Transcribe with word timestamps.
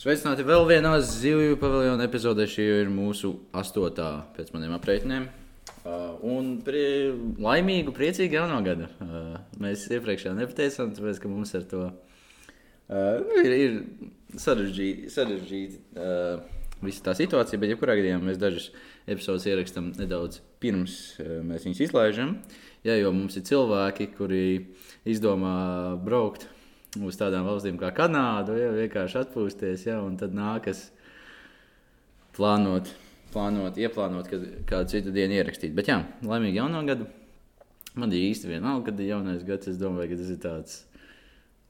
Sveicināti 0.00 0.46
vēl 0.48 0.62
vienā 0.64 0.94
zivju 1.04 1.58
paviljona 1.60 2.06
epizodē. 2.08 2.46
Šī 2.48 2.64
ir 2.64 2.88
mūsu 2.88 3.34
astotā 3.52 4.22
pēc 4.32 4.48
maniem 4.54 4.72
aprēķiniem. 4.78 5.26
Uh, 5.84 6.14
un 6.24 6.46
prie, 6.64 7.10
laimīgu, 7.36 7.92
priecīgu 7.92 8.38
jauno 8.38 8.62
gadu. 8.64 8.86
Uh, 9.04 9.34
mēs 9.60 9.82
iepriekšējā 9.92 10.32
nepateicām, 10.38 10.94
tāpēc, 10.96 11.20
ka 11.20 11.28
mums 11.28 11.52
ar 11.58 11.66
to 11.68 11.82
uh, 11.90 13.42
ir, 13.42 13.52
ir 13.52 13.74
sarežģīti 14.40 15.12
sarežģīt, 15.12 15.74
uh, 15.92 16.78
visa 16.80 17.04
tā 17.10 17.14
situācija. 17.18 17.60
Bet, 17.60 17.74
jebkurā 17.74 17.98
gadījumā, 18.00 18.22
mēs 18.30 18.40
dažus 18.40 18.70
epizodus 19.04 19.44
ierakstām 19.52 19.90
nedaudz 19.98 20.40
pirms 20.64 20.94
uh, 21.20 21.42
mēs 21.44 21.68
viņus 21.68 21.82
izlaižam. 21.90 22.38
Jā, 22.88 22.96
jo 23.02 23.12
mums 23.12 23.36
ir 23.36 23.44
cilvēki, 23.52 24.08
kuri 24.16 24.46
izdomā 25.04 25.58
braukt 26.00 26.48
uz 26.98 27.18
tādām 27.20 27.46
valstīm 27.46 27.78
kā 27.80 27.92
Kanāda, 27.94 28.56
ja 28.58 28.72
vienkārši 28.74 29.22
atpūsties, 29.22 29.86
ja, 29.86 30.00
un 30.02 30.16
tad 30.20 30.34
nākas 30.36 30.88
plānot, 32.36 32.90
plānot 33.34 33.78
ieplānot, 33.78 34.30
kad 34.30 34.46
kādu 34.70 34.96
citu 34.96 35.14
dienu 35.14 35.38
ierakstīt. 35.38 35.74
Bet 35.76 35.90
jā, 35.90 36.00
laimīgi 36.26 36.60
jauno 36.60 36.82
gadu. 36.88 37.08
Man 37.98 38.12
ir 38.14 38.30
īsti 38.30 38.52
vienalga, 38.52 38.90
kad 38.90 39.02
ir 39.02 39.10
jaunais 39.10 39.42
gads. 39.46 39.66
Es 39.72 39.78
domāju, 39.80 40.12
ka 40.12 40.20
tas 40.20 40.30
ir 40.30 40.38
tāds. 40.42 40.76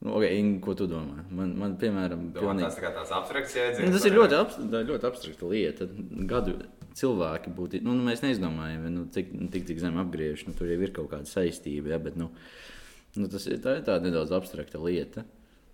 Nu, 0.01 0.15
okay, 0.17 0.37
Inga, 0.41 0.61
ko 0.65 0.75
tu 0.77 0.87
domā? 0.89 1.23
Man, 1.37 1.55
man 1.61 1.77
piemēram, 1.81 2.31
pilnīgi... 2.33 2.65
tas, 2.65 2.77
tā 2.81 2.93
tāds 2.97 3.13
abstrakts 3.13 3.57
jēdziens. 3.57 3.89
Nu, 3.89 3.97
tas 3.97 4.07
ir 4.09 4.15
ļoti, 4.17 4.37
abs 4.37 4.59
ļoti 4.89 5.09
abstrakta 5.09 5.49
lieta. 5.51 5.89
Gadu 6.29 6.55
cilvēki 6.97 7.53
būtu. 7.57 7.81
Nu, 7.85 7.97
nu, 7.97 8.05
mēs 8.09 8.25
neizdomājam, 8.25 8.87
nu, 8.93 9.07
cik, 9.13 9.33
tik, 9.53 9.67
cik 9.69 9.83
zem 9.83 10.01
apgriež. 10.01 10.47
Nu, 10.49 10.57
tur 10.57 10.73
jau 10.73 10.81
ir 10.81 10.95
kaut 10.97 11.11
kāda 11.13 11.29
saistība. 11.29 11.95
Ja, 11.95 12.01
bet, 12.03 12.17
nu, 12.21 12.31
Nu, 13.19 13.27
tas 13.27 13.47
ir, 13.51 13.59
tā 13.63 13.79
ir 13.79 13.87
tāda 13.87 14.07
nedaudz 14.07 14.31
abstrakta 14.37 14.79
lieta. 14.79 15.25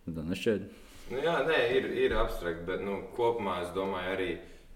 Nešķiet. 0.07 0.69
Nu, 1.11 1.19
jā, 1.21 1.35
nē, 1.47 1.59
ir, 1.77 1.89
ir 2.07 2.15
abstrakti, 2.17 2.65
bet 2.67 2.81
nu, 2.83 3.01
kopumā 3.17 3.59
es 3.67 3.73
domāju, 3.77 4.13
arī 4.15 4.29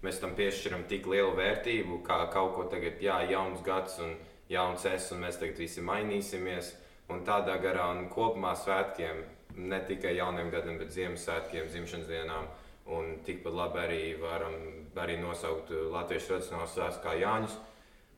mēs 0.05 0.19
tam 0.21 0.35
piešķiram 0.37 0.85
tik 0.91 1.09
lielu 1.09 1.33
vērtību, 1.37 2.01
kā 2.05 2.19
kaut 2.33 2.53
ko 2.57 2.67
tagad, 2.71 3.01
jā, 3.01 3.17
jauns 3.31 3.63
gads 3.65 3.97
un 4.03 4.13
jauns 4.51 4.85
es, 4.85 5.09
un 5.15 5.25
mēs 5.25 5.39
tagad 5.41 5.59
visi 5.63 5.83
mainīsimies. 5.85 6.75
Un 7.11 7.25
tādā 7.27 7.57
garā 7.59 7.89
un 7.95 8.05
kopumā 8.11 8.53
svētkiem, 8.55 9.23
ne 9.57 9.81
tikai 9.87 10.13
jauniem 10.15 10.51
gadiem, 10.53 10.77
bet 10.79 10.93
Ziemassvētkiem, 10.95 11.67
dzimšanas 11.71 12.07
dienām. 12.11 12.47
Un 12.91 13.17
tikpat 13.25 13.53
labi 13.55 13.81
arī 13.81 14.03
varam 14.21 14.55
arī 15.01 15.17
nosaukt 15.19 15.69
latviešu 15.71 16.31
tradicionālās 16.31 16.73
svētkus 16.75 17.03
kā 17.03 17.17
Jāņus 17.19 17.57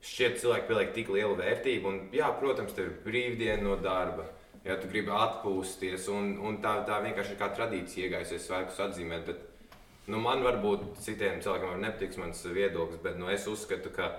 šķiet, 0.03 0.39
cilvēki 0.41 0.69
pieliek 0.69 0.93
tik 0.95 1.11
lielu 1.15 1.37
vērtību. 1.39 1.89
Un, 1.89 1.99
jā, 2.15 2.27
protams, 2.39 2.75
tev 2.75 2.89
ir 2.89 2.97
brīvdiena 3.05 3.63
no 3.63 3.77
darba. 3.79 4.27
Ja 4.63 4.77
tu 4.79 4.87
gribi 4.87 5.11
atpūsties, 5.11 6.07
un, 6.11 6.37
un 6.39 6.61
tā, 6.63 6.77
tā 6.87 7.01
vienkārši 7.03 7.33
ir 7.33 7.39
kā 7.39 7.49
tradīcija 7.51 8.07
iegājusies 8.07 8.45
svētkus 8.47 8.79
atzīmēt. 8.85 9.25
Bet, 9.27 9.71
nu, 10.07 10.21
man 10.23 10.43
varbūt 10.45 11.01
citiem 11.03 11.41
cilvēkiem 11.43 11.73
var 11.73 11.81
nepatiks 11.83 12.19
mans 12.21 12.43
viedoklis, 12.47 13.01
bet 13.03 13.17
nu, 13.19 13.27
es 13.31 13.47
uzskatu, 13.51 13.91
ka 13.95 14.11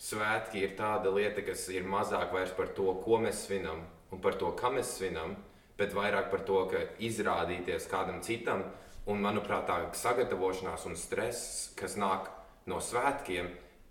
svētki 0.00 0.62
ir 0.62 0.76
tāda 0.78 1.10
lieta, 1.14 1.42
kas 1.46 1.66
ir 1.74 1.88
mazāk 1.90 2.30
par 2.56 2.70
to, 2.76 2.92
ko 3.02 3.18
mēs 3.22 3.46
svinam 3.48 3.82
un 4.10 4.22
par 4.22 4.38
to, 4.38 4.52
kā 4.58 4.70
mēs 4.74 4.94
svinam, 4.98 5.34
bet 5.78 5.94
vairāk 5.96 6.30
par 6.30 6.44
to, 6.46 6.62
ka 6.70 6.84
izrādīties 7.02 7.88
kādam 7.90 8.22
citam. 8.22 8.64
Un, 9.10 9.18
manuprāt, 9.24 9.66
tā 9.66 9.80
sagatavošanās 9.96 10.84
un 10.86 10.94
stress, 10.94 11.70
kas 11.74 11.96
nāk 11.98 12.28
no 12.70 12.78
svētkiem, 12.84 13.48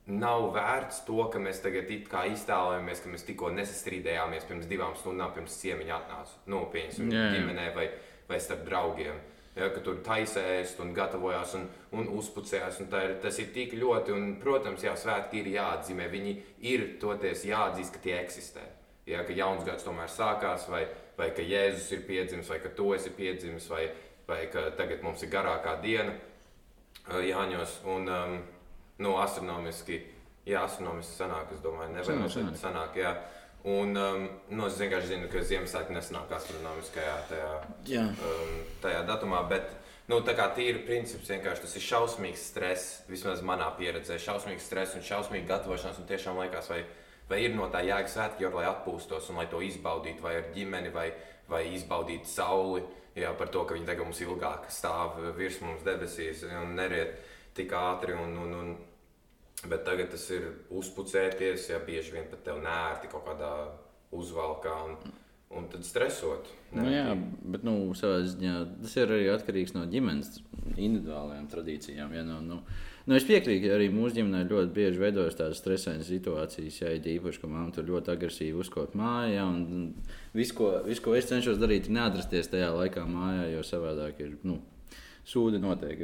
nav 0.10 0.50
vērts 0.56 1.04
to, 1.08 1.20
ka 1.32 1.42
mēs 1.42 1.62
tagad 1.64 1.90
iztēlojamies, 1.92 3.02
ka 3.04 3.12
mēs 3.14 3.26
tikko 3.28 3.52
nesastrīdējāmies 3.56 4.48
pirms 4.50 4.70
divām 4.70 4.96
stundām, 4.98 5.34
pirms 5.36 5.58
ciemiņa 5.62 5.98
atnāca. 6.00 6.40
Nu, 6.50 6.64
pieņemsim, 6.74 7.12
ģimenē 7.14 7.68
vai, 7.76 7.90
vai 8.30 8.40
starp 8.42 8.66
draugiem. 8.68 9.20
Ja, 9.58 9.68
ka 9.74 9.82
tur 9.84 9.98
taisēs 10.06 10.76
un 10.80 10.94
gatavojās 10.96 11.56
un, 11.58 11.66
un 11.98 12.10
uzpucējās. 12.16 12.80
Un 12.84 12.94
ir, 13.02 13.16
tas 13.24 13.40
ir 13.42 13.50
tik 13.54 13.74
ļoti, 13.76 14.14
un, 14.16 14.28
protams, 14.42 14.86
jā, 14.86 14.94
svētki 14.98 15.42
ir 15.42 15.50
jāatzīmē. 15.58 16.08
Viņi 16.12 16.36
ir 16.70 16.86
toties 17.02 17.44
jāatzīst, 17.50 17.96
ka 17.96 18.04
tie 18.06 18.16
eksistē. 18.22 18.64
Ja, 19.10 19.26
ka 19.26 19.34
jauns 19.34 19.66
gads 19.68 19.84
tomēr 19.84 20.10
sākās, 20.14 20.68
vai, 20.70 20.84
vai 21.18 21.32
ka 21.36 21.44
Jēzus 21.44 21.90
ir 21.98 22.06
piedzimis, 22.08 22.50
vai 22.52 22.60
ka 22.64 22.72
to 22.78 22.94
esi 22.96 23.12
piedzimis, 23.18 23.66
vai, 23.72 23.88
vai 24.30 24.44
ka 24.54 24.70
tagad 24.78 25.02
mums 25.04 25.26
ir 25.26 25.34
garākā 25.34 25.80
diena 25.82 26.14
Jāņos. 27.10 27.80
Un, 27.90 28.06
um, 28.14 28.40
nu, 29.00 29.16
astronomiski, 29.24 30.02
jā, 30.48 30.64
astronomiski 30.64 31.16
sanāk, 31.16 31.54
es 31.56 31.62
domāju, 31.64 31.96
nevar 31.96 32.56
sanāk, 32.60 33.00
jā. 33.00 33.14
Un 33.68 33.92
um, 34.00 34.26
nu, 34.56 34.68
es 34.70 34.78
vienkārši 34.80 35.12
zinu, 35.12 35.28
ka 35.32 35.42
Ziemassvētku 35.44 35.92
nesanāk 35.92 36.32
astronomiskajā 36.38 37.16
tajā, 37.28 37.50
um, 38.08 38.54
tajā 38.84 39.02
datumā, 39.08 39.42
bet 39.52 39.74
nu, 40.08 40.22
tā 40.24 40.36
kā 40.38 40.48
tīri 40.56 40.86
princips 40.88 41.28
vienkārši 41.34 41.66
tas 41.66 41.76
ir 41.76 41.84
šausmīgs 41.84 42.46
stress, 42.54 43.02
vismaz 43.12 43.44
manā 43.44 43.68
pieredzē, 43.76 44.16
šausmīgs 44.24 44.64
stress 44.64 44.96
un 44.96 45.04
šausmīga 45.04 45.58
gatavošanās 45.58 46.00
un 46.00 46.08
tiešām 46.08 46.40
liekas, 46.40 46.72
vai, 46.72 46.86
vai 47.28 47.42
ir 47.44 47.58
no 47.58 47.68
tā 47.74 47.84
jēga 47.84 48.14
svētki, 48.14 48.48
jo, 48.48 48.54
lai 48.56 48.70
atpūstos 48.72 49.28
un 49.34 49.42
lai 49.42 49.50
to 49.52 49.60
izbaudītu 49.66 50.24
vai 50.24 50.38
ar 50.40 50.48
ģimeni 50.56 50.96
vai, 50.96 51.10
vai 51.52 51.66
izbaudītu 51.76 52.32
sauli, 52.32 52.86
jā, 53.20 53.34
par 53.36 53.52
to, 53.52 53.66
ka 53.68 53.76
viņi 53.76 53.92
tagad 53.92 54.08
mums 54.08 54.24
ilgāk 54.24 54.72
stāv 54.72 55.20
virs 55.36 55.60
mums 55.66 55.84
debesīs 55.84 56.48
un 56.48 56.78
neriet 56.80 57.20
tik 57.60 57.76
ātri 57.76 58.16
un, 58.16 58.38
un, 58.40 58.56
un 58.56 58.76
Bet 59.68 59.84
tagad 59.84 60.14
tas 60.14 60.24
ir 60.32 60.46
uzpucēties, 60.72 61.70
ja 61.74 61.82
bieži 61.84 62.16
vien 62.16 62.30
pat 62.32 62.46
tev 62.46 62.62
nērti 62.64 63.10
kaut 63.12 63.26
kādā 63.28 63.54
uzvalkā. 64.16 64.76
Un, 64.88 65.18
Un 65.50 65.66
tad 65.66 65.82
stresot. 65.82 66.46
Nu, 66.78 66.84
jā, 66.94 67.16
bet 67.42 67.64
nu, 67.66 67.72
ziņā, 67.98 68.52
tas 68.84 68.92
ir 69.02 69.10
arī 69.10 69.32
atkarīgs 69.34 69.74
no 69.74 69.88
ģimenes 69.90 70.44
individuālajām 70.76 71.48
tradīcijām. 71.50 72.14
Ja, 72.14 72.22
nu, 72.28 72.36
nu, 72.46 72.60
nu, 73.08 73.16
es 73.18 73.26
piekrītu, 73.26 73.64
ka 73.64 73.80
arī 73.80 73.88
mūsu 73.90 74.20
ģimenē 74.20 74.44
ļoti 74.46 74.70
bieži 74.76 75.02
veidojas 75.02 75.40
tādas 75.40 75.58
stresainas 75.58 76.12
situācijas, 76.14 76.78
ja 76.84 76.94
ir 76.94 77.10
īpaši, 77.16 77.42
ka 77.42 77.50
mamma 77.50 77.74
tur 77.74 77.90
ļoti 77.90 78.14
agresīvi 78.14 78.62
uzkopja 78.62 79.02
mājā. 79.02 79.48
Viss, 80.38 80.54
ko, 80.54 80.70
vis, 80.86 81.02
ko 81.02 81.18
es 81.18 81.32
cenšos 81.32 81.58
darīt, 81.58 81.90
ir 81.90 81.98
neatrasties 81.98 82.54
tajā 82.54 82.70
laikā 82.76 83.10
mājā, 83.10 83.50
jo 83.56 83.66
savādāk 83.66 84.22
ir. 84.22 84.38
Nu, 84.46 84.60
sūdi 85.30 85.62
notiek. 85.62 86.02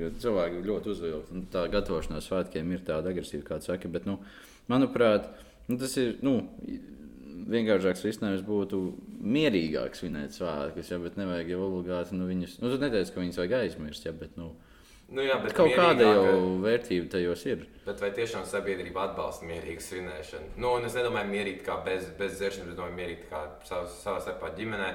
Jo 0.00 0.10
cilvēki 0.22 0.64
ļoti 0.66 0.92
uzvilkti. 0.92 1.46
Tā 1.54 1.66
gatavošanās 1.72 2.28
svētkiem 2.28 2.74
ir 2.74 2.84
tāda 2.86 3.12
agresīva, 3.14 3.46
kā 3.46 3.60
saka. 3.64 3.90
Bet, 3.92 4.08
nu, 4.08 4.18
manuprāt, 4.72 5.30
nu, 5.70 5.78
tas 5.80 5.96
ir. 6.02 6.16
Nu, 6.26 6.40
Vienkāršāks 7.46 8.00
risinājums 8.02 8.40
būtu 8.42 8.78
mierīgāk 9.22 9.94
svinēt 9.94 10.34
svētkus, 10.34 10.88
ja, 10.90 10.96
bet 10.98 11.18
nevajag 11.20 11.52
jau 11.52 11.60
obligāti 11.68 12.16
nu, 12.18 12.24
viņus. 12.26 12.56
Nu, 12.58 12.72
tu 12.72 12.80
neteici, 12.82 13.12
ka 13.14 13.22
viņus 13.22 13.38
vajag 13.38 13.54
aizmirst, 13.60 14.08
ja, 14.08 14.14
bet, 14.16 14.32
nu, 14.40 14.48
Nu, 15.06 15.22
jā, 15.22 15.36
bet 15.38 15.52
kaut 15.54 15.70
kāda 15.70 16.02
jau 16.02 16.38
vērtība 16.64 17.06
tajos 17.12 17.44
ir. 17.46 17.60
Bet 17.84 18.00
vai 18.02 18.08
tiešām 18.14 18.42
sabiedrība 18.48 19.04
atbalsta 19.04 19.46
mierīgu 19.46 19.84
svinēšanu? 19.84 20.56
Nu, 20.58 20.72
es 20.82 20.96
nedomāju, 20.98 21.30
mierīgi 21.30 21.62
kā 21.66 21.76
bez, 21.86 22.08
bez 22.18 22.34
dzeršanas, 22.40 22.72
bet 22.72 22.80
domāju, 22.80 22.96
mierīgi 22.96 23.28
kā 23.30 23.44
savā, 23.68 24.16
starpā 24.24 24.50
ģimenē. 24.58 24.88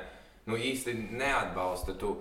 Nu, 0.51 0.59
īsti 0.59 0.97
neatbalsta. 1.15 1.95
Tu, 2.01 2.11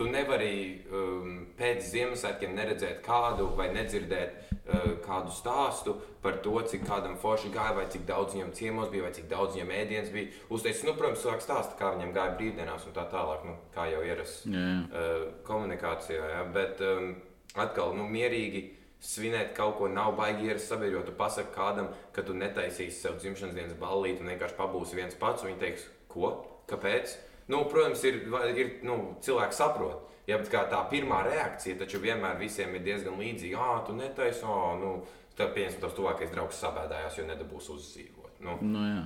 Tu 0.00 0.06
nevari 0.08 0.80
um, 0.96 1.32
pēc 1.58 1.82
Ziemassvētkiem 1.90 2.54
neredzēt 2.56 3.02
kādu 3.04 3.50
vai 3.58 3.66
nedzirdēt 3.74 4.38
uh, 4.56 4.94
kādu 5.04 5.28
stāstu 5.36 5.92
par 6.24 6.38
to, 6.40 6.54
cik 6.72 6.86
kādam 6.88 7.18
forši 7.20 7.50
gāja, 7.52 7.74
vai 7.76 7.84
cik 7.92 8.06
daudz 8.08 8.32
viņam 8.32 8.54
ciemos 8.56 8.88
bija, 8.88 9.04
vai 9.04 9.12
cik 9.12 9.28
daudz 9.28 9.58
viņam 9.58 9.74
ēdienas 9.76 10.08
bija. 10.14 10.32
Uzteicis, 10.48 10.86
nu, 10.88 10.96
protams, 10.96 11.20
cilvēks 11.20 11.44
stāsta, 11.44 11.76
kā 11.76 11.92
viņam 11.98 12.16
gāja 12.16 12.32
brīvdienās 12.40 12.88
un 12.88 12.96
tā 12.96 13.04
tālāk, 13.12 13.44
nu, 13.44 13.58
kā 13.76 13.90
jau 13.92 14.00
ierasts 14.08 14.48
uh, 14.48 15.28
komunikācijā. 15.44 16.32
Ja? 16.32 16.42
Bet 16.56 16.80
um, 16.80 17.12
atkal, 17.60 17.92
nu, 18.00 18.08
mierīgi 18.08 18.70
svinēt 19.04 19.52
kaut 19.56 19.82
ko 19.82 19.92
nav 19.92 20.14
baigi 20.16 20.48
ierasts 20.48 20.72
sabiedrībā. 20.72 21.04
Tu 21.04 21.20
pasaki 21.20 21.52
kādam, 21.52 21.92
ka 22.16 22.24
tu 22.24 22.32
netaisīsi 22.40 23.02
sev 23.04 23.20
dzimšanas 23.20 23.52
dienas 23.52 23.76
ballīti 23.76 24.24
un 24.24 24.32
vienkārši 24.32 24.62
pabūsi 24.64 24.96
viens 24.96 25.20
pats, 25.20 25.44
un 25.44 25.52
viņi 25.52 25.66
teiks, 25.66 25.90
ko? 26.08 26.38
Kāpēc? 26.72 27.20
Nu, 27.50 27.64
protams, 27.70 28.04
ir, 28.06 28.22
ir 28.54 28.72
nu, 28.86 29.00
cilvēki 29.24 29.56
saprot. 29.56 30.06
Ja, 30.28 30.38
tā 30.46 30.80
pirmā 30.92 31.24
reakcija 31.26 31.80
taču 31.80 31.98
vienmēr 32.02 32.38
visiem 32.38 32.76
ir 32.76 32.84
diezgan 32.86 33.18
līdzīga. 33.18 33.58
Ah, 33.58 33.80
tu 33.86 33.96
netaisi, 33.98 34.44
oh, 34.46 34.76
nu, 34.78 34.92
tad 35.38 35.54
pieņemsim, 35.56 35.80
tas 35.82 35.96
tuvākais 35.96 36.30
draugs 36.30 36.60
sabēdājās, 36.62 37.18
jo 37.18 37.26
nedabūs 37.26 37.70
uzdzīvot. 37.74 38.36
Nu. 38.44 38.56
Nu, 38.62 38.84
jā. 38.86 39.02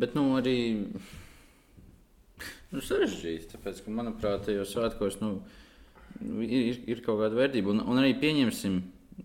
Bet 0.00 0.16
nu, 0.18 0.24
arī 0.38 0.56
nu, 2.72 2.82
sarežģīti, 2.82 3.50
tāpēc, 3.54 3.82
ka, 3.84 3.94
manuprāt, 3.94 4.46
tajos 4.48 4.72
svētkos 4.74 5.20
nu, 5.22 5.34
ir, 6.46 6.80
ir 6.90 7.04
kaut 7.04 7.20
kāda 7.22 7.38
vērtība. 7.38 7.74
Un, 7.74 7.84
un 7.84 8.00
arī 8.02 8.14
pieņemsim, 8.20 8.80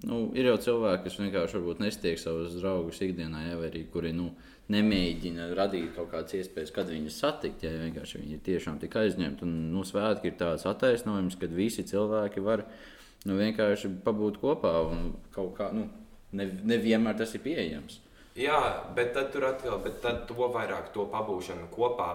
nu, 0.06 0.20
ir 0.38 0.52
jau 0.52 0.58
cilvēki, 0.68 1.08
kas 1.08 1.20
vienkārši 1.22 1.64
nestiek 1.81 2.22
savus 2.22 2.58
draugus 2.60 3.02
ikdienā, 3.06 3.48
ja, 3.50 3.60
vai 3.62 3.72
arī 3.72 3.86
kuri. 3.92 4.14
Nu, 4.16 4.34
nemēģina 4.74 5.52
radīt 5.58 5.92
kaut 5.96 6.10
kādas 6.14 6.38
iespējas, 6.40 6.74
kad 6.76 6.90
viņus 6.90 7.20
satikt. 7.22 7.66
Ja 7.66 7.74
vienkārši 7.84 8.22
viņi 8.22 8.38
ir 8.38 8.46
tiešām 8.46 8.80
tik 8.82 8.98
aizņemti. 9.02 9.46
Un 9.46 9.70
nu, 9.76 9.86
svētki 9.88 10.32
ir 10.32 10.40
tāds 10.40 10.66
attaisnojums, 10.70 11.38
kad 11.42 11.54
visi 11.54 11.86
cilvēki 11.86 12.44
var 12.46 12.66
nu, 13.26 13.38
vienkārši 13.38 13.92
pabūt 14.06 14.40
kopā 14.42 14.74
un 14.90 15.12
kaut 15.36 15.54
kā. 15.60 15.70
Nu, 15.76 15.88
ne, 16.36 16.50
nevienmēr 16.74 17.18
tas 17.20 17.36
ir 17.38 17.46
pieejams. 17.46 18.02
Jā, 18.36 18.60
bet 18.96 19.14
tad 19.16 19.30
tur 19.32 19.46
atkal, 19.48 19.78
bet 19.84 20.02
tad 20.04 20.26
to 20.28 20.50
vairāk 20.52 20.90
to 20.96 21.06
pabūšanu 21.12 21.70
kopā. 21.72 22.10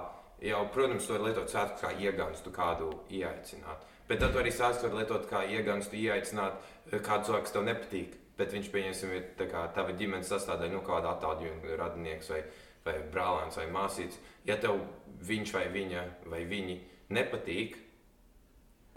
Jau, 0.44 0.64
protams, 0.72 1.06
to 1.08 1.16
lietot 1.20 1.52
svētku 1.52 1.82
kā 1.84 1.94
iegānstu 2.00 2.52
kādu 2.52 2.90
ieaicināt. 3.12 3.84
Bet 4.08 4.22
tad 4.24 4.36
arī 4.40 4.50
sāks 4.52 4.82
var 4.82 4.96
lietot 4.98 5.28
kā 5.30 5.44
ieganstu, 5.46 5.98
ieaicināt 6.00 6.56
eh, 6.90 6.98
kādu 6.98 7.28
cilvēku, 7.28 7.52
tev 7.54 7.66
nepatīk. 7.68 8.16
Bet 8.40 8.54
viņš, 8.56 8.70
pieņemsim, 8.72 9.12
ir 9.16 9.28
tā 9.38 9.46
kā 9.50 9.66
tava 9.76 9.92
ģimenes 9.98 10.30
sastāvdaļa, 10.32 10.72
nu, 10.72 10.82
kāda 10.86 11.12
attālināta 11.14 11.76
radinieks 11.82 12.30
vai, 12.32 12.40
vai 12.86 12.96
brālēns 13.12 13.60
vai 13.60 13.66
māsīts. 13.74 14.20
Ja 14.48 14.56
tev 14.60 14.80
viņš 15.28 15.52
vai 15.58 15.66
viņa 15.74 16.04
vai 16.32 16.44
viņi 16.48 16.78
nepatīk, 17.12 17.76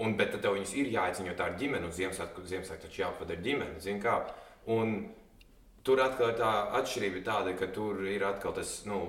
un, 0.03 0.15
bet 0.19 0.37
tev 0.37 0.55
viņus 0.55 0.77
ir 0.79 0.93
jāaicina, 0.93 1.31
jo 1.31 1.35
tā 1.41 1.49
ir 1.51 1.59
ģimene, 1.65 1.89
un 1.89 1.97
Ziemassvētku 1.97 2.45
Ziemassvētku 2.47 2.87
taču 2.87 3.03
jāpavada 3.03 3.35
ar 3.35 3.43
ģimeni, 3.43 3.83
zin 3.83 4.01
kā. 4.03 4.21
Un, 4.71 4.95
Tur 5.83 5.99
atkal 5.99 6.29
ir 6.31 6.37
tā 6.39 6.49
atšķirība, 6.79 7.21
tāda, 7.27 7.53
ka 7.59 7.67
tur 7.75 7.97
ir 8.07 8.23
atkal 8.23 8.53
tas 8.55 8.69
nu, 8.87 9.01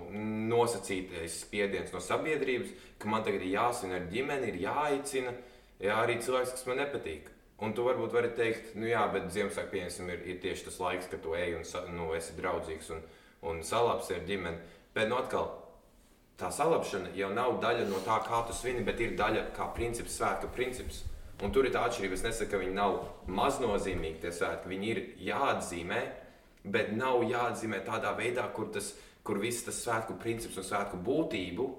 nosacītais 0.50 1.36
spiediens 1.44 1.92
no 1.94 2.00
sabiedrības, 2.02 2.72
ka 2.98 3.10
man 3.12 3.22
tagad 3.22 3.44
ir 3.46 3.52
jāsvin 3.52 3.94
ar 3.94 4.08
ģimeni, 4.10 4.48
ir 4.50 4.58
jāaicina 4.64 5.36
jā, 5.78 5.94
arī 5.94 6.18
cilvēks, 6.18 6.56
kas 6.56 6.66
man 6.66 6.82
nepatīk. 6.82 7.30
Un 7.62 7.74
tu 7.74 7.84
varbūt 7.86 8.14
vari 8.14 8.32
teikt, 8.34 8.72
nu 8.74 8.88
jā, 8.88 9.04
bet 9.14 9.28
Ziemassvētku 9.30 9.70
pieņemsim, 9.76 10.08
ir, 10.10 10.22
ir 10.26 10.40
tieši 10.42 10.66
tas 10.66 10.80
laiks, 10.82 11.06
kad 11.10 11.22
tu 11.22 11.36
ej 11.38 11.54
un 11.60 11.92
nu, 11.94 12.08
esi 12.16 12.34
draudzīgs 12.34 12.90
un, 12.96 13.04
un 13.46 13.62
salāps 13.62 14.10
ar 14.10 14.24
ģimeni. 14.26 14.58
Bet 14.94 15.06
nu, 15.10 15.20
atkal 15.22 15.52
tā 16.40 16.50
salapšana 16.50 17.12
jau 17.14 17.30
nav 17.34 17.60
daļa 17.62 17.86
no 17.90 18.00
tā, 18.06 18.18
kā 18.26 18.42
tu 18.48 18.56
svini, 18.56 18.82
bet 18.86 19.00
ir 19.00 19.14
daļa 19.18 19.46
kā 19.54 19.68
princips, 19.76 20.18
svētku 20.18 20.50
princips. 20.56 21.04
Un 21.42 21.54
tur 21.54 21.66
ir 21.66 21.74
tā 21.74 21.84
atšķirība. 21.86 22.18
Es 22.18 22.26
nesaku, 22.26 22.50
ka 22.52 22.60
viņi 22.62 22.74
nav 22.74 22.98
maznozīmīgi 23.30 24.20
tie 24.22 24.34
svētki. 24.34 24.70
Viņi 24.70 24.90
ir 24.90 25.00
jāatzīmē, 25.28 26.02
bet 26.74 26.92
nav 26.94 27.22
jāatzīmē 27.26 27.82
tādā 27.86 28.14
veidā, 28.18 28.48
kur, 28.54 28.70
tas, 28.74 28.92
kur 29.26 29.38
viss 29.42 29.66
tas 29.66 29.78
svētku 29.82 30.18
princips 30.22 30.58
un 30.58 30.66
svētku 30.66 30.98
būtību 31.06 31.70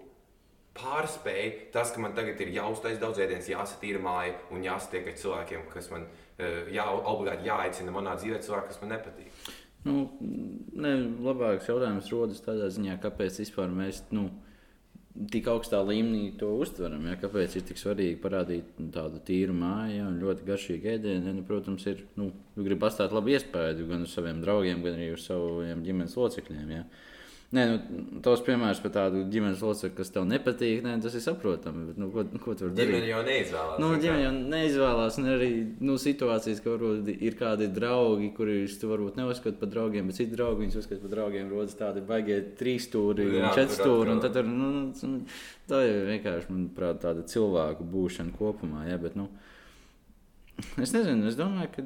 pārspēja 0.75 1.51
tas, 1.73 1.93
ka 1.95 2.03
man 2.03 2.15
tagad 2.17 2.41
ir 2.43 2.53
jāuztais 2.55 2.99
daudz 3.01 3.21
ēdienas, 3.23 3.51
jāsatīra 3.51 4.01
māja 4.03 4.35
un 4.53 4.65
jāsatiek 4.65 5.11
ar 5.11 5.19
cilvēkiem, 5.21 5.67
kas 5.71 5.91
man 5.93 6.07
eh, 6.07 6.65
jā, 6.75 6.85
obligāti 6.85 7.47
jāaicina 7.47 7.93
manā 7.95 8.17
dzīvē, 8.19 8.41
cilvēki, 8.43 8.71
kas 8.73 8.81
man 8.83 8.95
nepatīk. 8.97 9.53
Nu, 9.85 10.07
ne, 10.81 10.95
labāks 11.21 11.69
jautājums 11.69 12.09
rodas 12.09 12.41
tādā 12.41 12.71
ziņā, 12.73 12.97
kāpēc 13.03 13.37
vispār 13.43 13.69
mēs 13.69 14.01
nu, 14.15 14.31
tik 15.31 15.47
augstā 15.47 15.79
līmenī 15.85 16.33
to 16.39 16.49
uztveram. 16.59 17.05
Ja? 17.07 17.15
Kāpēc 17.19 17.55
ir 17.55 17.65
tik 17.69 17.79
svarīgi 17.79 18.17
parādīt 18.21 18.75
tādu 18.93 19.21
tīru 19.25 19.55
māju 19.55 19.99
ja? 19.99 20.07
un 20.09 20.19
ļoti 20.21 20.47
garšīgu 20.47 20.91
ēdienu? 20.95 21.29
Ja? 21.29 21.35
Nu, 21.37 21.45
protams, 21.47 21.85
ir 21.91 22.03
nu, 22.19 22.31
grib 22.59 22.83
atstāt 22.87 23.15
labu 23.15 23.31
iespēju 23.35 23.87
gan 23.91 24.03
uz 24.07 24.15
saviem 24.15 24.41
draugiem, 24.43 24.83
gan 24.83 24.99
arī 24.99 25.13
uz 25.15 25.27
saviem 25.29 25.85
ģimenes 25.85 26.17
locekļiem. 26.19 26.73
Ja? 26.75 26.83
Nē, 27.53 27.63
nu, 27.69 28.03
tos 28.25 28.41
piemērs 28.41 28.79
par 28.81 28.91
tādu 28.95 29.19
ģimenes 29.29 29.61
locekli, 29.61 29.93
kas 29.99 30.09
tev 30.11 30.23
nepatīk, 30.25 30.79
nē, 30.81 30.95
tas 31.03 31.13
ir 31.13 31.21
saprotami. 31.21 31.83
Bet, 31.91 31.99
nu, 32.01 32.07
ko, 32.11 32.23
ko 32.41 32.55
tu 32.57 32.65
vari 32.65 32.73
darīt? 32.79 32.95
Ģimene 32.95 33.09
jau 33.11 33.19
neizvēlās. 33.27 33.81
Nu, 33.83 33.89
ģimene 34.01 34.23
jau 34.23 34.31
neizvēlās. 34.55 35.19
Un 35.21 35.29
arī 35.29 35.49
nu, 35.85 35.97
situācijas, 36.01 36.63
ka 36.63 36.73
varbūt 36.73 37.11
ir 37.13 37.37
kādi 37.37 37.67
draugi, 37.75 38.31
kurus 38.35 38.79
tu 38.81 38.89
varbūt 38.89 39.19
neuzskati 39.21 39.61
par 39.61 39.69
draugiem, 39.71 40.09
bet 40.09 40.17
citi 40.17 40.33
draugi 40.33 40.65
viņus 40.65 40.79
uzskata 40.81 41.03
par 41.03 41.13
draugiem. 41.13 41.51
Rodas 41.53 41.77
tādi 41.77 42.01
baigie 42.09 42.39
trīs 42.57 42.89
stūri 42.89 43.27
četri 43.45 43.77
stūri. 43.77 44.15
Un 44.15 44.23
tad, 44.25 44.39
nu, 44.49 44.71
nu, 44.89 45.19
tā 45.69 45.83
ir 45.85 46.01
vienkārši, 46.09 46.49
manuprāt, 46.49 47.03
tāda 47.05 47.27
cilvēku 47.29 47.85
būšana 47.93 48.33
kopumā. 48.39 48.87
Ja, 48.89 48.97
bet, 49.01 49.13
nu, 49.19 49.29
es 50.81 50.97
nezinu, 50.97 51.29
es 51.29 51.37
domāju, 51.37 51.71
ka 51.77 51.85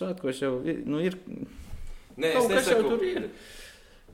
svētkos 0.00 0.40
jau. 0.42 0.56
Nu, 0.88 1.04
ir 1.04 1.20
Nē, 2.14 2.30
es 2.38 2.48
nesaku, 2.50 2.94
tur 2.94 3.04
ir. 3.06 3.28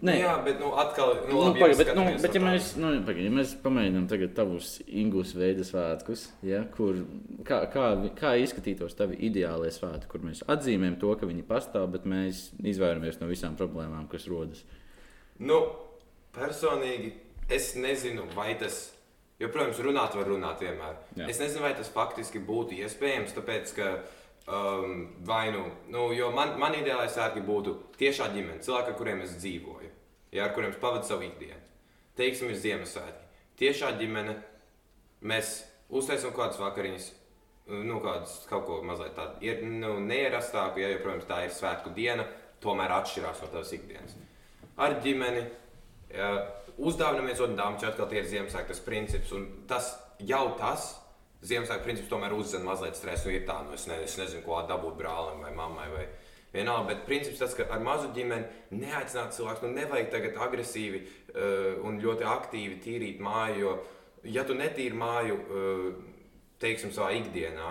Nē, 0.00 0.14
jā, 0.16 0.30
bet 0.40 0.60
nu, 0.62 0.70
atkal, 0.80 1.10
nu, 1.28 1.34
nu, 1.34 1.40
labi, 1.50 1.60
paga, 1.60 1.74
bet, 1.76 1.90
nu, 1.92 2.04
bet 2.22 2.36
ja, 2.36 2.40
mēs, 2.40 2.68
nu, 2.80 2.92
paga, 3.04 3.20
ja 3.20 3.32
mēs 3.36 3.50
pamēģinām 3.60 4.06
tagad 4.08 4.30
tavus 4.38 4.70
Ingūnas 4.86 5.34
veidu 5.36 5.66
svētkus, 5.68 6.22
ja, 6.46 6.62
kur, 6.72 7.02
kā, 7.44 7.58
kā, 7.72 7.88
kā 8.16 8.30
izskatītos 8.40 8.96
tavi 8.96 9.18
ideālie 9.28 9.68
svētki, 9.74 10.08
kur 10.08 10.24
mēs 10.24 10.40
atzīmējam 10.48 10.96
to, 11.02 11.10
ka 11.20 11.28
viņi 11.28 11.44
pastāv, 11.50 11.90
bet 11.92 12.06
mēs 12.08 12.46
izvairamies 12.72 13.20
no 13.20 13.28
visām 13.28 13.58
problēmām, 13.60 14.06
kas 14.08 14.24
rodas? 14.32 14.62
Nu, 15.36 15.60
personīgi 16.32 17.12
es 17.52 17.74
nezinu, 17.76 18.24
vai 18.32 18.54
tas, 18.62 18.86
jo, 19.36 19.52
protams, 19.52 19.82
runāt 19.84 20.16
var 20.16 20.32
runāt 20.32 20.64
vienmēr. 20.64 20.96
Jā. 21.20 21.28
Es 21.28 21.42
nezinu, 21.44 21.66
vai 21.66 21.74
tas 21.76 21.92
faktiski 21.92 22.40
būtu 22.48 22.80
iespējams, 22.80 23.36
tāpēc, 23.36 23.76
ka 23.76 23.92
um, 24.48 25.10
vai 25.28 25.50
nu, 25.52 25.66
nu 25.92 26.08
jo 26.16 26.32
man, 26.32 26.56
man 26.62 26.80
ideālais 26.80 27.12
svētki 27.12 27.44
būtu 27.44 27.76
tiešā 28.00 28.32
ģimene, 28.32 28.62
cilvēki, 28.64 28.94
ar 28.94 29.00
kuriem 29.02 29.24
es 29.28 29.36
dzīvoju 29.36 29.79
ja, 30.32 30.44
ar 30.46 30.54
kuriem 30.56 30.74
pavadu 30.80 31.08
savu 31.08 31.26
ikdienu. 31.26 31.60
Teiksim, 32.18 32.50
ir 32.50 32.60
Ziemassvētki. 32.60 33.26
Tiešā 33.60 33.92
ģimene 34.00 34.36
mēs 35.26 35.60
uztaisām 35.92 36.34
kādas 36.36 36.60
vakariņas, 36.60 37.08
nu, 37.86 37.98
kādas 38.04 38.40
kaut 38.50 38.66
ko 38.68 38.80
mazliet 38.86 39.14
tādu 39.18 39.42
ir, 39.44 39.62
nu, 39.64 39.96
neierastāku, 40.04 40.82
ja, 40.82 40.90
jo, 40.94 41.00
protams, 41.04 41.28
tā 41.28 41.42
ir 41.46 41.54
svētku 41.54 41.92
diena, 41.96 42.26
tomēr 42.64 42.92
atšķirās 42.98 43.42
no 43.44 43.50
tās 43.52 43.72
ikdienas. 43.76 44.16
Ar 44.80 44.96
ģimeni 45.04 45.44
ja, 46.14 46.30
uzdāvināmies 46.80 47.42
otram, 47.44 47.76
jo 47.80 47.90
atkal 47.90 48.08
tie 48.10 48.22
ir 48.22 48.30
Ziemassvētku 48.30 48.80
princips, 48.86 49.34
un 49.36 49.46
tas 49.70 49.92
jau 50.24 50.46
tas. 50.60 50.94
Ziemassvētku 51.44 51.86
princips 51.86 52.10
tomēr 52.10 52.34
uzzina 52.36 52.66
mazliet 52.66 52.98
stresu. 52.98 53.30
Ir 53.32 53.46
tā, 53.48 53.60
nu, 53.64 53.72
es, 53.76 53.86
ne, 53.88 53.96
es 54.04 54.16
nezinu, 54.20 54.42
ko 54.44 54.60
dabūt 54.68 54.98
brālim 54.98 55.40
vai 55.44 55.52
mammai 55.56 55.86
vai, 55.92 56.06
Vienalga, 56.50 56.88
bet 56.90 57.04
princips 57.06 57.38
tas, 57.38 57.54
ka 57.54 57.68
ar 57.70 57.82
mazu 57.84 58.08
ģimeni 58.14 58.80
neaicināt 58.80 59.36
cilvēku, 59.36 59.68
nu 59.68 59.78
nevajag 59.78 60.10
tagad 60.10 60.40
agresīvi 60.48 61.04
uh, 61.04 61.78
un 61.86 62.00
ļoti 62.02 62.26
aktīvi 62.26 62.80
tīrīt 62.82 63.22
māju, 63.22 63.60
jo, 63.60 63.76
ja 64.34 64.42
tu 64.48 64.56
netīri 64.58 64.98
māju, 64.98 65.38
uh, 65.38 65.86
teiksim, 66.60 66.90
savā 66.96 67.12
ikdienā, 67.20 67.70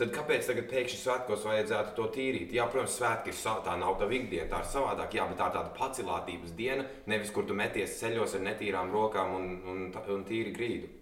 tad 0.00 0.10
kāpēc 0.16 0.50
tagad 0.50 0.66
pēkšņi 0.72 0.98
svētkos 0.98 1.46
vajadzētu 1.46 1.94
to 1.94 2.08
tīrīt? 2.16 2.54
Jā, 2.56 2.66
protams, 2.72 2.96
svētki 2.98 3.30
ir 3.30 3.62
tā 3.66 3.76
nav 3.78 3.98
tava 4.00 4.18
ikdiena, 4.18 4.48
tā 4.50 4.64
ir 4.64 4.70
savādāk, 4.72 5.14
jā, 5.14 5.28
bet 5.30 5.38
tā 5.38 5.50
ir 5.50 5.58
tāda 5.60 5.74
pacilātības 5.78 6.56
diena, 6.58 6.86
nevis 7.06 7.30
kur 7.34 7.46
tu 7.46 7.54
meties 7.54 8.00
ceļos 8.02 8.34
ar 8.34 8.48
netīrām 8.48 8.90
rokām 8.90 9.36
un, 9.36 9.52
un, 9.70 9.84
un 10.16 10.26
tīri 10.26 10.56
grīdu. 10.56 10.96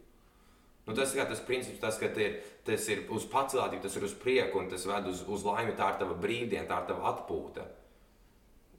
Nu, 0.89 0.95
tas 0.97 1.13
ir 1.13 1.27
tas 1.29 1.43
princips, 1.45 1.83
tas, 1.83 1.99
ka 2.01 2.09
ir, 2.17 2.39
tas 2.65 2.87
ir 2.89 3.05
uz 3.13 3.29
pacelātību, 3.29 3.83
tas 3.85 3.99
ir 4.01 4.09
uz 4.09 4.17
prieku 4.17 4.63
un 4.63 4.71
tas 4.73 4.87
ved 4.89 5.11
uz, 5.11 5.21
uz 5.29 5.45
laimi. 5.45 5.77
Tā 5.77 5.93
ir 5.93 6.01
tava 6.01 6.17
brīvdiena, 6.17 6.65
tā 6.71 6.81
ir 6.81 6.89
tava 6.95 7.13
atpūta 7.13 7.69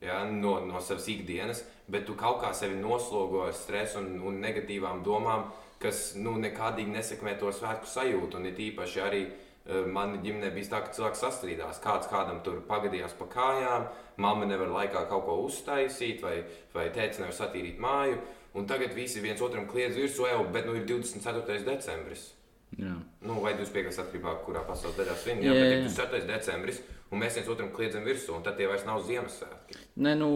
ja, 0.01 0.23
no, 0.31 0.59
no 0.65 0.81
savas 0.81 1.07
ikdienas, 1.07 1.63
bet 1.87 2.07
tu 2.07 2.15
kaut 2.19 2.41
kā 2.43 2.53
sevi 2.55 2.79
noslogo 2.79 3.43
ar 3.47 3.53
stresu 3.55 3.99
un, 4.01 4.15
un 4.29 4.39
negatīvām 4.43 5.03
domām, 5.05 5.49
kas 5.79 6.13
nu, 6.19 6.35
nekādīgi 6.39 6.91
nesekmē 6.93 7.37
to 7.39 7.51
svētku 7.55 7.87
sajūtu. 7.87 8.39
Un 8.39 8.49
it 8.49 8.59
īpaši 8.63 9.03
arī 9.03 9.21
uh, 9.27 9.85
manā 9.87 10.19
ģimenē 10.23 10.51
bija 10.55 10.73
tā, 10.73 10.81
ka 10.85 10.95
cilvēks 10.95 11.23
sastrīdās. 11.23 11.81
Kāds 11.83 12.09
kādam 12.11 12.41
tur 12.45 12.61
pagadījās 12.67 13.15
pa 13.19 13.29
kājām, 13.31 13.87
mamma 14.19 14.47
nevar 14.49 14.71
laikā 14.75 15.05
kaut 15.11 15.25
ko 15.27 15.39
uztaisīt, 15.45 16.23
vai, 16.23 16.41
vai 16.75 16.89
tēvs 16.95 17.23
nevar 17.23 17.35
satīrīt 17.35 17.79
māju. 17.83 18.19
Un 18.57 18.65
tagad 18.69 18.95
visi 18.97 19.21
viens 19.21 19.41
otram 19.45 19.67
kliedz 19.69 19.97
virsū, 19.97 20.25
jau, 20.29 20.43
bet 20.53 20.65
nu 20.65 20.75
ir 20.77 20.85
24. 20.89 21.63
decembris. 21.67 22.31
Jā. 22.77 22.93
Nu, 23.25 23.39
vai 23.43 23.55
25. 23.57 23.97
atkarībā, 24.03 24.35
kurā 24.45 24.61
pasaules 24.67 24.97
daļā 24.97 25.15
svin, 25.17 25.41
jā, 25.43 25.53
jā, 25.53 25.65
jā. 25.65 25.75
bet 25.81 25.89
24. 25.89 26.27
decembris, 26.29 26.81
un 27.09 27.21
mēs 27.23 27.39
viens 27.39 27.49
otram 27.49 27.71
kliedzam 27.73 28.05
virsū, 28.05 28.35
un 28.37 28.45
tad 28.45 28.59
tie 28.59 28.69
vairs 28.69 28.85
nav 28.87 29.01
Ziemassvētki. 29.07 29.79
Nē, 30.05 30.13
nu, 30.19 30.29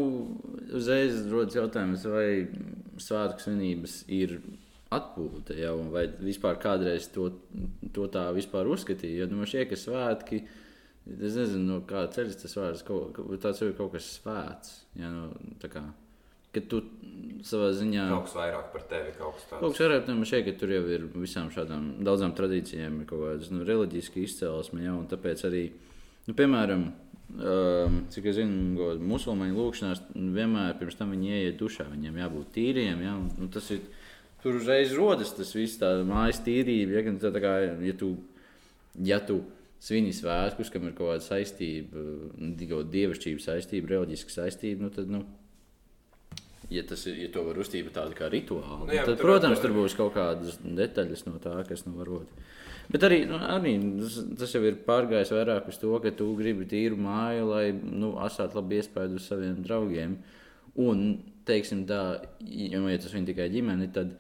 uzreiz 0.74 1.24
rodas 1.32 1.58
jautājums, 1.58 2.05
vai 2.10 2.27
svētku 3.01 3.46
svinības 3.46 4.01
ir 4.13 4.39
atpūta, 4.93 5.55
jau, 5.58 5.77
vai 5.93 6.08
vispār 6.22 6.60
kādreiz 6.62 7.08
to, 7.13 7.29
to 7.96 8.10
tā 8.13 8.27
vispār 8.36 8.70
uzskatīja. 8.70 9.24
Jo 9.24 9.29
nu, 9.32 9.41
man 9.41 9.50
šķiet, 9.50 9.70
ka 9.72 9.79
svētki, 9.79 10.43
es 11.13 11.38
nezinu, 11.39 11.63
no 11.70 11.82
kā 11.89 12.05
ceļas 12.13 12.41
tas 12.43 12.58
vārds, 12.60 12.86
kaut, 12.88 13.20
tāds 13.41 13.62
ir 13.65 13.75
kaut 13.77 13.93
kas 13.96 14.10
svēts. 14.20 14.79
Ja, 15.00 15.10
nu, 15.13 15.32
ka 16.54 16.64
tu 16.70 16.82
savā 17.44 17.70
ziņā. 17.76 18.08
Kaut 18.12 18.28
kas 18.28 18.36
vairāk 18.38 18.68
par 18.74 18.84
tevi, 18.90 19.14
kaut 19.18 19.38
kas 19.38 19.48
tāds. 19.50 19.62
Kaut 19.62 19.76
kas 19.76 19.84
vairāk 19.84 20.12
man 20.12 20.28
šeit, 20.30 20.46
ka 20.48 20.56
tur 20.60 20.74
jau 20.74 20.84
ir 20.96 21.08
visām 21.16 21.50
šādām 21.54 21.88
daudzām 22.06 22.36
tradīcijām, 22.38 23.02
ir 23.02 23.10
kaut 23.10 23.24
kāda 23.26 23.56
nu, 23.56 23.64
reliģiska 23.68 24.22
izcelsme, 24.24 24.84
ja, 24.86 24.94
un 24.96 25.08
tāpēc 25.12 25.44
arī, 25.50 25.64
nu, 26.28 26.36
piemēram, 26.38 26.86
um, 27.34 27.98
cik 28.14 28.30
es 28.32 28.40
zinu, 28.40 28.94
musulmaņu 29.04 29.60
lūkšanās 29.60 30.06
vienmēr 30.14 30.78
pirms 30.80 31.00
tam 31.00 31.12
viņi 31.16 31.34
ieiet 31.40 31.60
dušā, 31.60 31.90
viņiem 31.92 32.22
jābūt 32.24 32.54
tīriem, 32.56 33.04
ja, 33.04 33.18
un, 33.20 33.28
un 33.44 33.52
tas 33.54 33.68
ir, 33.76 33.84
tur 34.44 34.62
uzreiz 34.62 34.96
rodas 34.96 35.36
tas 35.36 35.52
viss 35.58 35.82
tā 35.82 35.96
mājas 36.08 36.40
tīrība, 36.46 37.00
ja, 37.00 37.18
tā, 37.20 37.34
tā 37.36 37.44
kā, 37.44 37.58
ja 37.84 38.00
tu, 38.00 38.16
ja 39.04 39.20
tu 39.24 39.42
svini 39.84 40.16
svētkus, 40.16 40.72
kam 40.72 40.88
ir 40.88 40.96
kaut 40.96 41.12
kāda 41.12 41.26
saistība, 41.26 42.08
dievišķība 42.94 43.44
saistība, 43.44 43.98
reliģiska 43.98 44.32
saistība, 44.32 44.86
nu 44.86 44.94
tad, 44.96 45.12
nu, 45.12 45.26
ja, 46.74 46.84
tas, 46.89 47.06
ja 47.08 47.30
to 47.34 47.46
var 47.48 47.60
uzstīt 47.62 47.89
tādu 47.96 48.18
kā 48.18 48.30
rituālu, 48.34 48.88
nu, 48.88 48.96
jā, 48.96 49.06
tad, 49.08 49.20
protams, 49.22 49.62
tur 49.63 49.75
būs 49.75 49.96
kaut 49.98 50.15
kādas 50.18 50.60
detaļas 50.63 51.25
no 51.27 51.38
tā, 51.44 51.56
kas 51.70 51.86
nu 51.88 51.96
varbūt. 52.00 52.44
Bet 52.92 53.06
arī, 53.08 53.22
nu, 53.30 53.38
arī 53.39 53.77
tas, 54.01 54.18
tas 54.42 54.56
jau 54.56 54.63
ir 54.68 54.82
pārgājis 54.88 55.32
vairāk 55.34 55.70
uz 55.72 55.80
to, 55.80 55.94
ka 56.03 56.12
tu 56.18 56.27
gribi 56.39 56.68
tīru 56.70 57.00
māju, 57.00 57.48
lai 57.53 57.68
nu, 57.74 58.15
atstātu 58.22 58.60
labu 58.60 58.80
iespēju 58.80 59.22
uz 59.22 59.30
saviem 59.30 59.62
draugiem. 59.63 60.18
Un, 60.84 61.06
teiksim, 61.48 61.86
tā, 61.88 62.01
ja 62.44 62.84
tas 63.00 63.13
ir 63.13 63.25
tikai 63.30 63.48
ģimene, 63.53 63.88
tad 63.96 64.18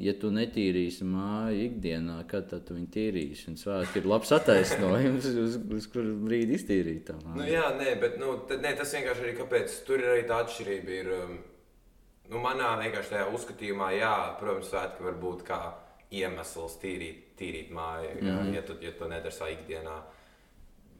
ja 0.00 0.14
tu 0.18 0.30
netīrīsi 0.32 1.04
māju 1.08 1.66
ikdienā, 1.66 2.20
kad 2.30 2.48
tad 2.50 2.64
tu 2.66 2.76
viņu 2.76 2.88
tīrīsi? 2.94 3.50
Un 3.52 3.58
svētki 3.60 4.00
ir 4.00 4.08
labs 4.10 4.32
attaisnojums, 4.36 5.28
uz, 5.44 5.56
uz 5.76 5.88
kuru 5.92 6.16
brīdi 6.24 6.56
iztīrīt 6.56 7.06
tā 7.10 7.18
māju. 7.20 7.36
Nu, 7.42 7.46
jā, 7.48 7.66
nē, 7.78 7.94
bet 8.02 8.16
nu, 8.20 8.38
tad, 8.48 8.64
nē, 8.64 8.74
tas 8.78 8.94
vienkārši 8.96 9.26
arī 9.26 9.36
kāpēc 9.38 9.80
tur 9.88 10.02
ir 10.02 10.12
arī 10.14 10.26
tā 10.30 10.40
atšķirība. 10.44 10.96
Ir, 11.02 11.12
um, 11.18 11.38
nu, 12.30 12.40
manā 12.42 12.72
vienkārši 12.80 13.14
tajā 13.14 13.28
uzskatījumā, 13.34 13.90
jā, 13.98 14.14
protams, 14.40 14.70
svētki 14.70 15.06
var 15.06 15.18
būt 15.22 15.44
kā 15.48 15.60
iemesls 16.14 16.78
tīrīt, 16.82 17.34
tīrīt 17.38 17.70
māju, 17.74 18.16
mm 18.20 18.28
-hmm. 18.28 18.54
ja, 18.54 18.62
tu, 18.62 18.76
ja 18.80 18.92
tu 18.92 19.08
nedari 19.08 19.34
savā 19.34 19.52
ikdienā. 19.54 20.00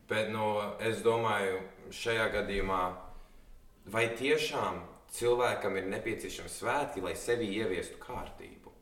Bet 0.08 0.30
nu, 0.30 0.60
es 0.80 1.02
domāju, 1.06 1.60
šajā 1.90 2.28
gadījumā, 2.34 2.82
vai 3.86 4.08
tiešām 4.18 4.80
cilvēkam 5.10 5.76
ir 5.76 5.90
nepieciešami 5.90 6.48
svētki, 6.48 7.02
lai 7.02 7.16
sevi 7.16 7.46
ieviestu 7.56 7.98
kārtību? 7.98 8.72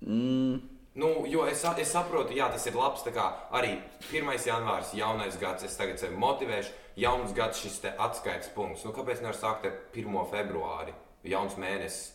Mm. 0.00 0.60
Nu, 0.94 1.08
jo 1.26 1.46
es, 1.46 1.64
es 1.78 1.90
saprotu, 1.90 2.36
jā, 2.38 2.46
tas 2.52 2.66
ir 2.66 2.76
labs. 2.78 3.02
Arī 3.50 3.80
1. 4.12 4.46
janvāris, 4.46 4.94
jaunais 4.94 5.38
gads, 5.40 5.64
es 5.64 5.76
tagad 5.76 5.98
sevi 5.98 6.16
motivēšu. 6.16 6.70
Jauns 6.96 7.32
gads, 7.34 7.58
šis 7.58 7.80
atskaites 7.98 8.52
punkts. 8.54 8.84
Nu, 8.84 8.92
kāpēc 8.94 9.18
nevar 9.22 9.34
sākt 9.34 9.66
ar 9.66 9.72
1. 9.92 10.20
februāri? 10.30 10.94
Jauns 11.24 11.56
mēnesis, 11.60 12.12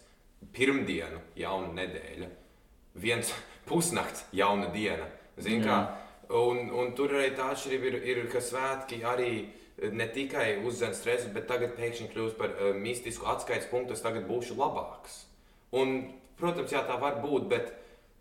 pirmdienu, 0.55 1.21
jauna 1.39 1.71
nedēļa, 1.81 2.29
viens 3.01 3.33
pusnakts, 3.69 4.25
jauna 4.35 4.69
diena. 4.75 5.07
Zin, 5.39 5.63
kā, 5.63 5.79
un, 6.35 6.67
un 6.75 6.93
tur 6.97 7.15
arī 7.15 7.31
tā 7.37 7.53
atšķirība 7.53 7.89
ir, 7.89 7.97
ir, 8.11 8.21
ka 8.31 8.41
svētki 8.43 9.01
arī 9.07 9.33
ne 9.95 10.07
tikai 10.11 10.57
uzzina 10.67 10.91
stresu, 10.93 11.29
bet 11.31 11.47
tagad 11.47 11.77
pēkšņi 11.77 12.09
kļūst 12.11 12.39
par 12.39 12.51
uh, 12.57 12.73
mistisku 12.75 13.29
atskaites 13.31 13.69
punktu. 13.71 13.95
Es 13.95 14.03
tagad 14.03 14.27
būšu 14.27 14.57
labāks. 14.59 15.21
Un, 15.79 16.01
protams, 16.41 16.73
jā, 16.75 16.83
tā 16.83 16.97
var 16.99 17.21
būt, 17.23 17.47
bet 17.47 17.71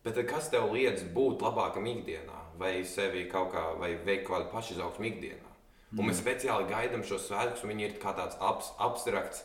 Bet 0.08 0.18
kas 0.30 0.46
tev 0.52 0.70
liedz 0.72 1.02
būt 1.14 1.42
labākam 1.44 1.86
ikdienā, 1.90 2.38
vai 2.60 2.78
sevi 2.86 3.26
kaut 3.30 3.50
kā, 3.52 3.64
vai 3.80 3.96
veikt 4.06 4.28
kaut 4.28 4.38
kādu 4.38 4.52
pašizaugsmu 4.54 5.08
ikdienā? 5.10 5.50
Un 5.96 6.04
mēs 6.04 6.20
mm. 6.20 6.22
speciāli 6.22 6.68
gaidām 6.70 7.02
šo 7.04 7.18
svētkus, 7.20 7.64
un 7.64 7.72
viņi 7.72 7.86
ir 7.86 7.96
kā 8.00 8.12
tāds 8.16 8.38
abs, 8.44 8.70
abstrakts, 8.84 9.42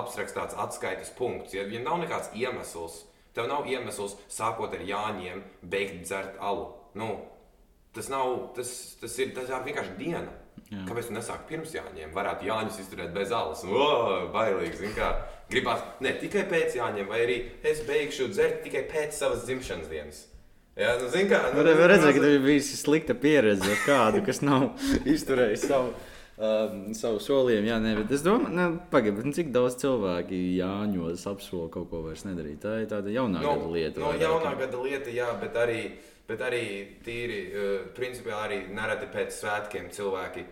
abstrakts 0.00 0.36
tāds 0.36 0.56
atskaites 0.58 1.12
punkts. 1.18 1.54
Ja, 1.56 1.66
ja 1.70 1.82
nav 1.84 2.00
nekāds 2.02 2.32
iemesls, 2.36 3.02
tev 3.36 3.48
nav 3.50 3.68
iemesls 3.70 4.16
sākot 4.32 4.74
ar 4.76 4.82
jāņiem, 4.84 5.42
beigt 5.62 6.02
dzert 6.04 6.40
alu. 6.42 6.70
Nu, 6.98 7.10
tas, 7.94 8.10
nav, 8.12 8.50
tas, 8.56 8.72
tas, 9.00 9.18
ir, 9.22 9.34
tas 9.36 9.50
ir 9.50 9.68
vienkārši 9.68 9.96
diena. 9.98 10.32
Jā. 10.70 10.82
Kāpēc 10.88 11.08
tu 11.10 11.14
nesāki 11.14 11.48
pirms 11.50 11.74
jāņem? 11.74 12.12
Varētu 12.14 12.46
jāņus 12.48 12.78
izturēt 12.82 13.10
bez 13.14 13.32
alas. 13.34 13.64
O, 13.68 13.88
bailīgi, 14.34 14.92
kā. 14.96 15.10
Gribās 15.50 15.82
ne 16.02 16.14
tikai 16.18 16.46
pēc 16.48 16.78
jāņem, 16.78 17.10
vai 17.10 17.20
arī 17.26 17.40
es 17.66 17.82
beigšu 17.84 18.30
dzert 18.32 18.62
tikai 18.64 18.86
pēc 18.88 19.18
savas 19.18 19.44
dzimšanas 19.44 19.90
dienas. 19.90 20.22
Jā, 20.74 20.96
nu, 20.98 21.06
zin 21.12 21.28
kā. 21.30 21.38
Nu, 21.54 21.62
Var 21.62 21.86
redzēt, 21.92 22.16
ka 22.16 22.22
tev 22.22 22.32
ir 22.34 22.42
bijusi 22.42 22.78
slikta 22.80 23.14
pieredze 23.14 23.68
ar 23.76 23.82
kādu, 23.84 24.24
kas 24.26 24.40
nav 24.42 24.72
izturējis 25.14 25.68
savu. 25.68 25.92
Um, 26.34 26.88
savu 26.98 27.20
solījumu, 27.22 27.68
jā, 27.68 27.76
nē, 27.78 27.92
bet 28.00 28.12
es 28.16 28.24
domāju, 28.26 28.50
nu, 28.56 28.64
pagaidi, 28.90 29.22
nu, 29.22 29.30
cik 29.36 29.52
daudz 29.54 29.76
cilvēku 29.78 30.34
Jāņos 30.34 31.28
apsola 31.30 31.68
kaut 31.70 31.86
ko 31.92 32.00
vairs 32.08 32.24
nedarīt. 32.26 32.58
Tā 32.64 32.80
ir 32.82 32.88
tāda 32.90 33.12
jaunā 33.14 33.38
no, 33.38 33.52
gada 33.52 33.68
lieta. 33.70 34.02
No, 34.02 34.10
jaunā 34.18 34.50
kā... 34.50 34.64
gada 34.64 34.80
lieta, 34.82 35.12
jā, 35.14 35.28
bet 35.38 35.54
arī, 35.62 35.78
bet 36.26 36.42
arī 36.42 36.64
tīri, 37.06 37.38
uh, 37.52 37.70
principā 37.94 38.40
arī 38.48 38.64
nereti 38.74 39.06
pēc 39.14 39.38
svētkiem 39.38 39.86
cilvēki 39.94 40.44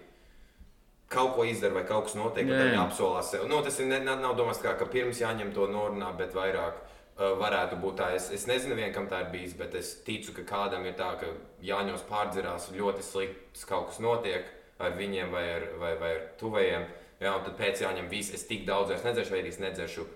kaut 1.12 1.34
ko 1.34 1.48
izdara 1.50 1.80
vai 1.80 1.84
kaut 1.90 2.06
kas 2.06 2.14
notiek, 2.14 2.46
tad 2.46 2.62
viņi 2.62 2.80
apsolās 2.84 3.34
sev. 3.34 3.50
Nu, 3.50 3.58
tas 3.66 3.82
ir, 3.82 3.90
ne, 3.90 3.98
nav 4.06 4.38
domāts, 4.38 4.62
kā, 4.62 4.78
ka 4.78 4.86
pirms 4.86 5.18
jāņem 5.20 5.50
to 5.58 5.66
norunā, 5.66 6.14
bet 6.14 6.38
vairāk 6.38 6.78
uh, 6.78 7.34
varētu 7.42 7.82
būt 7.82 7.98
tā. 7.98 8.14
Es, 8.14 8.30
es 8.30 8.46
nezinu, 8.46 8.78
vien, 8.78 8.94
kam 8.94 9.10
tā 9.10 9.26
ir 9.26 9.34
bijis, 9.34 9.58
bet 9.58 9.74
es 9.82 9.96
ticu, 10.06 10.38
ka 10.38 10.46
kādam 10.54 10.86
ir 10.86 10.94
tā, 10.94 11.16
ka 11.18 11.34
Jāņos 11.66 12.06
pārdzirās 12.06 12.70
ļoti 12.78 13.10
slikts 13.10 13.66
kaut 13.66 13.90
kas 13.90 13.98
notiek 13.98 14.60
ar 14.78 14.96
viņiem 14.98 15.32
vai 15.32 15.44
ar, 15.56 15.68
vai, 15.80 15.92
vai 16.00 16.14
ar 16.16 16.24
tuvajiem. 16.40 16.88
Jā, 17.22 17.36
un 17.36 17.44
tad 17.46 17.54
pēc 17.58 17.84
jāņem 17.84 18.08
viss, 18.10 18.34
es 18.34 18.46
tik 18.48 18.64
daudz 18.66 18.90
vairs 18.90 19.04
nedzeršu, 19.06 19.34
vai 19.34 19.42
arī 19.42 19.52
es 19.52 19.60
nedzeršu 19.62 20.06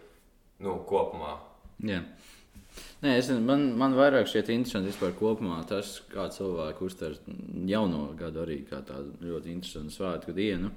nu, 0.64 0.78
kopumā. 0.88 1.36
Jā. 1.86 2.00
Nē, 3.04 3.12
es, 3.20 3.28
man, 3.44 3.70
man 3.78 3.94
vairāk 3.96 4.28
šķiet 4.28 4.50
interesanti 4.52 4.90
vispār 4.90 5.14
kopumā 5.16 5.60
tas, 5.68 5.98
kā 6.10 6.26
cilvēki 6.32 6.84
uztver 6.84 7.16
jauno 7.68 8.08
gadu 8.18 8.42
arī 8.42 8.62
kā 8.68 8.82
tādu 8.84 9.14
ļoti 9.24 9.52
interesantu 9.52 9.94
svētku 9.94 10.34
dienu. 10.36 10.72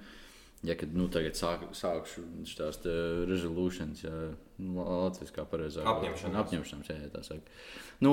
Ja 0.67 0.75
kad 0.75 0.91
nu, 0.91 1.05
tagad 1.07 1.37
sāk, 1.39 1.61
sākšu 1.71 2.25
tās 2.57 2.81
resolutions, 3.29 4.01
ja 4.03 4.15
Latvijas 4.59 5.31
kā 5.31 5.45
pareizāk 5.47 5.87
apņemšanās, 5.87 6.39
apņemšanās 6.41 6.89
jā, 6.91 6.97
tā 7.13 7.21
saka. 7.23 7.55
Nu, 8.03 8.11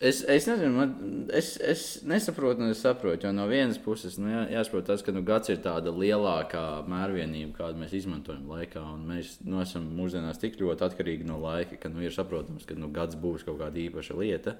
Es, 0.00 0.22
es 0.24 0.46
nezinu, 0.48 0.72
man, 0.72 0.92
es, 1.36 1.58
es 1.60 1.80
nesaprotu, 2.08 2.62
un 2.64 2.72
es 2.72 2.78
saprotu. 2.80 3.26
Jo 3.26 3.34
no 3.36 3.44
vienas 3.50 3.76
puses 3.84 4.14
nu, 4.16 4.30
jā, 4.32 4.46
jāsaprot 4.54 4.86
tas, 4.88 5.02
ka 5.04 5.12
nu, 5.12 5.20
gads 5.28 5.52
ir 5.52 5.58
tāda 5.60 5.92
lielākā 5.92 6.62
mērvienība, 6.88 7.52
kādu 7.58 7.82
mēs 7.82 7.92
izmantojam 7.98 8.48
laikā. 8.48 8.80
Mēs 9.10 9.34
nu, 9.44 9.58
esam 9.60 9.90
mūsdienās 9.98 10.40
tik 10.40 10.56
ļoti 10.62 10.86
atkarīgi 10.88 11.28
no 11.28 11.36
laika, 11.42 11.76
ka 11.82 11.92
nu, 11.92 12.00
ir 12.06 12.16
saprotams, 12.16 12.64
ka 12.64 12.78
nu, 12.80 12.88
gads 12.96 13.20
būs 13.20 13.44
kaut 13.44 13.60
kāda 13.60 13.76
īpaša 13.84 14.16
lieta. 14.16 14.56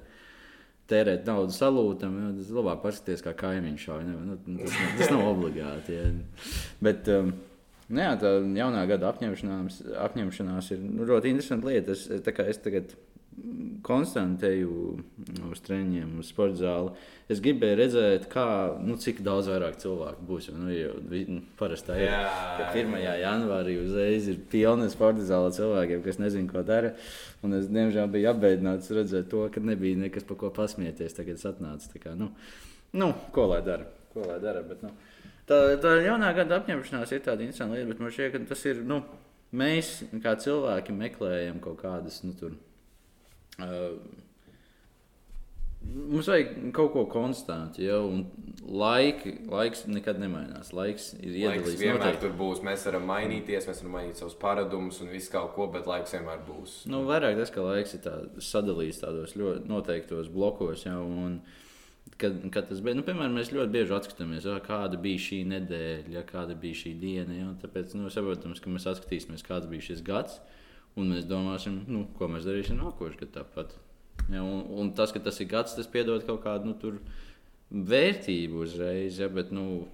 Tērēt 0.93 1.25
naudu 1.25 1.57
salūtam, 1.57 2.21
jau 2.21 2.37
tas 2.37 2.55
labāk 2.61 2.85
paskatīties, 2.85 3.25
kā 3.25 3.33
kaimiņš 3.41 3.87
šādi. 3.89 4.17
Nu, 4.21 4.37
tas, 4.61 4.81
tas 4.99 5.15
nav 5.15 5.25
obligāti. 5.33 5.97
Ja. 5.97 6.11
Bet, 6.85 7.09
um, 7.17 7.33
Nu 7.91 7.99
jā, 7.99 8.11
tā 8.23 8.31
jaunā 8.55 8.85
gada 8.87 9.09
apņemšanās, 9.09 9.81
apņemšanās 9.99 10.69
ir 10.77 10.83
nu, 10.85 11.03
ļoti 11.09 11.33
interesanta 11.33 11.67
lieta. 11.67 11.97
Es, 11.97 12.05
es 12.07 12.61
tagad 12.63 12.93
konstanti 13.87 14.47
eju 14.47 14.75
uz 15.51 15.63
treniņiem, 15.65 16.13
uz 16.21 16.31
sporta 16.33 16.59
zāli. 16.61 16.93
Es 17.31 17.41
gribēju 17.43 17.79
redzēt, 17.79 18.27
kā, 18.33 18.45
nu, 18.83 18.97
cik 19.01 19.23
daudz 19.27 19.49
vairāk 19.51 19.79
cilvēku 19.83 20.25
būs. 20.27 20.49
Nu, 20.55 20.71
jau 20.75 20.97
nu, 21.01 21.41
parasti 21.59 21.97
ir. 22.03 22.11
Ka 22.59 22.71
1. 22.75 22.97
janvārī 23.23 23.77
uzreiz 23.83 24.29
ir 24.33 24.41
pilna 24.51 24.89
sporta 24.93 25.25
zāle 25.27 25.53
cilvēkiem, 25.57 26.03
kas 26.07 26.21
nezina, 26.23 26.51
ko 26.51 26.65
dara. 26.67 26.93
Un 27.47 27.57
es, 27.61 27.71
diemžēl, 27.73 28.11
biju 28.13 28.33
apbēdināts 28.35 28.93
redzēt 28.97 29.31
to, 29.33 29.47
ka 29.53 29.63
nebija 29.65 29.99
nekas, 30.01 30.27
par 30.29 30.41
ko 30.43 30.53
pasmieties. 30.55 31.17
Tagad 31.17 31.41
es 31.41 31.47
atnācu. 31.49 31.95
Kā, 32.03 32.17
nu, 32.19 32.33
nu, 32.99 33.13
ko 33.35 33.47
lai 33.53 33.63
dara? 33.67 33.89
Ko 34.15 34.27
lai 34.27 34.41
dara? 34.43 34.65
Bet, 34.67 34.83
nu, 34.85 34.93
tā, 35.49 35.63
tā 35.81 35.97
jaunā 36.05 36.35
gada 36.37 36.61
apņemšanās 36.61 37.15
ir 37.15 37.25
tāda 37.27 37.47
interesanta 37.47 37.79
lieta, 37.79 37.93
bet 37.95 38.03
man 38.03 38.15
šķiet, 38.17 38.35
ka 38.35 38.43
tas 38.53 38.67
ir. 38.69 38.83
Nu, 38.87 39.05
mēs, 39.57 39.95
kā 40.23 40.35
cilvēki, 40.41 40.95
meklējam 40.97 41.63
kaut 41.63 41.81
kādas 41.83 42.21
nu, 42.27 42.35
tur, 42.39 42.59
Uh, 43.61 44.21
mums 45.91 46.29
vajag 46.29 46.51
kaut 46.77 46.93
ko 46.95 47.05
konstantu, 47.11 47.83
ja, 47.83 47.99
un 48.05 48.25
laiki, 48.61 49.33
laiks 49.51 49.87
nekad 49.91 50.21
nemainās. 50.21 50.73
Laiks 50.77 51.11
ir 51.19 51.39
iedalīts. 51.43 51.79
Vienmēr 51.81 51.99
noteikti. 51.99 52.23
tur 52.27 52.37
būs. 52.39 52.61
Mēs 52.67 52.85
varam 52.89 53.09
mainīties, 53.11 53.69
mēs 53.69 53.81
varam 53.83 53.97
mainīt 53.99 54.21
savus 54.21 54.37
paradumus 54.41 55.01
un 55.05 55.11
visu 55.15 55.33
kaut 55.33 55.55
ko, 55.57 55.71
bet 55.73 55.89
laiks 55.91 56.15
vienmēr 56.17 56.45
būs. 56.47 56.83
Nu, 56.91 57.03
vairāk 57.09 57.41
tas, 57.41 57.55
ka 57.55 57.65
laiks 57.65 57.97
ir 57.97 58.05
tā, 58.05 58.15
sadalīts 58.45 59.03
tādos 59.03 59.35
ļoti 59.39 59.67
noteiktos 59.71 60.31
blokos. 60.33 60.87
Ja, 60.89 61.01
un, 61.01 61.43
Kad, 62.21 62.35
kad 62.53 62.67
tas 62.69 62.81
bija, 62.85 62.97
nu, 62.99 63.03
piemēram, 63.05 63.33
mēs 63.39 63.49
ļoti 63.55 63.73
bieži 63.73 63.95
atskatāmies, 63.97 64.45
ja, 64.45 64.59
kāda 64.61 64.99
bija 65.01 65.21
šī 65.25 65.39
nedēļa, 65.49 66.11
ja, 66.13 66.23
kāda 66.27 66.57
bija 66.59 66.77
šī 66.77 66.91
diena. 67.01 67.33
Ja, 67.33 67.53
tāpēc, 67.63 67.95
nu, 67.97 68.11
saprotams, 68.13 68.61
ka 68.61 68.73
mēs 68.73 68.85
atskatīsimies, 68.91 69.45
kāds 69.47 69.69
bija 69.71 69.87
šis 69.87 70.03
gads. 70.05 70.35
Uh, 70.37 70.60
un 70.99 71.15
mēs 71.15 71.27
domāsim, 71.29 71.83
nu, 71.91 72.05
ko 72.19 72.29
mēs 72.31 72.49
darīsim 72.49 72.81
nākošais 72.81 73.21
gads 73.21 73.37
tāpat. 73.37 73.75
Ja, 74.31 74.43
un, 74.43 74.65
un 74.79 74.93
tas, 74.95 75.13
ka 75.15 75.23
tas 75.23 75.41
ir 75.43 75.49
gads, 75.51 75.75
tas 75.77 75.89
piedod 75.91 76.25
kaut 76.27 76.43
kādu 76.45 76.71
nu, 76.71 76.95
vērtību 77.71 78.65
uzreiz, 78.65 79.21
ja, 79.23 79.31
bet 79.31 79.53
nu, 79.55 79.85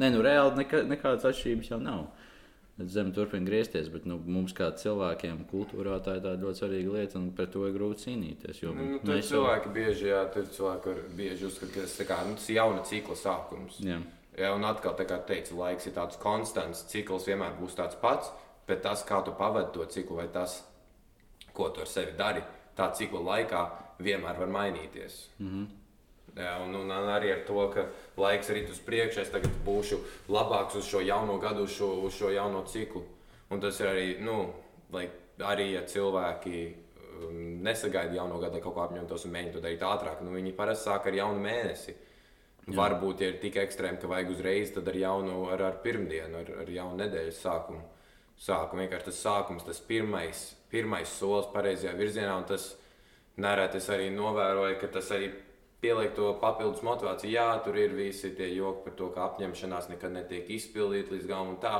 ne, 0.00 0.10
nu, 0.12 0.22
reāli 0.24 0.62
neka, 0.62 0.82
nekādas 0.88 1.28
atšķirības 1.30 1.72
jau 1.74 1.82
nav. 1.82 2.06
Zeme 2.76 3.08
turpina 3.16 3.48
griezties, 3.48 3.86
bet 3.88 4.04
nu, 4.04 4.18
mums, 4.20 4.52
kā 4.56 4.66
cilvēkiem, 4.76 5.46
kultūrā 5.48 5.96
tā 6.04 6.18
ir 6.18 6.26
ļoti 6.42 6.60
svarīga 6.60 6.96
lieta, 6.98 7.16
un 7.16 7.30
par 7.36 7.48
to 7.52 7.62
ir 7.64 7.72
grūti 7.72 8.04
cīnīties. 8.04 8.60
Jo, 8.60 8.74
nu, 8.76 8.98
tur 9.00 9.22
cilvēki 9.24 9.70
jau... 9.70 9.76
bieži, 9.78 10.10
jā, 10.10 10.18
tur 10.34 10.50
cilvēki 10.52 10.96
bieži 11.16 11.48
uzskata, 11.48 11.72
ka 11.72 11.86
tas, 11.86 11.96
kā, 12.10 12.18
nu, 12.28 12.36
tas 12.36 12.50
ir 12.52 12.58
jauna 12.58 12.82
cikla 12.84 13.16
sākums. 13.16 13.80
Jā. 13.84 14.02
Jā, 14.36 14.50
un 14.52 14.68
atkal, 14.68 14.92
kā 15.08 15.16
teicu, 15.24 15.56
laiks 15.56 15.88
ir 15.88 15.94
tāds 15.96 16.20
konstants, 16.20 16.84
cikls 16.92 17.24
vienmēr 17.30 17.56
būs 17.56 17.78
tāds 17.78 17.96
pats 18.02 18.28
bet 18.66 18.82
tas, 18.82 19.04
kā 19.06 19.22
tu 19.24 19.34
pavadi 19.38 19.72
to 19.74 19.86
ciklu, 19.90 20.20
vai 20.20 20.28
tas, 20.32 20.60
ko 21.56 21.70
tu 21.70 21.80
ar 21.80 21.90
sevi 21.90 22.16
dari, 22.18 22.42
tā 22.76 22.90
cikla 22.94 23.22
laikā 23.30 23.64
vienmēr 24.02 24.38
var 24.38 24.48
mainīties. 24.52 25.26
Mm 25.38 25.50
-hmm. 25.50 25.66
Jā, 26.36 26.58
un, 26.60 26.74
un 26.74 26.90
arī 26.90 27.32
ar 27.32 27.46
to, 27.46 27.70
ka 27.72 27.86
laiks 28.20 28.50
ir 28.50 28.70
uz 28.70 28.80
priekšu, 28.80 29.20
es 29.20 29.30
tagad 29.30 29.50
būšu 29.64 29.98
labāks 30.28 30.76
uz 30.76 30.84
šo 30.84 31.00
jauno 31.00 31.38
gadu, 31.38 31.62
uz 31.62 31.70
šo, 31.70 31.86
uz 31.86 32.12
šo 32.12 32.30
jauno 32.30 32.64
ciklu. 32.66 33.02
Un 33.50 33.60
tas 33.60 33.80
ir 33.80 33.86
arī, 33.86 34.20
nu, 34.20 34.52
lai 34.92 35.08
arī 35.38 35.72
ja 35.72 35.82
cilvēki 35.82 36.74
um, 37.22 37.62
nesagaida 37.62 38.14
jauno 38.14 38.38
gadu, 38.38 38.52
lai 38.52 38.60
kaut 38.60 38.74
ko 38.74 38.80
apņemtos 38.80 39.24
un 39.24 39.32
mēģinātu 39.32 39.52
to 39.52 39.60
darīt 39.60 39.82
ātrāk. 39.82 40.20
Nu, 40.20 40.30
viņi 40.30 40.52
parasti 40.52 40.90
sāk 40.90 41.06
ar 41.06 41.14
jaunu 41.14 41.40
mēnesi. 41.40 41.96
Jā. 42.66 42.74
Varbūt, 42.74 43.20
ja 43.20 43.28
ir 43.28 43.40
tik 43.40 43.56
ekstrēmi, 43.56 43.98
ka 44.00 44.06
vajag 44.06 44.30
uzreiz, 44.30 44.70
tad 44.74 44.88
ar 44.88 44.96
jaunu, 44.96 45.50
ar, 45.50 45.62
ar 45.62 45.82
pirmdienu, 45.82 46.36
ar, 46.36 46.50
ar 46.60 46.68
jaunu 46.70 46.96
nedēļas 46.96 47.40
sākumu 47.40 47.95
sākumu. 48.40 48.84
Vienkārši 48.84 49.10
tas 49.10 49.22
sākums, 49.24 49.66
tas 49.66 49.80
pirmais, 49.88 50.48
pirmais 50.72 51.10
solis 51.18 51.48
pareizajā 51.54 51.94
virzienā, 51.98 52.36
un 52.36 52.48
tas 52.48 52.74
nereti 53.40 53.80
es 53.80 53.90
arī 53.92 54.08
novēroju, 54.14 54.78
ka 54.80 54.90
tas 54.98 55.10
arī 55.16 55.30
pieliek 55.82 56.14
to 56.16 56.32
papildus 56.40 56.82
motivāciju. 56.86 57.32
Jā, 57.36 57.48
tur 57.64 57.78
ir 57.80 57.94
visi 57.96 58.32
tie 58.36 58.48
joki 58.54 58.86
par 58.86 58.96
to, 58.98 59.12
ka 59.14 59.28
apņemšanās 59.30 59.90
nekad 59.92 60.14
netiek 60.16 60.50
izpildīta 60.56 61.14
līdz 61.14 61.30
galam 61.30 61.54
un 61.54 61.62
tā. 61.62 61.78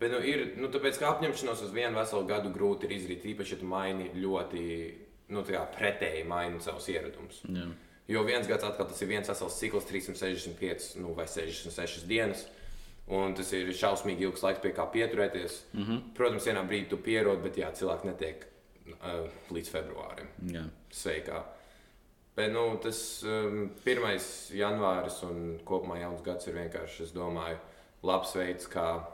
Bet, 0.00 0.12
nu, 0.12 0.20
ir, 0.28 0.50
nu, 0.60 0.68
tāpēc, 0.72 0.98
ka 1.00 1.14
apņemšanos 1.14 1.62
uz 1.64 1.72
vienu 1.72 1.96
veselu 1.96 2.28
gadu 2.28 2.52
grūti 2.52 2.84
ir 2.84 2.98
izdarīt, 2.98 3.24
īpaši, 3.32 3.54
ja 3.54 3.60
tu 3.62 3.68
maini 3.70 4.10
ļoti 4.12 4.64
nu, 5.32 5.42
pretēji 5.78 6.26
maini 6.28 6.60
savus 6.62 6.90
ieradumus. 6.92 7.40
Jo 8.06 8.22
viens 8.22 8.46
gads 8.46 8.66
atkal 8.66 8.86
tas 8.86 9.00
ir 9.02 9.08
viens 9.10 9.26
vesels 9.26 9.56
cikls, 9.58 9.88
365 9.88 10.92
nu, 11.00 11.14
vai 11.16 11.26
66 11.26 12.04
dienas. 12.06 12.44
Un 13.06 13.36
tas 13.38 13.52
ir 13.54 13.68
šausmīgi 13.70 14.26
ilgs 14.26 14.42
laiks, 14.42 14.60
pie 14.62 14.72
kā 14.74 14.86
pieturēties. 14.90 15.60
Mm 15.72 15.82
-hmm. 15.82 16.00
Protams, 16.14 16.46
vienā 16.46 16.64
brīdī 16.66 16.88
tu 16.90 16.96
pierodi, 16.96 17.42
bet 17.42 17.58
jā, 17.58 17.70
cilvēki 17.72 18.06
netiek 18.06 18.46
uh, 18.92 19.28
līdz 19.50 19.70
februārim. 19.70 20.26
Jā. 20.52 20.64
Sveikā. 20.90 21.42
Bet 22.36 22.52
nu, 22.52 22.78
tas 22.82 23.22
um, 23.24 23.70
1. 23.84 24.18
janvāris 24.52 25.22
un 25.22 25.58
kopumā 25.64 26.00
jauns 26.00 26.22
gads 26.22 26.46
ir 26.46 26.54
vienkārši, 26.54 27.02
es 27.02 27.12
domāju, 27.12 27.58
labs 28.02 28.34
veids, 28.36 28.66
kā 28.66 29.06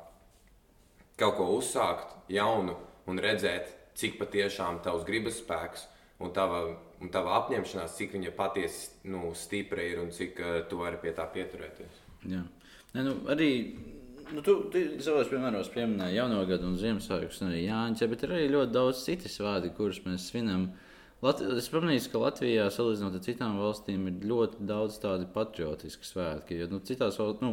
kaut 1.17 1.37
ko 1.37 1.47
uzsākt 1.59 2.17
jaunu 2.29 2.77
un 3.07 3.19
redzēt, 3.19 3.69
cik 3.95 4.19
patiešām 4.19 4.81
tavs 4.83 5.05
gribas 5.05 5.39
spēks 5.39 5.87
un 6.19 6.33
tava, 6.33 6.65
un 7.01 7.11
tava 7.11 7.37
apņemšanās, 7.43 7.95
cik 7.97 8.17
viņa 8.17 8.33
patiesi 8.37 8.91
nu, 9.05 9.35
stipra 9.35 9.83
ir 9.83 10.01
un 10.03 10.11
cik 10.11 10.41
uh, 10.41 10.59
tu 10.69 10.81
vari 10.81 10.97
pie 11.03 11.13
tā 11.13 11.29
pieturēties. 11.31 12.03
Jā. 12.25 12.43
Ne, 12.93 13.03
nu, 13.07 13.15
arī 13.33 13.51
nu, 14.35 14.43
tu, 14.45 14.57
savos 15.05 15.31
piemēros 15.33 15.71
pieminēji 15.73 16.19
jauno 16.19 16.43
gadu 16.49 16.69
un 16.69 16.79
Ziemassvētkus, 16.81 17.41
un 17.43 17.51
arī 17.51 17.63
Jāņķa, 17.67 18.09
bet 18.13 18.25
ir 18.27 18.35
arī 18.37 18.49
ļoti 18.53 18.75
daudz 18.75 19.05
citu 19.07 19.31
svētku, 19.33 19.73
kurus 19.79 20.03
mēs 20.07 20.29
svinam. 20.29 20.71
Lat 21.23 21.41
es 21.45 21.71
pamanīju, 21.71 22.09
ka 22.11 22.21
Latvijā, 22.25 22.67
salīdzinot 22.75 23.17
ar 23.17 23.23
citām 23.25 23.59
valstīm, 23.63 24.09
ir 24.11 24.27
ļoti 24.27 24.67
daudz 24.67 24.99
tādu 25.03 25.29
patriotisku 25.33 26.05
svētku. 26.09 26.57
Jo 26.59 26.67
nu, 26.73 26.81
citās, 26.85 27.19
val- 27.21 27.37
nu, 27.45 27.53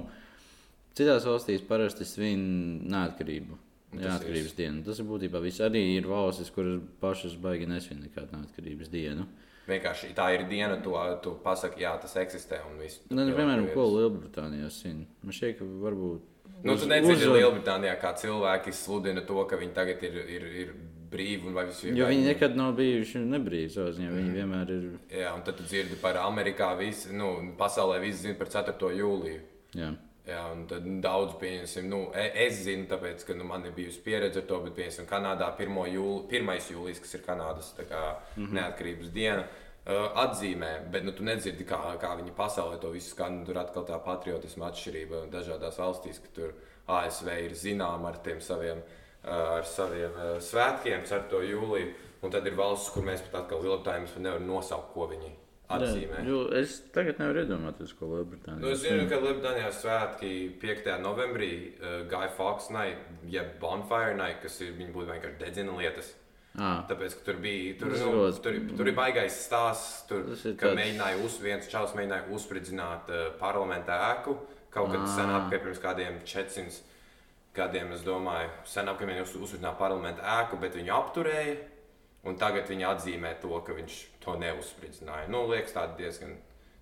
citās 0.97 1.27
valstīs 1.29 1.61
parasti 1.67 2.07
svin 2.09 2.41
neatkarību. 2.89 3.59
Tas 3.89 4.01
Neatkarības 4.03 4.55
dienu. 4.57 4.83
Tas 4.85 4.99
ir 5.01 5.05
būtībā 5.09 5.39
viss. 5.41 5.61
Arī 5.65 5.81
ir 5.95 6.05
valstis, 6.09 6.51
kuras 6.53 6.81
pašas 7.01 7.37
baigi 7.41 7.65
nesvin 7.69 8.03
nekādu 8.03 8.37
neatkarības 8.37 8.91
dienu. 8.93 9.25
Vienkārši 9.69 10.13
tā 10.17 10.27
ir 10.35 10.47
diena, 10.49 10.75
tu, 10.83 10.95
tu 11.23 11.35
pasaki, 11.43 11.83
jā, 11.85 11.93
tas 12.01 12.15
eksistē 12.17 12.59
un 12.69 12.79
viss. 12.81 12.99
Nu, 13.09 13.23
nu, 13.23 13.35
piemēram, 13.37 13.67
ko 13.73 13.85
Lielbritānijā 13.93 14.69
svin. 14.73 15.05
Man 15.23 15.35
šķiet, 15.35 15.59
ka 15.59 15.65
varbūt. 15.85 16.21
Nu, 16.63 16.73
uz- 16.73 16.81
tu 16.83 16.87
nedzirdi 16.89 17.23
uzvar- 17.27 17.37
Lielbritānijā, 17.39 17.93
kā 18.01 18.13
cilvēki 18.17 18.73
sludina 18.73 19.21
to, 19.25 19.45
ka 19.45 19.55
viņi 19.61 19.73
tagad 19.77 20.01
ir, 20.03 20.17
ir, 20.27 20.47
ir 20.63 20.73
brīvi 21.09 21.47
un 21.47 21.53
vai 21.53 21.65
viss 21.69 21.83
ir. 21.85 21.95
Jo 21.97 22.05
viņi 22.09 22.25
nekad 22.33 22.55
nav 22.57 22.73
bijuši 22.77 23.21
nebrīvi 23.29 23.69
savā 23.73 23.93
ziņā. 23.95 24.09
Viņi 24.17 24.33
vienmēr 24.35 24.69
ir. 24.75 24.83
Jā, 25.21 25.31
un 25.35 25.41
tad 25.45 25.57
tu 25.57 25.63
dzirdi 25.63 25.95
par 26.01 26.15
Amerikā, 26.25 26.73
visi, 26.77 27.13
nu, 27.13 27.53
pasaulē 27.57 28.01
visi 28.01 28.25
zina 28.27 28.35
par 28.37 28.47
4. 28.47 28.91
jūliju. 28.99 29.39
Jā. 29.75 29.93
Jā, 30.29 30.41
un 30.53 30.65
tad 30.69 30.85
daudz 31.01 31.37
pieņemsim, 31.41 31.87
nu, 31.89 31.99
e- 32.13 32.31
es 32.45 32.59
zinu, 32.65 32.85
tāpēc, 32.89 33.23
ka 33.25 33.35
nu, 33.37 33.47
man 33.49 33.65
ir 33.65 33.73
bijusi 33.73 34.01
pieredze 34.05 34.43
ar 34.43 34.45
to, 34.49 34.59
bet, 34.65 34.75
piemēram, 34.77 35.07
Kanādā 35.09 35.47
1. 35.57 35.79
Jūli, 35.95 36.27
1. 36.37 36.69
jūlijas, 36.75 37.01
kas 37.05 37.15
ir 37.17 37.23
Kanādas 37.25 37.71
kā, 37.79 38.03
mm 38.35 38.45
-hmm. 38.45 38.53
neatkarības 38.59 39.09
diena, 39.15 39.47
uh, 39.47 40.09
atzīmē, 40.25 40.71
bet 40.91 41.03
nu, 41.05 41.11
tu 41.11 41.23
nedzirdi, 41.23 41.65
kā, 41.65 41.79
kā 42.01 42.13
viņi 42.21 42.35
pasaulē 42.37 42.79
to 42.79 42.91
visu 42.91 43.09
skan. 43.09 43.45
Tur 43.45 43.57
atkal 43.57 43.85
tā 43.85 43.99
patriotisma 44.05 44.69
atšķirība 44.69 45.25
dažādās 45.31 45.79
valstīs, 45.79 46.19
ka 46.19 46.27
tur 46.33 46.53
ASV 46.87 47.27
ir 47.27 47.51
zināma 47.51 48.07
ar 48.07 48.17
tiem 48.17 48.41
saviem, 48.41 48.77
uh, 49.23 49.57
ar 49.57 49.63
saviem 49.63 50.11
svētkiem, 50.39 51.05
4. 51.05 51.43
jūliju, 51.49 51.93
un 52.21 52.31
tad 52.31 52.45
ir 52.45 52.55
valsts, 52.55 52.93
kur 52.93 53.03
mēs 53.03 53.21
pat 53.21 53.41
atkal 53.41 53.63
pat 54.13 54.21
nevaram 54.21 54.47
nosaukt, 54.47 54.93
ko 54.93 55.07
viņi 55.07 55.48
atzīmē. 55.69 56.21
Jā, 56.21 56.25
jo 56.27 56.39
es 56.59 56.77
tagad 56.95 57.19
nevaru 57.21 57.43
iedomāties, 57.43 57.93
ko 57.99 58.09
Lielbritānija. 58.13 58.61
Nu, 58.63 58.71
es 58.73 58.81
zinu, 58.83 59.05
ka 59.09 59.19
Lielbritānijā 59.21 59.69
svētki 59.75 60.31
5. 60.61 60.89
novembrī 61.03 61.51
uh, 61.77 61.99
Guy 62.09 62.27
Fawkes 62.37 62.69
Night, 62.73 63.05
jeb 63.29 63.55
Bonfire 63.61 64.15
Night, 64.17 64.41
kas 64.43 64.59
ir 64.65 64.73
viņi 64.79 64.91
būtu 64.95 65.11
vienkārši 65.13 65.39
dedzina 65.43 65.77
lietas. 65.77 66.13
Ah, 66.59 66.81
Tāpēc, 66.89 67.13
ka 67.19 67.25
tur 67.27 67.37
bija 67.43 67.75
tur, 67.79 67.93
ir 67.93 68.01
nu, 68.01 68.11
ļoti- 68.17 68.41
tur, 68.43 68.55
tur 68.79 68.87
ir 68.89 68.95
baigais 68.97 69.35
stāsts, 69.45 70.07
tur, 70.09 70.25
ir 70.33 70.55
ka 70.57 70.65
tāds- 70.71 70.79
mēģināja 70.81 71.19
uz, 71.23 71.37
viens 71.39 71.67
čels 71.69 71.93
mēģināja 71.95 72.25
uzspridzināt 72.35 73.11
uh, 73.13 73.27
parlamenta 73.39 73.99
ēku 74.15 74.33
kaut 74.73 74.91
kad 74.91 75.05
sen 75.09 75.29
apkārt 75.33 75.63
pirms 75.63 75.79
kādiem 75.81 76.17
400 76.25 76.81
gadiem, 77.57 77.93
es 77.93 78.01
domāju, 78.05 78.49
sen 78.65 78.85
viņi 78.85 79.21
uz, 79.23 79.31
uzspridzināja 79.37 79.77
parlamenta 79.79 80.21
ēku, 80.39 80.59
bet 80.61 80.75
viņu 80.77 80.93
apturēja. 80.97 81.55
Un 82.27 82.35
tagad 82.35 82.67
viņi 82.67 82.83
atzīmē 82.83 83.31
to, 83.41 83.49
ka 83.63 83.73
viņš 83.77 83.95
to 84.23 84.35
neuzspridzināja. 84.39 85.29
Nu, 85.31 85.45
liekas, 85.49 85.73
tādi 85.75 86.03
diezgan 86.03 86.37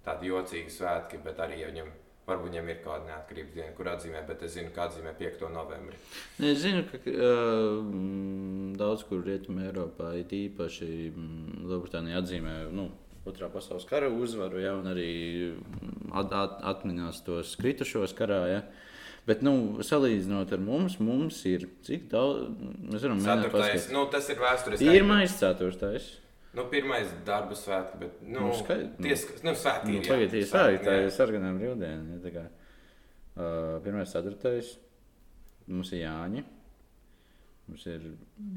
tādi 0.08 0.32
jocīgi 0.32 0.74
svētki, 0.74 1.20
bet 1.24 1.40
arī 1.44 1.62
ja 1.62 1.72
viņam, 1.72 1.90
varbūt 2.28 2.52
viņam 2.52 2.70
ir 2.72 2.80
kāda 2.84 3.10
neatkarības 3.10 3.56
diena, 3.56 3.74
kur 3.78 3.90
atzīmē, 3.92 4.22
bet 4.28 4.46
es 4.48 4.56
zinu, 4.56 4.72
ka 4.76 4.88
atzīmē 4.88 5.14
5. 5.20 5.44
novembrī. 5.54 6.00
Ne, 6.40 6.54
Es 6.54 6.62
zinu, 6.64 6.86
ka 6.92 7.00
uh, 7.12 7.82
daudz 8.80 9.04
kur 9.08 9.26
rietumē 9.26 9.68
Eiropā 9.70 10.14
ir 10.20 10.38
īpaši 10.48 10.92
mm, 11.12 11.68
Lielbritānija 11.68 12.24
atzīmē 12.24 12.62
nu, 12.76 12.90
Otrā 13.28 13.50
pasaules 13.52 13.84
kara 13.84 14.08
uzvaru, 14.08 14.62
ja, 14.64 14.70
un 14.80 14.86
arī 14.88 15.08
mm, 15.52 16.14
at, 16.16 16.32
at, 16.32 16.62
atminās 16.72 17.20
tos 17.26 17.58
kritušos 17.60 18.14
karā. 18.16 18.38
Ja. 18.48 18.62
Bet, 19.28 19.42
nu, 19.44 19.84
salīdzinot 19.84 20.54
ar 20.56 20.62
mums, 20.64 20.96
mums 21.04 21.42
ir 21.50 21.66
cik 21.84 22.06
daudz, 22.14 22.46
mēs 22.88 23.04
varam 23.04 23.20
mēģināt 23.20 23.52
paskatīties. 23.52 23.90
nu, 23.92 24.06
tas 24.14 24.32
ir 24.32 24.40
vēsturiski. 24.40 24.88
Pirmais, 24.88 25.36
ceturtais. 25.42 26.08
Nu, 26.58 26.66
pirmais 26.72 27.12
darba 27.28 27.54
svētki, 27.58 28.00
bet 28.02 28.20
nu, 28.26 28.48
Nu, 28.48 28.54
skaidrs, 28.58 28.92
nu. 28.98 29.06
ties, 29.06 29.26
nu, 29.46 29.54
svētki 29.62 29.92
Nu, 29.94 29.98
ir. 30.00 30.04
jā. 30.08 30.12
Pagaidiet, 30.16 30.48
tā 30.50 30.52
Svētki, 30.52 30.78
ir 30.82 30.86
tā 30.88 30.96
ir 31.04 31.10
sarkanā 31.14 31.52
brīvdiena. 31.60 32.20
Ja, 32.34 32.46
uh, 33.38 33.80
pirmais, 33.86 34.14
ceturtais. 34.14 34.76
Mums 35.68 35.92
ir 35.94 36.06
Jāņa. 36.06 36.44
Mums 37.68 37.84
ir 37.92 38.04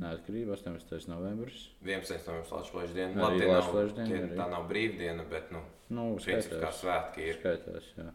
neatkarība 0.00 0.54
18. 0.54 1.08
novembris. 1.10 1.64
11. 1.82 2.28
novembris 2.30 2.52
Latvijas 2.54 2.92
diena. 2.94 3.14
Nav, 3.18 3.32
Latvijas 3.42 3.94
diena, 3.96 4.08
tie, 4.28 4.36
tā 4.38 4.46
nav 4.52 4.68
brīvdiena, 4.70 5.24
bet, 5.32 5.50
nu, 5.54 5.64
Nu, 5.90 6.04
principā 6.22 6.60
kā 6.62 6.70
skaitās. 6.70 6.80
svētki 6.84 7.24
ir. 7.26 7.38
Skaitās, 7.40 7.88
jā. 7.98 8.10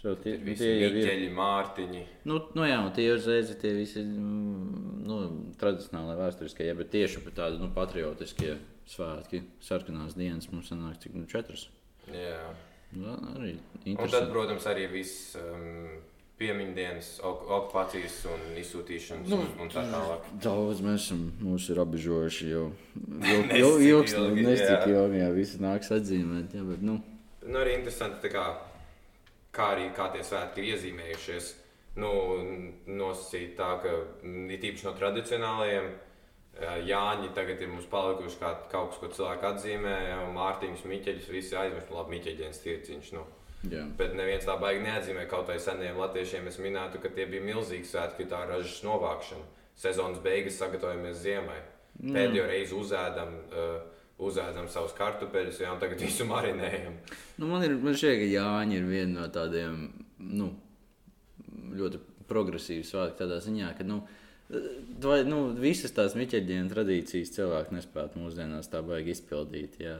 So, 0.00 0.14
tie, 0.16 0.32
Ir 0.34 0.42
visi 0.42 0.64
tie 0.64 0.72
jau 0.80 1.12
ir. 1.20 1.32
mārtiņi. 1.36 2.02
Nu, 2.26 2.40
nu 2.56 2.64
jā, 2.66 2.78
tie 2.96 3.06
uzreiz 3.12 3.50
ir 3.52 3.58
tie 3.60 3.70
visi 3.76 4.02
mm, 4.02 5.04
nu, 5.06 5.18
tradicionāli 5.60 6.16
vēsturiskie, 6.18 6.66
ja, 6.66 6.74
bet 6.74 6.90
tieši 6.90 7.22
tādi 7.36 7.60
nu, 7.60 7.68
patriotiskie 7.76 8.56
svētki, 8.90 9.44
sarkanās 9.64 10.16
dienas 10.18 10.50
mums 10.52 10.70
sanāk 10.72 10.98
cik 11.02 11.14
nu, 11.18 11.26
četras. 11.30 11.68
Jā. 12.10 12.40
Nu, 12.96 13.12
arī 13.36 13.52
Un 13.86 14.08
tad, 14.10 14.30
protams, 14.32 14.64
arī 14.66 14.88
viss 14.90 15.36
um, 15.38 15.92
piemiņdienas, 16.40 17.10
ok 17.28 17.44
okupācijas 17.58 18.16
un 18.32 18.42
izsūtīšanas 18.58 19.30
Nu, 19.30 19.38
un, 19.44 19.52
un 19.62 19.70
tā 19.70 19.84
tālāk. 19.92 20.26
Daudz 20.42 20.80
mēs 20.82 21.04
esam 21.04 21.22
mūs 21.44 21.68
ir 21.70 21.78
apbežojuši 21.84 22.50
jau 22.50 22.64
Nestik 23.22 23.54
ilgi. 23.60 23.92
ilgi, 23.92 24.44
Nestik 24.48 24.74
jā. 24.74 24.90
ilgi, 24.96 25.22
jā, 25.22 25.30
visi 25.36 25.62
nāks 25.62 25.92
atzīmēt. 26.00 26.58
Jā, 26.58 26.66
bet, 26.72 26.82
nu, 26.86 26.98
Nu, 27.40 27.56
arī 27.62 27.78
interesanti, 27.78 28.20
tā 28.26 28.30
kā, 28.34 28.42
kā 29.56 29.70
arī 29.74 29.86
kā 29.96 30.10
tie 30.12 30.20
svētki 30.26 30.60
ir 30.60 30.74
iezīmējušies. 30.74 31.46
Nu, 31.98 32.10
nosacīt 32.86 33.54
tā, 33.58 33.70
ka 33.82 33.94
ir 34.22 34.60
tīpaši 34.62 34.86
no 34.86 34.92
tradicionālajiem. 34.98 35.88
ā, 35.88 36.09
Jāņi 36.60 37.30
tagad 37.36 37.60
ir 37.62 37.70
mums 37.72 37.86
palikuši 37.90 38.40
kā 38.40 38.52
kaut 38.72 38.92
kas, 38.92 39.00
ko 39.00 39.10
cilvēki 39.16 39.46
atzīmē. 39.48 39.94
jau 40.10 40.24
Mārtiņš, 40.34 40.86
Miķeļs, 40.90 41.28
visi 41.32 41.56
aizmirst, 41.56 41.92
labi, 41.94 42.16
Miķeļdienas 42.16 42.60
tirciņš. 42.64 43.12
Nu. 43.16 43.24
jā. 43.70 43.86
Bet 43.96 44.16
neviens 44.18 44.44
tā 44.48 44.56
baigi 44.60 44.84
neatzīmē. 44.84 45.26
Kaut 45.30 45.48
arī 45.48 45.62
seniem 45.62 46.00
latviešiem 46.00 46.48
es 46.50 46.60
minētu, 46.60 47.00
ka 47.00 47.12
tie 47.16 47.26
bija 47.30 47.44
milzīgi 47.46 47.88
svētki, 47.88 48.28
tā 48.28 48.42
ražas 48.48 48.82
novākšana. 48.84 49.46
Sezonas 49.80 50.20
beigas 50.24 50.58
sagatavojamies 50.60 51.22
ziemai. 51.22 51.60
Pēdējo 52.00 52.46
reizi 52.48 52.76
uzēdam, 52.76 53.34
uh, 53.52 54.04
uzēdam 54.20 54.68
savus 54.72 54.92
kartupeļus, 54.96 55.60
jā, 55.64 55.72
un 55.72 55.80
tagad 55.80 56.00
visu 56.00 56.24
marinējam. 56.28 56.96
Nu, 57.40 57.48
man 57.48 57.64
ir 57.64 57.76
man 57.80 57.96
šķiet, 57.96 58.20
ka 58.20 58.28
Jāņa 58.34 58.76
ir 58.76 58.88
viena 58.88 59.22
no 59.22 59.28
tādiem 59.32 59.82
nu, 60.20 60.50
ļoti 61.76 62.00
progresīviem 62.30 62.86
svētkiem. 62.86 63.18
Tādā 63.20 63.40
ziņā, 63.44 63.72
ka 63.78 63.86
nu, 63.88 64.02
vai, 65.04 65.20
nu, 65.28 65.42
visas 65.58 65.94
tās 65.96 66.16
miķeļdienas 66.18 66.72
tradīcijas 66.74 67.34
cilvēki 67.36 67.76
nespētu 67.78 68.22
mūsdienās 68.22 68.70
tā 68.72 68.82
baigi 68.86 69.14
izpildīt. 69.16 69.78
Jā. 69.82 69.98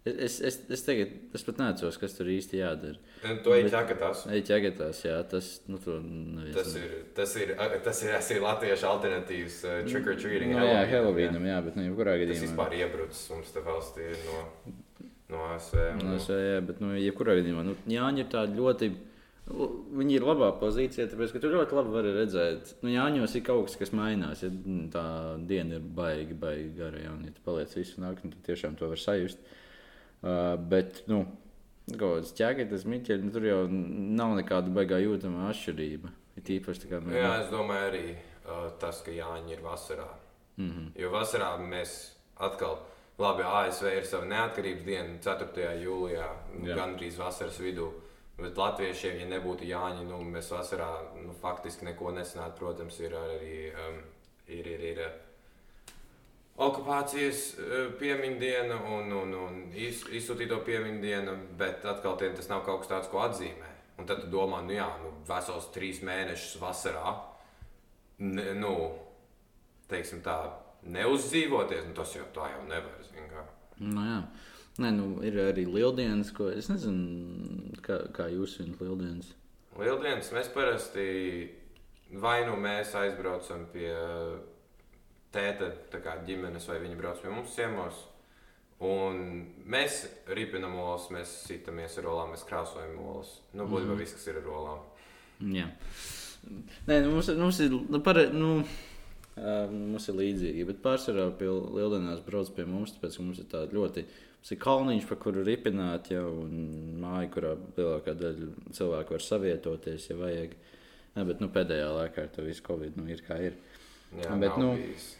Es, 0.00 0.38
es, 0.40 0.56
es, 0.72 0.80
tagad, 0.86 1.10
es 1.36 1.42
pat 1.44 1.58
neatceros, 1.60 1.98
kas 2.00 2.14
tur 2.16 2.28
īsti 2.32 2.56
jādara. 2.62 2.96
To 3.44 3.52
ir 3.52 3.66
ķekatās. 3.68 4.22
Ej, 4.32 4.46
ķegatās, 4.48 5.02
jā, 5.04 5.18
tas, 5.28 5.50
nu, 5.68 5.76
to 5.82 5.98
neviens 6.00 6.56
Tas 6.56 6.70
ir, 6.80 6.94
tas 7.18 7.34
ir, 7.36 7.52
tas 7.84 8.00
ir, 8.00 8.14
tas 8.14 8.30
ir 8.32 8.40
latviešu 8.40 8.88
alternatīvs 8.88 9.58
uh, 9.68 9.74
trick 9.84 10.08
or 10.08 10.16
treating. 10.16 10.54
Nu, 10.56 10.64
jā, 10.64 10.86
Helovīnam, 10.88 11.44
jā, 11.44 11.58
bet, 11.66 11.76
nu, 11.76 11.84
jebkurā 11.90 12.16
Tas 12.16 12.22
gadījumā. 12.24 12.46
vispār 12.46 12.78
iebrucis 12.80 13.28
mums 13.34 13.52
te 13.52 13.64
valstī 13.66 14.08
no, 14.24 14.40
no 15.34 15.44
ASV. 15.52 15.78
Nu, 16.00 16.08
nu, 16.08 16.16
es, 16.16 16.32
jā, 16.32 16.64
bet, 16.70 16.80
nu, 16.80 16.96
jebkurā 16.96 17.36
gadījumā, 17.42 17.68
nu, 17.68 17.76
Jāņa 17.92 18.24
ir 18.24 18.32
tāda 18.32 18.56
ļoti 18.56 18.92
Viņi 19.90 20.16
ir 20.18 20.24
labā 20.24 20.50
pozīcijā, 20.60 21.08
tāpēc 21.10 21.32
ka 21.34 21.40
tu 21.42 21.50
ļoti 21.50 21.74
labi 21.74 21.92
vari 21.94 22.12
redzēt, 22.14 22.72
ka 22.78 22.86
nu, 22.86 22.92
Jāņos 22.92 23.34
ir 23.34 23.42
kaut 23.46 23.66
kas, 23.66 23.76
kas 23.80 23.92
mainās. 23.96 24.42
Ja 24.44 24.50
tā 24.92 25.04
diena 25.48 25.78
ir 25.78 25.86
baigi, 25.96 26.36
baigi 26.38 26.68
gara, 26.76 27.00
ja, 27.02 27.14
un 27.14 27.24
ja 27.26 27.34
tu 27.34 27.42
paliec 27.46 27.72
visu 27.74 28.02
nakti, 28.02 28.30
tad 28.30 28.44
tiešām 28.46 28.76
to 28.78 28.90
var 28.92 29.00
sajust. 29.00 29.40
Uh, 30.20 30.54
bet, 30.70 31.02
nu, 31.10 31.24
kaut 31.90 32.04
kāds 32.04 32.34
ķēgaitas 32.38 32.84
miķeļi, 32.92 33.26
nu, 33.26 33.34
tur 33.34 33.48
jau 33.48 33.60
nav 33.70 34.36
nekāda 34.38 34.70
baigā 34.74 35.00
jūtama 35.02 35.48
atšķirība. 35.50 36.12
Ir 36.38 36.52
īpaši 36.58 36.84
tā 36.84 36.90
kā 36.92 37.00
mēs. 37.06 37.18
Jā, 37.18 37.32
es 37.40 37.50
domāju 37.50 37.88
arī 37.88 38.04
uh, 38.12 38.68
tas, 38.82 39.00
ka 39.06 39.14
Jāņi 39.14 39.56
ir 39.56 39.64
vasarā. 39.64 40.06
Mm 40.60 40.70
-hmm. 40.70 40.92
Jo 41.02 41.10
vasarā 41.16 41.50
mēs 41.58 41.96
atkal. 42.36 42.78
Labi, 43.20 43.42
ASV 43.42 43.86
ir 43.96 44.06
sava 44.06 44.24
neatkarības 44.24 44.84
diena, 44.84 45.18
4. 45.20 45.74
jūlijā, 45.82 46.28
Jā. 46.64 46.76
gandrīz 46.76 47.18
vasaras 47.18 47.58
vidū. 47.60 47.88
Uh, 47.88 48.09
Bet 48.40 48.56
latviešiem, 48.56 49.18
ja 49.20 49.26
nebūtu 49.34 49.66
Jāņa, 49.68 50.04
nu, 50.08 50.20
mēs 50.32 50.50
vasarā 50.54 50.88
nu, 51.20 51.34
faktiski 51.42 51.88
neko 51.88 52.14
nesanātu. 52.16 52.56
Protams, 52.60 53.00
ir 53.04 53.16
arī 53.16 53.56
um, 53.72 53.98
ir, 54.48 54.70
ir, 54.74 54.86
ir, 54.92 55.02
okupācijas 56.60 57.42
uh, 57.56 57.90
piemiņdiena 58.00 58.78
un, 58.96 59.12
un, 59.16 59.34
un 59.44 59.60
iz, 59.76 60.04
izsūtīto 60.16 60.60
piemiņdiena, 60.66 61.36
bet 61.60 61.84
atkal 61.88 62.16
tiem 62.20 62.36
tas 62.38 62.48
nav 62.52 62.64
kaut 62.68 62.84
kas 62.84 62.92
tāds, 62.94 63.12
ko 63.12 63.22
atzīmē. 63.26 63.68
Un 64.00 64.08
tad 64.08 64.22
tu 64.24 64.30
domā, 64.32 64.62
nu 64.64 64.72
jā, 64.72 64.88
nu, 65.02 65.12
vesels 65.28 65.68
trīs 65.74 66.00
mēnešus 66.06 66.56
vasarā, 66.62 67.12
ne, 68.24 68.54
nu, 68.56 68.72
teiksim 69.90 70.22
tā, 70.24 70.38
neuzdzīvoties, 70.88 71.84
nu, 71.90 71.96
tas 71.98 72.14
jau 72.16 72.24
tā 72.32 72.48
jau 72.54 72.62
nevar. 72.68 72.96
Nu, 73.80 74.04
jā. 74.04 74.22
Nē, 74.80 74.90
nu, 74.96 75.06
ir 75.26 75.36
arī 75.42 75.66
lieldienas, 75.68 76.30
ko 76.32 76.48
es 76.52 76.70
nezinu, 76.72 77.74
kā, 77.84 78.00
kā 78.16 78.30
jūs 78.32 78.56
svinat 78.56 78.80
lieldienas. 78.80 79.34
Lieldienas 79.80 80.30
mēs 80.34 80.48
parasti 80.54 81.08
vai 82.18 82.40
nu 82.46 82.56
mēs 82.58 82.94
aizbraucam 82.98 83.66
pie 83.72 83.90
tēta 85.34 85.70
ģimenes, 86.26 86.66
vai 86.66 86.80
viņi 86.82 86.98
brauc 86.98 87.20
pie 87.22 87.32
mums 87.32 87.54
ciemos. 87.54 88.06
Un 88.80 89.18
mēs 89.68 90.06
ripinam 90.32 90.78
olas, 90.80 91.10
mēs 91.12 91.32
sitamies 91.44 91.98
ar 92.00 92.08
olām, 92.08 92.30
mēs 92.32 92.46
krāsojam 92.48 92.96
olas. 93.04 93.34
Nu, 93.52 93.66
būtībā 93.68 93.92
mm. 93.92 94.00
viss, 94.00 94.16
kas 94.16 94.30
ir 94.30 94.38
ar 94.40 94.48
olām. 94.56 94.86
Jā. 95.52 95.66
Nē, 96.88 97.02
nu, 97.04 97.10
mums, 97.12 97.28
mums 97.36 97.60
ir. 97.60 97.76
Nu, 97.92 98.00
par, 98.04 98.22
nu, 98.32 98.54
uh, 98.64 99.66
mums 99.68 100.08
ir 100.08 100.16
līdzīgi, 100.22 100.64
bet 100.70 100.80
pārsvarā 100.86 101.28
pie 101.36 101.50
lieldienās 101.52 102.24
brauc 102.24 102.48
pie 102.56 102.64
mums, 102.64 102.96
tāpēc 102.96 103.20
mums 103.20 103.42
ir 103.44 103.50
tāda 103.52 103.76
ļoti 103.76 104.06
Tas 104.40 104.54
ir 104.54 104.60
kalniņš, 104.62 105.06
pa 105.08 105.16
kuru 105.20 105.44
ripināt, 105.44 106.10
jau 106.14 106.26
māja, 107.02 107.28
kurā 107.34 107.54
lielākā 107.76 108.14
daļa 108.16 108.50
cilvēku 108.76 109.16
var 109.16 109.24
savietoties, 109.24 110.08
ja 110.08 110.16
vajag. 110.16 110.56
Ne, 111.16 111.24
bet 111.28 111.42
nu, 111.42 111.50
pēdējā 111.52 111.88
laikā 111.92 112.24
ar 112.24 112.30
to 112.32 112.44
visu 112.46 112.64
covid 112.64 112.96
nu, 112.96 113.04
ir 113.10 113.20
kā 113.26 113.36
ir. 113.50 113.58
Jā, 114.16 114.36
bet, 114.40 114.56
nu, 114.60 114.72
bijis. 114.78 115.10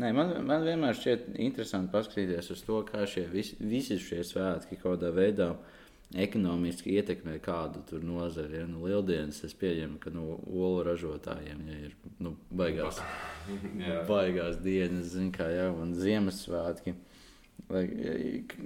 Nē, 0.00 0.12
man, 0.14 0.32
man 0.46 0.64
vienmēr 0.64 0.96
šķiet 0.96 1.32
interesanti 1.42 1.92
paskatīties 1.92 2.52
uz 2.54 2.62
to, 2.66 2.78
kā 2.86 3.02
šie 3.10 3.24
visi, 3.30 3.56
visi 3.60 3.98
šie 4.00 4.22
svētki 4.26 4.78
kaut 4.78 5.00
kādā 5.00 5.10
veidā 5.14 5.50
ekonomiski 6.20 6.94
ietekmē 6.98 7.36
kādu 7.42 8.00
nozari. 8.02 8.60
Ja? 8.60 8.68
Nu, 8.70 8.84
Lieldienas 8.86 9.42
es 9.46 9.54
pieņemu, 9.58 9.98
ka 10.02 10.12
nu, 10.14 10.38
olu 10.46 10.84
ražotājiem 10.86 11.66
ja 11.70 11.78
ir 11.88 11.96
nu, 12.22 12.34
baigās, 12.50 13.00
baigās 14.10 14.58
dienas, 14.62 15.12
zin, 15.14 15.30
kā, 15.34 15.50
ja? 15.54 15.68
un 15.74 15.94
Ziemassvētki. 15.98 16.96
Vai, 17.70 17.82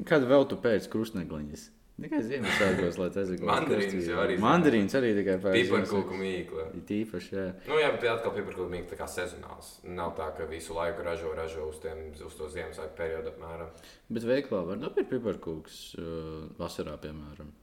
kad 0.08 0.24
vēl 0.28 0.46
tu 0.48 0.58
pēc 0.60 0.88
krustnegliņas? 0.92 1.70
Tikai 1.94 2.18
Ziemassvētkos, 2.26 2.96
lai 2.98 3.06
tas 3.14 3.28
būtu. 3.30 3.46
Mandarīns 3.46 4.06
jau 4.08 4.16
arī. 4.18 4.36
Mandarīns 4.42 4.96
arī 4.98 5.12
tikai 5.14 5.36
pēc. 5.44 5.58
Piparkūku 5.60 6.16
mīkla. 6.18 6.64
Tīpaši, 6.88 7.36
jā. 7.36 7.44
Nu, 7.68 7.76
jā, 7.78 7.92
bet 7.94 8.06
atkal 8.10 8.34
piparkūku 8.34 8.66
mīkla 8.72 8.90
tā 8.90 8.98
kā 8.98 9.06
sezonāls. 9.12 9.68
Nav 9.86 10.16
tā, 10.18 10.26
ka 10.34 10.48
visu 10.50 10.74
laiku 10.74 11.06
ražo, 11.06 11.30
ražo 11.38 11.68
uz, 11.70 11.78
tiem, 11.84 12.08
uz 12.18 12.34
to 12.34 12.50
Ziemassvētku 12.50 12.98
periodu 12.98 13.30
apmēram. 13.30 13.70
Bet 14.10 14.26
veiklā 14.26 14.64
var 14.66 14.82
nopirkt 14.82 15.12
piparkūks 15.12 15.78
uh, 16.00 16.10
vasarā, 16.58 16.96
piemēram. 17.04 17.54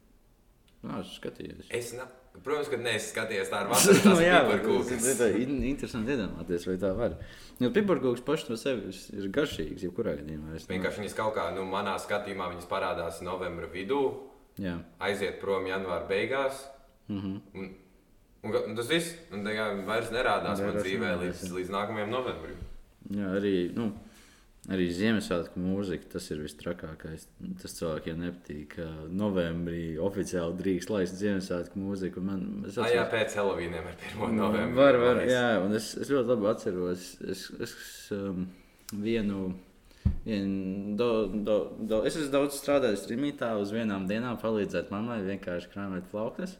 Nā, 0.87 1.03
es 1.03 1.11
skatījies. 1.19 1.67
Es 1.75 1.91
ne... 1.99 2.07
Protams, 2.39 2.69
ka 2.71 2.77
neesmu 2.79 3.11
skatījies 3.11 3.49
tādu 3.51 3.69
vasaras 3.73 4.05
no, 4.07 4.13
jā, 4.23 4.39
piparkūku. 4.47 4.97
Tā 5.19 5.27
ir 5.35 5.49
interesanti 5.71 6.13
iedomāties, 6.15 6.63
vai 6.69 6.77
tā 6.81 6.93
var. 6.97 7.17
Jo 7.61 7.69
piparkūks 7.75 8.23
pašs 8.25 8.47
no 8.49 8.57
sevis 8.57 9.03
ir 9.13 9.27
garšīgs, 9.35 9.83
jebkurā 9.85 10.15
gadījumā. 10.21 10.55
Vienkārši 10.71 11.03
viņas 11.03 11.17
kaut 11.17 11.35
kā, 11.35 11.49
nu, 11.53 11.67
manā 11.69 11.97
skatījumā, 12.01 12.47
viņas 12.55 12.69
parādās 12.71 13.19
novembra 13.25 13.67
vidū, 13.73 13.99
jā. 14.63 14.79
aiziet 15.03 15.37
prom 15.43 15.67
janvāra 15.69 16.07
beigās. 16.09 16.63
Mm 17.11 17.19
-hmm. 17.19 17.41
un, 17.59 17.69
un, 18.47 18.57
un 18.69 18.75
tas 18.79 18.87
viss, 18.87 19.13
un 19.33 19.43
tā 19.45 19.57
kā 19.57 19.67
vairs 19.85 20.11
nerādās 20.15 20.63
man 20.63 20.79
dzīvē 20.79 21.11
līdz, 21.25 21.43
līdz 21.51 21.73
nākamajam 21.75 22.09
novembrim. 22.15 22.57
Jā, 23.11 23.35
arī, 23.37 23.55
nu, 23.75 23.91
Arī 24.69 24.91
Ziemassvētku 24.93 25.57
mūzika, 25.57 26.05
tas 26.13 26.27
ir 26.29 26.43
vistrakākais. 26.43 27.23
Tas 27.63 27.73
cilvēkiem 27.79 28.19
nepatīk. 28.21 28.75
Novembrī 29.09 29.95
oficiāli 29.97 30.53
drīkst 30.59 30.91
laist 30.93 31.15
Ziemassvētku 31.17 31.81
mūziku. 31.81 32.21
Man, 32.21 32.43
es 32.69 32.75
atceros, 32.75 32.93
jā, 32.93 33.05
pēc 33.09 33.37
Helovīniem 33.39 33.87
ar 33.89 33.95
1. 33.97 34.35
novembrī. 34.37 34.77
Var, 34.77 34.97
var, 35.01 35.21
jā, 35.25 35.47
un 35.63 35.73
es, 35.79 35.87
es 35.97 36.11
ļoti 36.13 36.29
labi 36.29 36.49
atceros. 36.51 37.07
Es, 37.25 37.47
es 37.57 37.73
um, 38.13 38.45
vienu. 38.93 39.47
Vien, 40.27 40.53
do, 40.97 41.09
do, 41.33 41.57
do, 41.77 42.03
es 42.05 42.19
esmu 42.19 42.29
daudz 42.35 42.59
strādājis 42.61 43.07
Rīgā, 43.09 43.51
uz 43.61 43.73
vienām 43.73 44.05
dienām 44.09 44.37
palīdzēt 44.41 44.93
mammai 44.93 45.23
vienkārši 45.25 45.69
krāpēt 45.73 46.09
plauknes. 46.13 46.53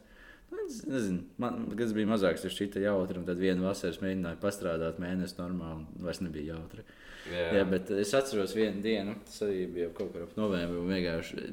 Nu, 0.50 0.66
es 0.66 0.82
nezinu, 0.90 1.22
man, 1.42 1.64
kad 1.74 1.86
es 1.86 1.94
biju 1.98 2.10
mazāks, 2.10 2.46
tas 2.46 2.54
šķita 2.54 2.82
jautri, 2.84 3.22
tad 3.26 3.42
vienu 3.42 3.66
vasaru 3.66 4.02
mēģināju 4.04 4.42
pastrādāt 4.42 5.02
mēnesi 5.02 5.38
normāli, 5.38 5.86
un 5.86 6.06
vairs 6.06 6.22
nebija 6.26 6.58
jautri. 6.58 6.86
Uh, 6.86 7.01
Jā. 7.30 7.48
Jā, 7.60 7.66
bet 7.70 7.92
es 7.94 8.14
atceros 8.18 8.56
vienu 8.58 8.82
dienu, 8.82 9.14
tas 9.28 9.44
arī 9.46 9.66
bija 9.70 9.92
kaut 9.94 10.10
kur 10.14 10.26
ap 10.26 10.34
novembri. 10.40 10.82
Vienkārši 10.90 11.48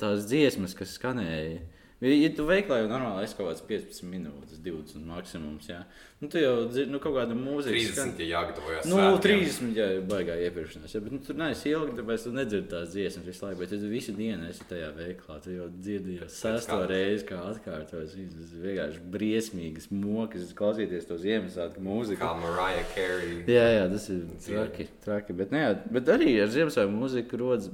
tās 0.00 0.26
dziesmas, 0.28 0.76
kas 0.76 0.92
skanēja. 0.98 1.62
Ja 1.98 2.28
tu 2.30 2.44
veiklā 2.46 2.76
jau 2.78 2.90
normāli 2.92 3.26
esi 3.26 3.34
kaut 3.34 3.48
kāds 3.50 3.64
15 3.66 4.04
minūtes, 4.06 4.60
20 4.62 5.02
maksimums. 5.08 5.66
Jā. 5.66 5.80
Nu, 6.20 6.28
tu 6.30 6.38
jau 6.38 6.64
dzirdi, 6.66 6.90
nu, 6.90 6.98
kaut 7.02 7.14
kāda 7.14 7.34
mūzika. 7.34 7.74
30 7.74 7.94
skan... 7.94 8.12
ja 8.18 8.26
jāgatavojas. 8.32 8.86
Nu, 8.90 8.96
svētkiem. 8.98 9.42
30 9.46 9.76
jā, 9.78 9.84
baigā 10.06 10.34
iepirkšanās. 10.48 10.94
Jā, 10.94 11.02
bet 11.02 11.14
nu, 11.14 11.18
tur 11.22 11.36
neesi 11.38 11.72
ilgi, 11.72 11.96
tāpēc 11.98 12.24
tu 12.26 12.32
nedzirdi 12.34 12.70
tās 12.70 12.88
dziesmas 12.90 13.26
visu 13.26 13.44
laiku. 13.44 13.60
Bet 13.64 13.74
tu 13.74 13.90
visu 13.90 14.14
dienu 14.14 14.46
esi 14.50 14.66
tajā 14.70 14.88
veiklā. 14.94 15.40
Tu 15.42 15.54
jau 15.54 15.66
dzirdi 15.74 16.16
jau 16.20 16.28
sesto 16.34 16.78
reizi, 16.90 17.26
kā 17.28 17.38
atkārtojas. 17.52 18.14
Tas 18.14 18.54
ir 18.54 18.64
vienkārši 18.66 19.02
briesmīgas 19.14 19.90
mokas, 19.94 20.54
klausīties 20.58 21.06
to 21.06 21.18
Ziemassvētku 21.22 21.82
mūziku. 21.86 22.22
Kā 22.22 22.32
Mariah 22.38 22.94
Carey. 22.94 23.42
Jā, 23.50 23.66
jā, 23.74 23.84
tas 23.94 24.08
ir 24.14 24.24
traki. 24.46 24.88
traki. 25.06 25.38
Bet, 25.38 25.54
ne, 25.54 25.64
jā, 25.66 25.76
bet 25.98 26.14
arī 26.14 26.34
ar 26.42 26.54
Ziemassvētku 26.54 26.94
mūziku 26.94 27.42
rodas. 27.42 27.70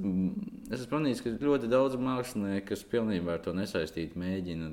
Es 0.65 0.79
esmu 0.79 0.95
pamanījis, 0.95 1.21
ka 1.21 1.33
ļoti 1.45 1.69
daudz 1.69 1.97
mākslinieku, 2.01 2.71
kas 2.71 2.85
pilnībā 2.89 3.35
ar 3.35 3.41
to 3.45 3.53
nesaistīti, 3.57 4.14
mēģina 4.19 4.71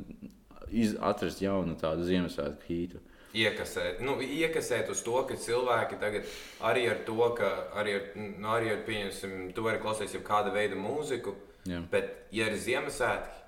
atrast 1.05 1.43
jaunu 1.43 1.77
tādu 1.81 2.07
Ziemassvētku 2.09 2.69
hītu 2.69 3.03
iekasēt, 3.33 4.03
nu, 4.05 4.19
iekasēt 4.21 4.91
uz 4.93 5.01
to, 5.05 5.17
ka 5.29 5.37
cilvēki 5.41 5.99
tagad 6.01 6.29
arī 6.69 6.85
ar 6.93 7.01
to, 7.07 7.29
ka 7.39 7.49
arī 7.81 7.95
ar, 7.97 8.09
nu, 8.19 8.49
arī 8.53 8.73
ar 8.75 8.83
pieņemsim, 8.87 9.53
tu 9.57 9.65
vari 9.65 9.81
klausīties 9.83 10.19
jau 10.19 10.25
kāda 10.27 10.53
veida 10.55 10.77
mūziku, 10.79 11.35
Jā. 11.69 11.81
bet, 11.93 12.13
ja 12.35 12.51
ir 12.51 12.59
Ziemassvētki, 12.61 13.41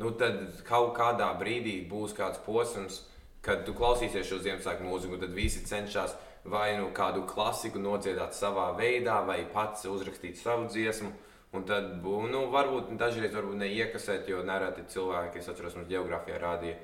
nu, 0.00 0.14
tad 0.16 0.62
kaut 0.68 0.94
kādā 0.96 1.28
brīdī 1.40 1.80
būs 1.90 2.16
kāds 2.16 2.40
posms, 2.46 3.02
kad 3.44 3.66
tu 3.66 3.76
klausīsies 3.76 4.28
šo 4.28 4.40
Ziemassvētku 4.44 4.88
mūziku, 4.88 5.20
tad 5.20 5.36
visi 5.36 5.64
cenšas 5.68 6.16
vai 6.48 6.72
nu 6.78 6.88
kādu 6.96 7.26
klasiku 7.28 7.80
nodziedāt 7.82 8.32
savā 8.36 8.70
veidā, 8.78 9.20
vai 9.26 9.42
pats 9.52 9.84
uzrakstīt 9.88 10.40
savu 10.40 10.70
dziesmu. 10.72 11.12
Un 11.50 11.64
tad, 11.66 11.96
nu, 12.04 12.44
varbūt 12.52 12.92
dažreiz 12.98 13.32
varbūt 13.34 13.58
neiekasēt, 13.58 14.28
jo 14.30 14.44
nereti 14.46 14.84
cilvēki, 14.92 15.40
es 15.40 15.48
atceros, 15.50 15.74
mums 15.74 15.88
geogrāfijā 15.90 16.38
rādīja, 16.38 16.76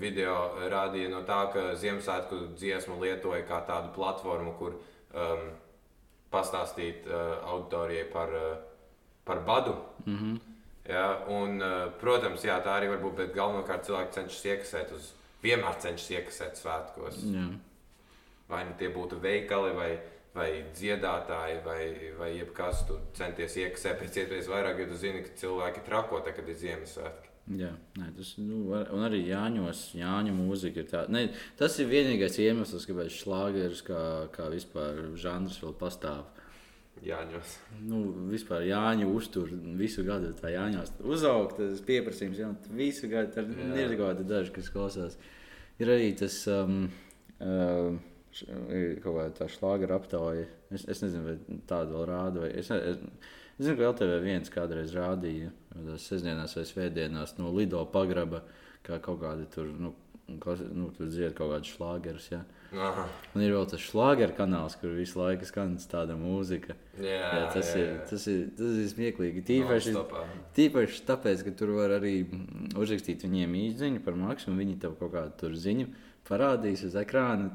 video 0.00 0.36
rādīja 0.72 1.10
no 1.12 1.20
tā, 1.28 1.42
ka 1.52 1.64
Ziemassvētku 1.78 2.38
dziesmu 2.56 2.96
lietoja 3.02 3.44
kā 3.48 3.60
tādu 3.68 3.92
platformu, 3.94 4.54
kur 4.56 4.78
um, 4.78 5.44
pastāstīt 6.32 7.04
uh, 7.06 7.36
auditorijai 7.52 8.06
par, 8.14 8.32
uh, 8.32 8.56
par 9.28 9.44
badu. 9.44 9.76
Mm 10.06 10.16
-hmm. 10.16 10.40
ja, 10.88 11.04
un, 11.28 11.60
uh, 11.62 11.92
protams, 12.00 12.44
jā, 12.44 12.56
tā 12.64 12.80
arī 12.80 12.88
var 12.88 13.04
būt, 13.04 13.14
bet 13.16 13.34
galvenokārt 13.34 13.84
cilvēki 13.84 14.12
cenšas 14.12 14.44
iekasēt 14.44 14.96
uz, 14.96 15.12
vienmēr 15.42 15.78
cenšas 15.80 16.10
iekasēt 16.10 16.56
svētkos. 16.56 17.20
Jā. 17.28 17.46
Vai 18.48 18.64
nu 18.64 18.72
tie 18.78 18.88
būtu 18.88 19.20
veikali 19.20 19.76
vai, 19.76 19.98
vai 20.34 20.48
dziedātāji 20.74 21.60
vai, 21.66 21.82
vai 22.18 22.32
jebkas, 22.34 22.82
tu 22.88 22.98
centies 23.16 23.54
iekasēt 23.60 24.00
pēc 24.00 24.18
iespējas 24.22 24.50
vairāk, 24.50 24.82
jo 24.82 24.90
tu 24.90 24.98
zini, 24.98 25.22
ka 25.22 25.38
cilvēki 25.44 25.84
trako, 25.86 26.20
kad 26.26 26.42
ir 26.42 26.58
Ziemassvētki. 26.58 27.30
Jā, 27.60 27.74
nē, 28.00 28.06
tas 28.16 28.30
nu, 28.40 28.62
var, 28.70 28.88
un 28.96 29.04
arī 29.04 29.20
Jāņos, 29.28 29.90
Jāņa 29.98 30.32
mūzika 30.32 30.80
ir 30.80 30.86
tāda. 30.88 31.26
Tas 31.60 31.76
ir 31.82 31.90
vienīgais 31.90 32.38
iemesls, 32.40 32.86
kāpēc 32.88 33.18
šlāgeris 33.18 33.82
kā, 33.84 34.00
kā 34.32 34.48
vispār 34.52 35.02
žanrs 35.20 35.60
vēl 35.60 35.74
pastāv. 35.76 36.24
Jāņos. 37.04 37.58
Nu, 37.84 38.00
vispār 38.30 38.64
Jāņa 38.64 39.10
uztur 39.12 39.52
visu 39.76 40.06
gadu. 40.06 40.32
Tā 40.38 40.54
Jāņos 40.54 40.94
uzaugt, 41.04 41.58
tas 41.60 41.84
pieprasījums 41.84 42.40
jau 42.40 42.50
visu 42.72 43.12
gadu. 43.12 43.34
Tur 43.36 43.52
ir 43.76 43.92
kaut 43.92 44.06
kādi 44.06 44.26
daži, 44.30 44.54
kas 44.56 44.72
klausās. 44.72 45.18
Ir 45.82 45.90
arī 45.92 46.14
tas 46.16 46.38
um, 46.48 46.86
uh, 47.44 47.98
ir 48.42 49.00
kaut 49.04 49.14
kāda 49.18 49.32
tā 49.38 49.48
šlāga 49.52 49.88
aptauja. 49.94 50.46
Es, 50.74 50.84
es 50.90 51.02
nezinu, 51.04 51.24
vai 51.28 51.58
tādu 51.70 51.94
vēl 51.98 52.06
rāda. 52.10 52.42
Vai 52.46 52.50
es, 52.58 52.70
ne- 52.72 52.80
es, 52.92 52.98
es 53.58 53.66
zinu, 53.68 53.76
ka 53.78 53.90
LTV 53.92 54.16
viens 54.24 54.50
kādreiz 54.50 54.94
rādīja 54.96 55.52
tās 55.74 56.08
sestdienās 56.10 56.56
vai 56.58 56.64
svētdienās 56.66 57.36
no 57.38 57.52
Lido 57.54 57.84
pagraba, 57.94 58.42
kā 58.86 58.98
kaut 59.04 59.20
kādi 59.22 59.46
tur, 59.54 59.70
nu, 59.78 59.94
klasi, 60.42 60.66
nu, 60.74 60.90
tur 60.96 61.06
dzied 61.12 61.34
kaut 61.38 61.52
kādus 61.54 61.74
šlāgerus. 61.76 62.30
Ja? 62.32 62.42
Un 62.74 63.42
ir 63.44 63.52
vēl 63.54 63.68
tas 63.70 63.78
šlāgeru 63.84 64.34
kanāls, 64.34 64.74
kur 64.80 64.90
visu 64.96 65.20
laiku 65.20 65.46
skan 65.46 65.76
tāda 65.78 66.16
mūzika. 66.18 66.74
Jā, 66.98 67.20
Jā, 67.20 67.42
tas, 67.54 67.68
jā, 67.70 67.82
ir, 67.84 67.86
jā. 67.92 68.06
tas, 68.10 68.24
ir, 68.32 68.40
tas 68.58 68.80
ir 68.82 68.88
smieklīgi. 68.90 69.44
Tīpaši, 69.46 69.92
Non-stopā. 69.94 70.24
tīpaši 70.56 71.04
tāpēc, 71.06 71.44
ka 71.46 71.52
tur 71.60 71.70
var 71.76 71.94
arī 72.00 72.16
uzrakstīt 72.74 73.22
viņiem 73.28 73.54
īsiņu 73.60 74.02
par 74.02 74.18
maksu, 74.18 74.50
un 74.50 74.58
viņi 74.58 74.74
tev 74.82 74.96
kaut 74.98 75.12
kādu 75.14 75.36
tur 75.44 75.54
ziņu 75.54 75.86
parādīs 76.26 76.82
uz 76.88 76.96
ekrāna. 76.98 77.52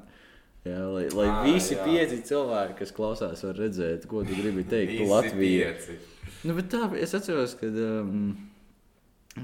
Jā, 0.68 0.80
lai 0.92 1.06
lai 1.16 1.28
Ā, 1.32 1.38
visi 1.48 1.76
jā. 1.78 1.86
pieci 1.88 2.20
cilvēki, 2.28 2.76
kas 2.82 2.92
klausās, 2.96 3.44
var 3.48 3.60
redzēt, 3.62 4.06
ko 4.12 4.26
tu 4.28 4.36
gribi 4.36 4.66
teikt 4.68 5.00
Latviju. 5.08 5.70
pieci. 5.72 5.98
Nu, 6.44 6.56
tā, 6.72 6.84
es 7.00 7.16
atceros, 7.16 7.56
ka 7.60 7.70
um, 7.70 8.34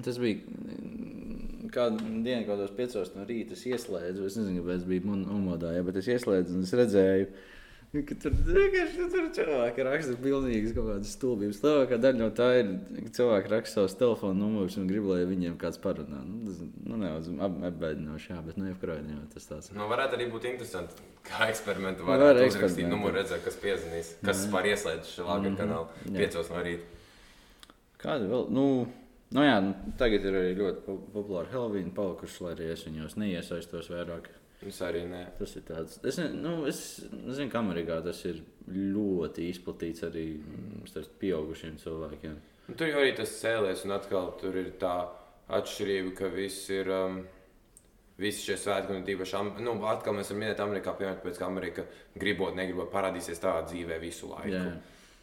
tas 0.04 0.19
bija 0.19 0.43
mm, 0.43 1.71
kādu 1.71 2.04
dienu, 2.25 2.43
kaut 2.43 2.58
kādos 2.58 2.75
piecos 2.75 3.13
no 3.15 3.23
rīta. 3.28 3.56
Es 3.56 3.63
ieslēdzu, 3.67 4.28
es 4.28 4.39
nezinu, 4.41 4.62
kāpēc 4.63 4.88
bija 4.91 5.15
umodā, 5.15 5.71
ja, 5.78 5.84
bet 5.88 6.01
es 6.04 6.12
ieslēdzu 6.12 6.60
un 6.60 6.67
es 6.67 6.75
redzēju. 6.75 7.30
ka 7.32 7.54
Tur 7.95 8.34
vienkārši 8.49 9.05
tur 9.13 9.27
cilvēki 9.38 9.84
raksta 9.88 10.15
pilnīgi 10.19 10.73
kaut 10.75 10.88
kādas 10.89 11.13
stulbības. 11.15 11.62
Lielākā 11.63 11.99
daļa 12.03 12.17
no 12.19 12.27
tā 12.36 12.47
ir, 12.60 12.71
ka 13.05 13.12
cilvēki 13.19 13.51
raksta 13.53 13.77
savus 13.79 13.95
telefonu 13.99 14.36
numurus 14.41 14.75
un 14.81 14.88
grib, 14.89 15.05
lai 15.08 15.21
viņiem 15.29 15.55
kāds 15.62 15.79
parunā. 15.79 16.19
Nu, 16.27 16.41
tas 16.49 16.60
nu, 16.84 16.97
nedaudz 16.99 17.29
ap- 17.39 17.62
apbēdinoši, 17.69 18.29
jā, 18.34 18.41
bet 18.49 18.58
nu, 18.60 18.67
jebkurā 18.73 18.97
gadījumā 18.99 19.29
tas 19.34 19.47
tāds. 19.47 19.71
Nu, 19.77 19.88
varētu 19.88 20.17
arī 20.19 20.27
būt 20.34 20.49
interesanti, 20.51 21.08
kā 21.29 21.47
eksperimentu 21.53 22.03
Nu, 22.03 22.10
var 22.12 22.19
varētu 22.25 22.49
uzrakstīt 22.49 22.60
eksperimentēt. 22.60 22.91
numuru, 22.91 23.15
redzēt, 23.21 23.43
kas 23.47 23.55
piezvanīs, 23.63 24.12
kas 24.27 24.45
var 24.51 24.63
ieslēgt 24.73 25.05
šo 25.15 25.27
labi 25.31 25.49
Mhm. 25.53 25.58
kanālu 25.62 25.88
Jā. 26.12 26.17
piecos 26.19 26.49
no 26.51 26.63
rīta. 26.67 26.84
Kāda 28.03 28.27
vēl? 28.29 28.49
Nu, 28.51 28.88
nu 29.31 29.41
jā, 29.41 29.55
nu, 29.63 29.73
tagad 29.97 30.25
ir 30.25 30.34
arī 30.34 30.55
ļoti 30.60 30.81
po- 30.86 30.99
populāri 31.15 31.47
Halloween 31.55 31.91
palikuši, 31.91 32.41
lai 32.43 32.55
arī 32.55 32.71
es 32.73 32.84
viņos 32.84 33.15
neiesaistos 33.17 33.88
vairāk. 33.89 34.27
Es 34.65 34.80
arī 34.82 35.04
nē. 35.10 35.21
Tas 35.38 35.56
ir 35.60 35.63
tāds. 35.67 35.99
Es, 36.04 36.17
nu, 36.34 36.56
es 36.69 36.80
zinu, 37.12 37.49
ka 37.54 37.60
Amerikā 37.62 37.99
tas 38.06 38.23
ir 38.25 38.39
ļoti 38.71 39.49
izplatīts 39.51 40.04
arī 40.08 40.25
mm, 40.39 40.88
starp 40.89 41.15
pieaugušiem 41.21 41.78
cilvēkiem. 41.84 42.36
Nu, 42.67 42.73
tur 42.80 42.89
jau 42.89 42.99
arī 43.04 43.12
tas 43.17 43.34
cēlies, 43.43 43.84
un 43.86 43.93
atkal 43.93 44.32
tur 44.41 44.58
ir 44.58 44.71
tā 44.82 44.95
atšķirība, 45.54 46.15
ka 46.17 46.32
viss 46.34 46.69
ir. 46.73 46.91
Um, 46.91 47.23
Visi 48.15 48.45
šie 48.45 48.56
svētki, 48.56 48.93
un 48.95 49.01
tīpaši, 49.04 49.34
am- 49.36 49.58
nu, 49.60 49.73
atkal 49.91 50.13
mēs 50.15 50.30
varam 50.32 50.39
minēt 50.39 50.60
Amerikā, 50.63 50.93
piemēram, 50.95 51.17
tāpēc, 51.19 51.36
ka 51.41 51.49
Amerika 51.51 51.84
gribot, 52.15 52.54
negribot 52.56 52.88
parādīsies 52.93 53.41
tādā 53.43 53.65
dzīvē 53.67 53.97
visu 53.99 54.30
laiku. 54.30 54.54
Jā. 54.54 54.62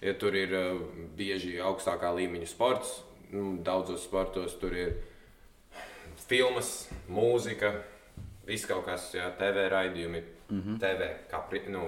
Ja 0.05 0.13
tur 0.21 0.37
ir 0.37 0.53
uh, 0.53 0.83
bieži 1.17 1.55
augstākā 1.65 2.11
līmeņa 2.19 2.51
sports, 2.51 2.99
nu, 3.33 3.55
daudzos 3.65 4.05
sportos 4.05 4.59
tur 4.61 4.77
ir 4.77 4.93
filmas, 6.29 6.89
mūzika, 7.09 7.73
viss 8.47 8.67
kaut 8.67 8.85
kas, 8.87 9.11
jā, 9.15 9.31
TV 9.39 9.69
raidījumi, 9.73 10.23
mm 10.51 10.61
-hmm. 10.61 10.79
TV, 10.81 11.09
kā 11.31 11.43
pri- 11.51 11.69
nu, 11.69 11.83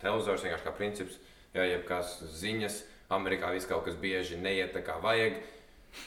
televizors 0.00 0.42
vienkārši 0.44 0.66
kā 0.66 0.72
princips, 0.76 1.18
jā, 1.54 1.62
jebkas 1.62 2.22
ziņas. 2.40 2.84
Amerikā 3.10 3.52
viss 3.52 3.66
kaut 3.66 3.84
kas 3.84 3.94
bieži 3.94 4.36
neiet 4.36 4.74
tā 4.74 4.82
kā 4.84 5.00
vajag. 5.02 5.32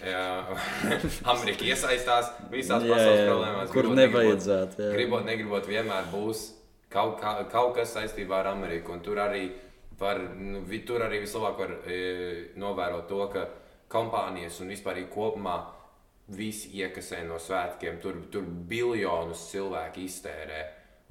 Jā, 0.05 0.45
Amerika 1.33 1.65
iesaistās 1.65 2.31
visās 2.51 2.83
Jā, 2.83 2.89
pasaules 2.93 3.19
jā, 3.19 3.27
problēmās. 3.27 3.71
kur 3.73 3.81
gribot, 3.81 3.97
nevajadzētu, 3.97 4.81
jā. 4.81 4.91
Gribot, 4.93 5.25
negribot, 5.25 5.67
vienmēr 5.67 6.03
būs 6.13 6.53
kaut, 6.89 7.19
kā, 7.21 7.49
kaut 7.51 7.75
kas 7.75 7.95
saistībā 7.95 8.39
ar 8.39 8.47
Ameriku. 8.47 8.93
Un 8.93 9.01
tur 9.01 9.17
arī, 9.17 9.51
var, 9.99 10.19
nu, 10.37 10.61
tur 10.85 11.01
arī 11.01 11.23
vislabāk 11.25 11.57
var 11.57 11.71
e, 11.87 11.97
novērot 12.55 13.07
to, 13.09 13.27
ka 13.33 13.47
kompānijas 13.91 14.61
un 14.61 14.71
vispār 14.71 15.01
kopumā 15.11 15.57
visi 16.35 16.71
iekasē 16.79 17.23
no 17.27 17.39
svētkiem. 17.39 17.99
Tur, 18.01 18.23
tur 18.31 18.45
biljonus 18.45 19.49
cilvēku 19.51 20.05
iztērē 20.05 20.61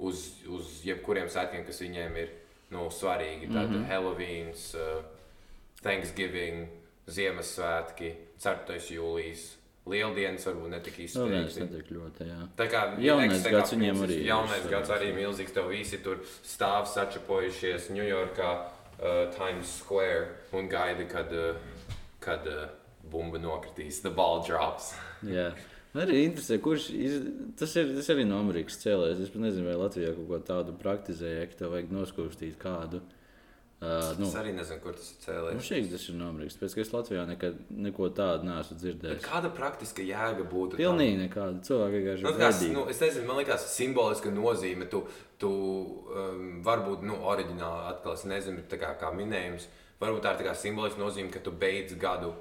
uz, 0.01 0.27
uz 0.49 0.81
jebkuriem 0.85 1.29
svētkiem, 1.29 1.65
kas 1.67 1.81
viņiem 1.83 2.19
ir 2.23 2.35
nu, 2.71 2.89
svarīgi. 2.89 3.51
Tad 3.53 3.69
mm 3.69 3.75
-hmm. 3.75 3.87
Halloween, 3.89 4.49
uh, 4.49 5.03
Thanksgiving, 5.81 6.67
Ziemassvētki, 7.07 8.15
4. 8.39 8.79
jūlijas. 8.95 9.57
Lieldienas 9.85 10.45
varbūt 10.45 10.69
netika 10.69 11.01
jā. 12.27 12.47
Tā 12.57 12.67
kā 12.69 12.81
Jaunais 13.01 13.31
ekstra 13.31 13.51
kā 13.51 13.55
gads 13.57 13.73
viņiem 13.73 14.03
arī 14.05 14.17
ir 14.19 14.27
Jaunais 14.27 14.67
gads 14.69 14.89
arī 14.89 15.07
jā. 15.09 15.15
milzīgs. 15.15 15.53
Tev 15.53 15.69
visi 15.69 15.97
tur 15.97 16.21
stāv 16.45 16.85
sačapojušies 16.85 17.89
Ņujorkā, 17.89 18.51
uh, 18.61 19.33
Times 19.37 19.77
Square 19.79 20.27
un 20.53 20.69
gaida, 20.69 21.07
kad, 21.09 21.33
uh, 21.33 21.55
kad 22.19 22.47
uh, 22.47 22.69
bumba 23.11 23.41
nokritīs. 23.41 24.01
The 24.01 24.09
ball 24.09 24.45
drops. 24.47 24.93
Jā. 25.27 25.51
Man 25.91 26.05
Arī 26.07 26.21
interesē, 26.23 26.55
kurš 26.63 26.85
iz... 26.95 27.15
tas, 27.59 27.73
ir, 27.75 27.89
tas 27.97 28.07
arī 28.13 28.23
no 28.23 28.37
Amerikas 28.39 28.77
cēlēs. 28.79 29.19
Es 29.25 29.31
pat 29.33 29.41
nezinu, 29.43 29.67
vai 29.67 29.75
Latvijā 29.75 30.13
kaut 30.15 30.29
ko 30.29 30.37
tādu 30.47 30.75
praktizēja, 30.79 31.49
ka 31.51 31.57
tev 31.59 31.73
vajag 31.75 31.89
noskūpstīt 31.91 32.55
kādu. 32.61 33.01
Uh, 33.81 34.11
nu, 34.21 34.27
Es 34.29 34.35
arī 34.37 34.51
nezinu, 34.53 34.77
kur 34.83 34.93
tas 34.93 35.07
ir 35.09 35.17
nu, 35.17 35.23
cēlies. 35.25 35.63
šeit 35.65 35.87
tas 35.91 36.03
ir 36.07 36.15
no 36.19 36.27
Amerikas. 36.29 36.55
Pēc 36.61 36.75
tam 36.75 36.81
es 36.83 36.91
Latvijā 36.93 37.23
nekad 37.27 37.55
neko 37.73 38.09
tādu 38.13 38.45
neesmu 38.45 38.75
Bet 38.77 38.81
dzirdējis. 38.83 39.23
Kāda 39.25 39.49
praktiska 39.57 40.05
jēga 40.05 40.45
būtu? 40.45 40.75
tam? 40.77 40.83
Pilnīgi 40.83 41.17
nekāda. 41.23 41.63
Cilvēki 41.65 41.97
vienkārši 41.97 42.23
Nu, 42.27 42.33
vedīgi. 42.37 42.75
nu, 42.77 42.83
es 42.93 43.01
nezinu, 43.01 43.25
man 43.27 43.39
liekas, 43.41 43.65
simboliska 43.73 44.31
nozīme. 44.31 44.85
Tu, 44.93 45.01
tu 45.41 45.49
um, 45.49 46.61
varbūt, 46.63 47.01
nu, 47.09 47.17
oriģināli 47.33 47.89
atkal 47.89 48.13
es 48.13 48.23
nezinu, 48.29 48.63
tā 48.69 48.77
kā, 48.79 48.93
kā 49.01 49.09
minējums. 49.17 49.65
Varbūt 49.99 50.23
tā 50.23 50.35
ir 50.37 50.43
tā 50.43 50.47
kā 50.51 50.55
simboliska 50.61 51.01
nozīme, 51.01 51.33
ka 51.33 51.41
tu 51.41 51.51
beidz 51.51 51.97
gadu 51.99 52.31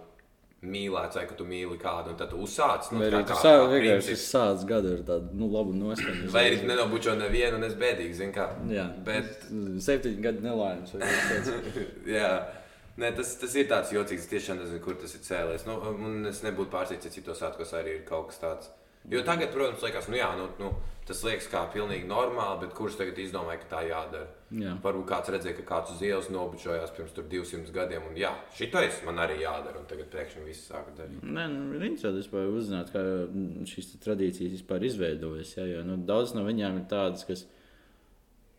mīlēt, 0.60 1.14
vai 1.16 1.24
ka 1.28 1.34
tu 1.38 1.44
mīli 1.48 1.78
kādu, 1.80 2.12
un 2.12 2.16
tad 2.20 2.30
tu 2.34 2.40
uzsāc. 2.44 2.90
Nu, 2.92 3.00
Vai 3.00 3.08
tā 3.08 3.20
arī 3.22 3.36
sāc 3.40 3.44
kā 3.44 3.68
vienkārši 3.72 4.10
princips. 4.10 4.24
sāc 4.28 4.64
gadu 4.68 4.92
ar 4.98 5.02
tādu 5.08 5.30
nu, 5.40 5.48
labu 5.54 5.72
noskaņu. 5.78 6.28
Vai 6.34 6.42
arī 6.50 6.58
nenobučo 6.68 7.14
nevienu, 7.16 7.56
un 7.56 7.64
es 7.64 7.76
bēdīgi, 7.80 8.16
zinu, 8.18 8.34
kā. 8.36 8.48
Jā, 8.68 8.86
Bet, 9.06 9.46
septiņi 9.86 10.24
gadi 10.26 10.44
nelaimes. 10.44 10.92
jā. 12.18 12.32
Nē, 13.00 13.14
tas, 13.16 13.32
tas 13.40 13.54
ir 13.56 13.68
tāds 13.70 13.94
jocīgs. 13.94 14.28
Tiešām 14.28 14.58
nezinu, 14.60 14.82
kur 14.84 14.98
tas 15.00 15.14
ir 15.16 15.22
cēlies. 15.24 15.64
Nu, 15.64 15.78
un 15.94 16.26
es 16.28 16.42
nebūtu 16.44 16.68
pārsteigts, 16.74 17.08
ja 17.08 17.14
citos 17.14 17.40
svētkos 17.40 17.72
arī 17.78 17.94
ir 18.00 18.04
kaut 18.08 18.28
kas 18.28 18.42
tāds. 18.42 18.68
Jo 19.08 19.22
tagad, 19.24 19.48
protams, 19.54 19.82
liekas, 19.82 20.08
nu, 20.12 20.18
jā, 20.20 20.28
nu, 20.36 20.46
nu, 20.60 20.74
tas 21.08 21.22
liekas 21.24 21.48
kā 21.50 21.62
pilnīgi 21.72 22.06
normāli, 22.08 22.60
bet 22.64 22.74
kurš 22.76 22.98
tagad 23.00 23.18
izdomāja, 23.18 23.62
ka 23.62 23.68
tā 23.70 23.80
jādara? 23.88 24.28
Jā. 24.60 24.74
Varbūt 24.84 25.06
kāds 25.08 25.30
redzēja, 25.32 25.56
ka 25.58 25.64
kāds 25.70 25.94
uz 25.94 26.02
ielas 26.04 26.28
nobučojās 26.30 26.92
pirms 26.94 27.14
tur 27.16 27.26
200 27.30 27.72
gadiem, 27.74 28.04
un 28.10 28.18
jā, 28.18 28.30
šitais 28.58 29.00
man 29.06 29.22
arī 29.24 29.40
jādara, 29.40 29.80
un 29.80 29.88
tagad 29.90 30.10
pēkšņi 30.12 30.44
viss 30.46 30.68
sāka 30.68 30.92
darīt. 30.98 31.22
Nē, 31.24 31.46
nu, 31.52 31.64
ir 31.78 31.86
interesanti 31.88 32.22
vispār 32.22 32.50
uzzināt, 32.52 32.92
kā 32.94 33.04
šīs 33.72 33.94
tradīcijas 34.04 34.58
vispār 34.58 34.84
izveidojas. 34.90 35.54
Ja, 35.56 35.66
jo, 35.70 35.86
nu, 35.88 35.96
daudz 36.06 36.36
no 36.36 36.44
viņām 36.46 36.82
ir 36.82 36.86
tādas, 36.92 37.24
kas 37.26 37.46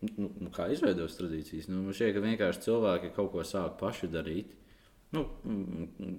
nu, 0.08 0.28
nu, 0.28 0.50
kā 0.52 0.68
izveidojas 0.74 1.16
tradīcijas. 1.20 1.70
Nu, 1.70 1.84
man 1.86 1.96
šķiet, 1.96 2.16
ka 2.16 2.24
vienkārši 2.26 2.66
cilvēki 2.66 3.14
kaut 3.16 3.32
ko 3.36 3.46
sāk 3.46 3.78
paši 3.80 4.10
darīt. 4.12 4.58
Nu, 5.12 5.26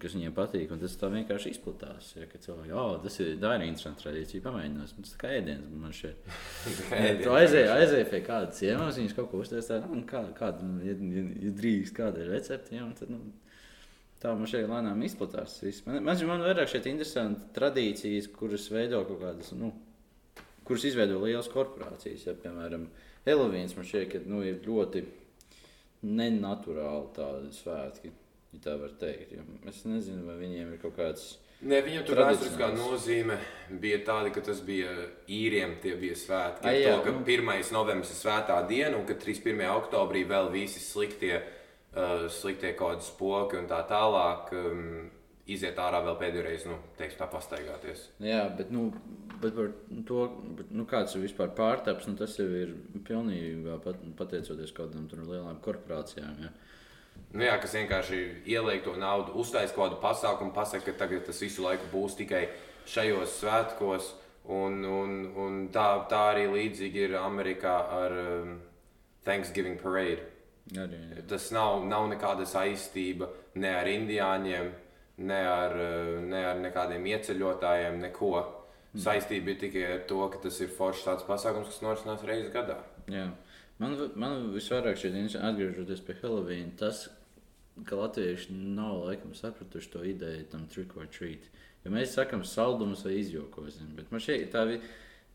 kas 0.01 0.13
viņiem 0.13 0.33
patīk, 0.37 0.69
un 0.69 0.81
tas 0.81 0.93
tā 1.01 1.07
vienkārši 1.09 1.55
izplatās. 1.55 2.11
Ja, 2.13 2.27
ka 2.29 2.37
cilvēki, 2.41 2.73
oh, 2.77 2.91
tas 3.01 3.15
ir, 3.23 3.31
tā 3.41 3.55
ir 3.57 3.63
interesanti 3.65 4.05
tradīcija, 4.05 4.43
pamēģinās. 4.45 4.93
Tas 4.99 5.15
tā 5.15 5.21
kā 5.23 5.31
ēdiens 5.39 5.71
man 5.81 5.95
šeit. 5.97 6.27
Tu 7.23 7.33
aizēji 7.33 7.71
aizēj 7.73 8.05
pie 8.11 8.19
kādas 8.27 8.61
ciemos, 8.61 8.99
viņas 9.01 9.15
kaut 9.17 9.31
ko 9.31 9.41
uztaisīja. 9.41 9.81
Nu, 9.89 10.03
kā, 10.09 10.21
kāda, 10.37 10.67
nu, 10.67 10.77
ja, 10.85 10.93
ja, 10.93 11.25
ja 11.47 11.55
drīkst, 11.57 11.95
kāda 11.97 12.21
ir 12.21 12.29
recepte, 12.35 12.77
ja, 12.77 12.85
tad, 12.99 13.09
nu, 13.15 13.23
tā 14.21 14.35
man 14.37 14.51
šeit 14.51 14.69
lēnām 14.69 15.01
izplatās. 15.09 15.57
viss. 15.65 15.87
Man, 15.87 15.97
man, 16.05 16.21
man 16.29 16.45
vairāk 16.45 16.69
šeit 16.69 16.85
interesanti 16.93 17.49
tradīcijas, 17.57 18.29
kuras 18.37 18.69
veido 18.69 19.01
kaut 19.09 19.23
kādas, 19.25 19.55
nu, 19.57 19.73
kuras 20.69 20.85
izveido 20.85 21.17
lielas 21.25 21.49
korporācijas. 21.49 22.29
Ja, 22.29 22.37
piemēram, 22.45 22.85
Helovīns 23.25 23.73
man 23.73 23.89
šķiet, 23.89 24.09
ka 24.13 24.27
nu, 24.29 24.45
ir 24.45 24.61
ļoti 24.67 25.07
nenaturāli 26.03 27.09
tādi 27.15 27.55
svētki, 27.57 28.19
ja 28.53 28.61
tā 28.63 28.75
var 28.79 28.93
teikt. 28.99 29.33
Jo 29.37 29.45
es 29.69 29.81
nezinu, 29.89 30.25
vai 30.27 30.37
viņiem 30.41 30.75
ir 30.75 30.81
kaut 30.81 30.95
kāds. 30.99 31.33
Nē, 31.63 31.79
viņam 31.85 32.05
tur 32.07 32.19
vēsturiskā 32.19 32.69
nozīme 32.75 33.37
bija 33.79 34.01
tāda, 34.03 34.33
ka 34.35 34.43
tas 34.43 34.59
bija 34.65 34.91
īriem, 35.31 35.77
tie 35.83 35.93
bija 35.99 36.17
svētki. 36.19 36.67
Ai, 36.67 36.81
jā, 36.81 36.97
to, 36.97 37.05
ka 37.05 37.13
nu. 37.15 37.23
1. 37.23 37.71
novembris 37.71 38.11
ir 38.11 38.19
svētā 38.19 38.57
diena, 38.67 38.97
un 38.97 39.05
ka 39.07 39.15
31. 39.15 39.63
oktobrī 39.77 40.25
vēl 40.27 40.51
visi 40.51 40.83
sliktie, 40.83 41.37
uh, 41.95 42.27
sliktie 42.27 42.73
kaut 42.75 42.97
kādi 42.97 43.07
spoki 43.07 43.61
un 43.61 43.69
tā 43.71 43.79
tālāk 43.87 44.51
um, 44.59 44.83
iziet 45.49 45.79
ārā 45.79 46.01
vēl 46.03 46.19
pēdējo 46.19 46.43
reizi, 46.45 46.69
nu, 46.71 46.77
teiksim, 46.99 47.21
tā 47.21 47.29
pastaigāties. 47.31 48.05
Jā, 48.23 48.43
bet, 48.57 48.71
nu, 48.71 48.89
bet 49.43 49.55
par 49.55 49.71
to, 50.07 50.27
bet, 50.59 50.71
nu, 50.75 50.87
kāds 50.89 51.15
ir 51.15 51.23
vispār 51.25 51.51
pārtaps, 51.55 52.07
nu, 52.07 52.15
tas 52.19 52.35
jau 52.39 52.47
ir 52.47 52.75
pilnībā 53.07 53.79
pat, 53.83 54.03
pateicoties 54.19 54.75
kaut 54.75 54.91
kādām 54.91 55.09
tur 55.11 55.25
lielām 55.27 55.59
korporācijām. 55.63 56.43
Ja. 56.43 56.53
Nu, 57.33 57.41
jā, 57.41 57.55
kas 57.57 57.73
vienkārši 57.73 58.19
ieliek 58.45 58.83
to 58.85 58.93
naudu, 58.99 59.33
uztaisīs 59.41 59.73
kaut 59.73 59.87
kādu 59.87 60.01
pasākumu, 60.03 60.53
pasakā, 60.53 60.91
ka 60.91 60.99
tagad 61.05 61.23
tas 61.25 61.39
visu 61.41 61.63
laiku 61.65 61.87
būs 61.89 62.17
tikai 62.19 62.43
šajos 62.89 63.39
svētkos. 63.39 64.11
Un, 64.53 64.83
un, 64.83 65.11
un 65.39 65.59
tā, 65.73 65.87
tā 66.11 66.19
arī 66.33 66.49
līdzīgi 66.51 67.05
ir 67.05 67.13
Amerikā 67.15 67.73
ar 67.95 68.15
um, 68.19 68.57
Thanksgiving 69.23 69.79
parade. 69.79 70.27
Arī, 70.75 70.99
jā. 70.99 71.23
Tas 71.31 71.47
nav, 71.55 71.85
nav 71.87 72.09
nekāda 72.11 72.45
saistība 72.47 73.29
ne 73.55 73.71
ar 73.71 73.87
indiāņiem, 73.87 74.69
ne 75.23 75.39
ar, 75.47 75.77
uh, 75.79 76.19
ne 76.27 76.43
ar 76.51 76.59
nekādiem 76.59 77.07
ieceļotājiem, 77.15 78.01
neko. 78.03 78.35
Saistība 78.93 79.55
ir 79.55 79.61
tikai 79.63 79.87
ar 79.89 80.03
to, 80.05 80.19
ka 80.29 80.43
tas 80.43 80.59
ir 80.61 80.69
foršs 80.69 81.07
tāds 81.07 81.25
pasākums, 81.25 81.71
kas 81.71 81.81
norisinās 81.81 82.27
reizes 82.27 82.53
gadā. 82.53 82.77
Jā. 83.09 83.25
Man, 83.81 83.95
man 84.19 84.51
visvairāk 84.53 84.99
šeit 84.99 85.15
interesanti, 85.15 85.47
atgriežoties 85.49 86.03
pie 86.05 86.19
Halloween, 86.19 86.67
tas, 86.77 87.07
ka 87.85 87.95
latvieši 87.97 88.53
nav 88.53 89.03
laikam 89.07 89.33
sapratuši 89.35 89.89
to 89.91 90.03
ideju 90.05 90.45
tam 90.51 90.67
trick 90.67 90.97
or 90.97 91.07
treat. 91.07 91.47
Jo 91.83 91.91
mēs 91.91 92.13
sakām 92.15 92.43
saldumus 92.47 93.01
vai 93.05 93.17
izjokosim, 93.19 93.89
bet 93.97 94.11
man 94.11 94.21
šeit 94.23 94.51
tā 94.53 94.61
vi- 94.69 94.79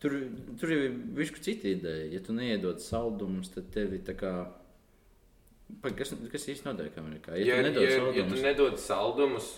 tur, 0.01 0.14
tur 0.61 0.70
jau 0.72 0.79
ir 0.87 0.94
višku 1.18 1.42
cita 1.44 1.68
ideja. 1.68 2.07
Ja 2.12 2.20
tu 2.24 2.33
neiedod 2.33 2.81
saldumus, 2.81 3.51
tad 3.53 3.70
tevi 3.74 3.98
tā 3.98 4.14
kā. 4.16 4.33
Pa, 5.83 5.90
kas, 5.92 6.14
kas 6.33 6.46
īsti 6.48 6.64
notiek 6.70 6.94
Amerikā? 6.96 7.35
Ja, 7.37 7.44
Ja, 7.44 7.57
tu 7.59 7.62
nedod 7.68 7.83
ja, 7.83 7.88
ja 7.90 7.98
saldumus, 7.98 8.38
tu 8.38 8.46
nedod 8.46 8.79
saldumus, 8.81 9.48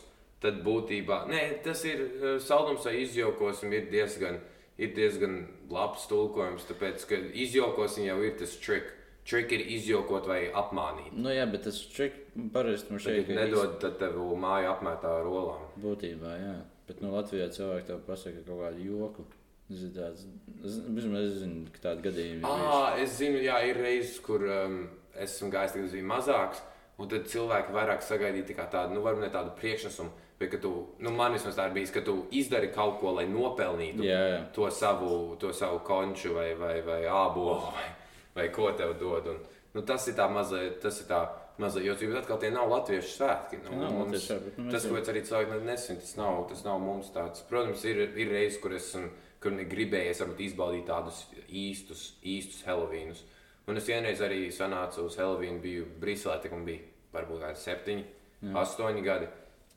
tad 0.43 0.62
būtībā 0.64 1.29
nē, 1.31 1.43
tas 1.62 1.85
ir 1.85 2.01
uh, 2.01 2.38
saldums 2.43 2.85
vai 2.88 2.97
izjokosim 3.05 3.73
ir 3.77 3.87
diezgan, 3.93 4.40
ir 4.81 4.95
diezgan 4.97 5.47
labs 5.71 6.09
tulkojums, 6.11 6.64
tāpēc 6.66 7.05
ka 7.07 7.21
izjokosim 7.45 8.09
jau 8.09 8.19
ir 8.25 8.35
tas 8.40 8.57
trick. 8.59 8.90
Trick 9.28 9.52
ir 9.52 9.61
izjokot 9.76 10.26
vai 10.26 10.46
apmānīt. 10.48 11.12
nu 11.12 11.30
jā, 11.30 11.44
bet 11.50 11.66
tas 11.68 11.76
ček 11.94 12.16
parasti 12.54 12.90
mums 12.90 13.04
šeit 13.04 13.26
tu 13.28 13.37
nedod, 13.37 13.76
tad 13.83 13.98
tev 14.00 14.16
māja 14.40 14.72
apmētā 14.74 15.11
ar 15.20 15.28
olām. 15.28 15.66
Būtībā, 15.83 16.33
jā. 16.40 16.54
Bet 16.88 17.02
no 17.04 17.12
Latvijas 17.14 17.54
cilvēki 17.59 17.87
tev 17.87 18.00
pasaka 18.06 18.42
kaut 18.46 18.64
kādu 18.64 18.87
joku. 18.88 19.26
Zini, 19.70 19.92
tāds, 19.94 20.24
es, 20.66 20.80
vismaz 20.90 21.28
es 21.28 21.37
zinu, 21.44 21.68
ka 21.70 21.85
tādi 21.85 22.02
gadījumi 22.09 22.40
ir. 22.40 22.48
Ah, 22.48 22.96
es 22.98 23.12
zinu, 23.20 23.38
jā, 23.44 23.61
ir 23.68 23.78
reizes, 23.78 24.16
kur 24.24 24.42
um, 24.42 24.80
esmu 25.14 25.50
gājis, 25.52 25.76
kad 25.76 25.85
es 25.85 25.94
biju 25.94 26.09
mazāks. 26.11 26.64
Un 26.98 27.09
tad 27.09 27.28
cilvēki 27.30 27.72
vairāk 27.72 28.02
sagaidīja 28.02 28.48
tikai 28.50 28.66
tādu, 28.72 28.96
nu, 28.96 29.04
varbūt 29.04 29.22
ne 29.24 29.30
tādu 29.33 29.54
priekšnesumu, 29.61 30.11
bet 30.40 30.50
ka 30.52 30.59
tu, 30.61 30.72
nu, 30.98 31.12
man 31.14 31.33
vismaz 31.33 31.54
tā 31.56 31.68
ir 31.70 31.76
bijis, 31.78 31.92
ka 31.94 32.02
tu 32.04 32.16
izdari 32.35 32.72
kaut 32.74 32.98
ko, 33.00 33.14
lai 33.16 33.28
nopelnītu 33.30 34.04
Jā, 34.04 34.18
jā. 34.35 34.42
to 34.56 34.66
savu, 34.74 35.37
to 35.40 35.52
savu 35.56 35.78
konču 35.87 36.35
vai, 36.35 36.50
vai, 36.59 36.80
vai 36.85 36.98
ābolu 37.06 37.70
vai, 37.70 37.87
vai 38.35 38.49
ko 38.55 38.73
tev 38.79 38.97
dod. 39.01 39.31
Un, 39.33 39.40
nu, 39.75 39.85
tas 39.87 40.09
ir 40.11 40.19
tā 40.19 40.29
mazliet, 40.33 40.81
tas 40.83 41.01
ir 41.03 41.09
tā 41.11 41.25
mazliet, 41.61 41.87
jo 41.88 41.97
tur 42.01 42.21
atkal 42.21 42.38
tie 42.43 42.53
nav 42.55 42.71
latviešu 42.71 43.16
svētki. 43.16 43.62
Nu, 43.64 43.81
Nav 43.83 43.97
mums- 43.99 44.29
svētki, 44.29 44.55
nu, 44.59 44.71
tas, 44.73 44.87
ko 44.87 45.01
es 45.01 45.11
arī 45.12 45.25
cilvēki 45.27 45.64
nesinu, 45.64 46.05
tas 46.05 46.14
nav, 46.16 46.45
tas 46.49 46.64
nav 46.64 46.79
mums 46.81 47.11
tāds. 47.14 47.45
Protams, 47.49 47.85
ir, 47.85 48.07
ir 48.16 48.33
reizes, 48.33 48.61
kur 48.62 48.77
esmu 48.77 49.09
kur 49.40 49.55
ne 49.57 49.64
gribējies 49.69 50.21
varbūt, 50.21 50.43
izbaudīt 50.45 50.87
tādus 50.88 51.23
īstus, 51.49 52.11
īstus 52.29 52.64
Helovīnus. 52.66 53.23
Un 53.69 53.81
es 53.81 53.88
vienreiz 53.88 54.21
arī 54.25 54.49
sanācu 54.53 55.07
uz 55.09 55.16
Helovīnu, 55.21 55.61
biju 55.62 55.87
Briselē, 56.01 56.38
tik 56.43 56.53
man 56.53 56.66
bija 56.66 56.85
varbūt 57.14 57.45
kādi 57.45 57.62
septiņi, 57.62 58.05
mm. 58.43 58.57
astoņi 58.61 59.05
gadi. 59.07 59.29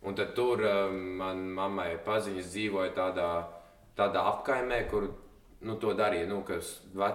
Un 0.04 0.18
tad 0.20 0.34
tur 0.36 0.66
um, 0.68 0.98
man 1.22 1.46
mammai 1.56 1.94
paziņas 2.04 2.50
dzīvoja 2.52 2.92
tādā, 2.98 3.30
tādā 3.96 4.26
apkaimē, 4.34 4.82
kur 4.92 5.08
nu, 5.64 5.78
to 5.80 5.94
darīja. 5.96 6.28
Nu, 6.28 6.42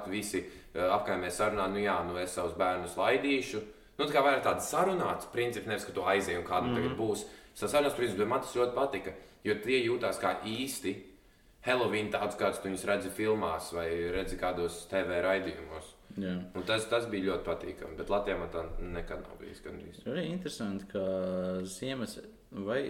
visi 0.08 0.40
apkaimē 0.74 1.30
sarunā, 1.32 1.68
nu 1.72 1.82
jā, 1.82 1.96
nu 2.06 2.18
es 2.20 2.36
savus 2.36 2.56
bērnus 2.58 2.96
laidīšu. 2.98 3.60
Nu, 3.98 4.06
tā 4.06 4.12
kā 4.14 4.22
vairāk 4.22 4.44
tāds 4.44 4.70
sarunāts 4.70 5.30
princips, 5.32 5.66
nevis 5.66 5.86
ka 5.88 5.92
tu 5.92 6.06
aizēji 6.06 6.38
un 6.38 6.46
kādam 6.46 6.70
mm 6.70 6.76
-hmm. 6.76 6.82
tagad 6.82 6.98
būs. 6.98 7.24
Tas 7.60 7.72
sarunāts 7.72 7.96
princips, 7.96 8.18
bet 8.18 8.28
man 8.28 8.40
tas 8.40 8.56
ļoti 8.56 8.74
patika, 8.74 9.12
jo 9.44 9.54
tie 9.54 9.78
jūtās 9.86 10.20
kā 10.20 10.36
īsti 10.44 10.96
Halloween 11.66 12.10
tāds, 12.10 12.38
kāds 12.38 12.60
tu 12.62 12.68
viņus 12.68 12.84
redzi 12.84 13.10
filmās 13.10 13.72
vai 13.72 13.88
redzi 14.14 14.36
kādos 14.36 14.86
TV 14.90 15.20
raidījumos. 15.22 15.94
Tas, 16.66 16.86
tas 16.90 17.06
bija 17.06 17.24
ļoti 17.32 17.44
patīkami, 17.44 17.96
bet 17.96 18.08
Latvijā 18.08 18.38
man 18.38 18.50
tā 18.52 18.64
nekad 18.80 19.20
nav 19.22 19.38
bijis. 19.40 19.60
Gandrīz. 19.62 20.00
Ir 20.06 20.12
arī 20.12 20.24
interesanti, 20.32 20.86
ka 20.92 21.00
Ziemas 21.64 22.18
vai 22.52 22.80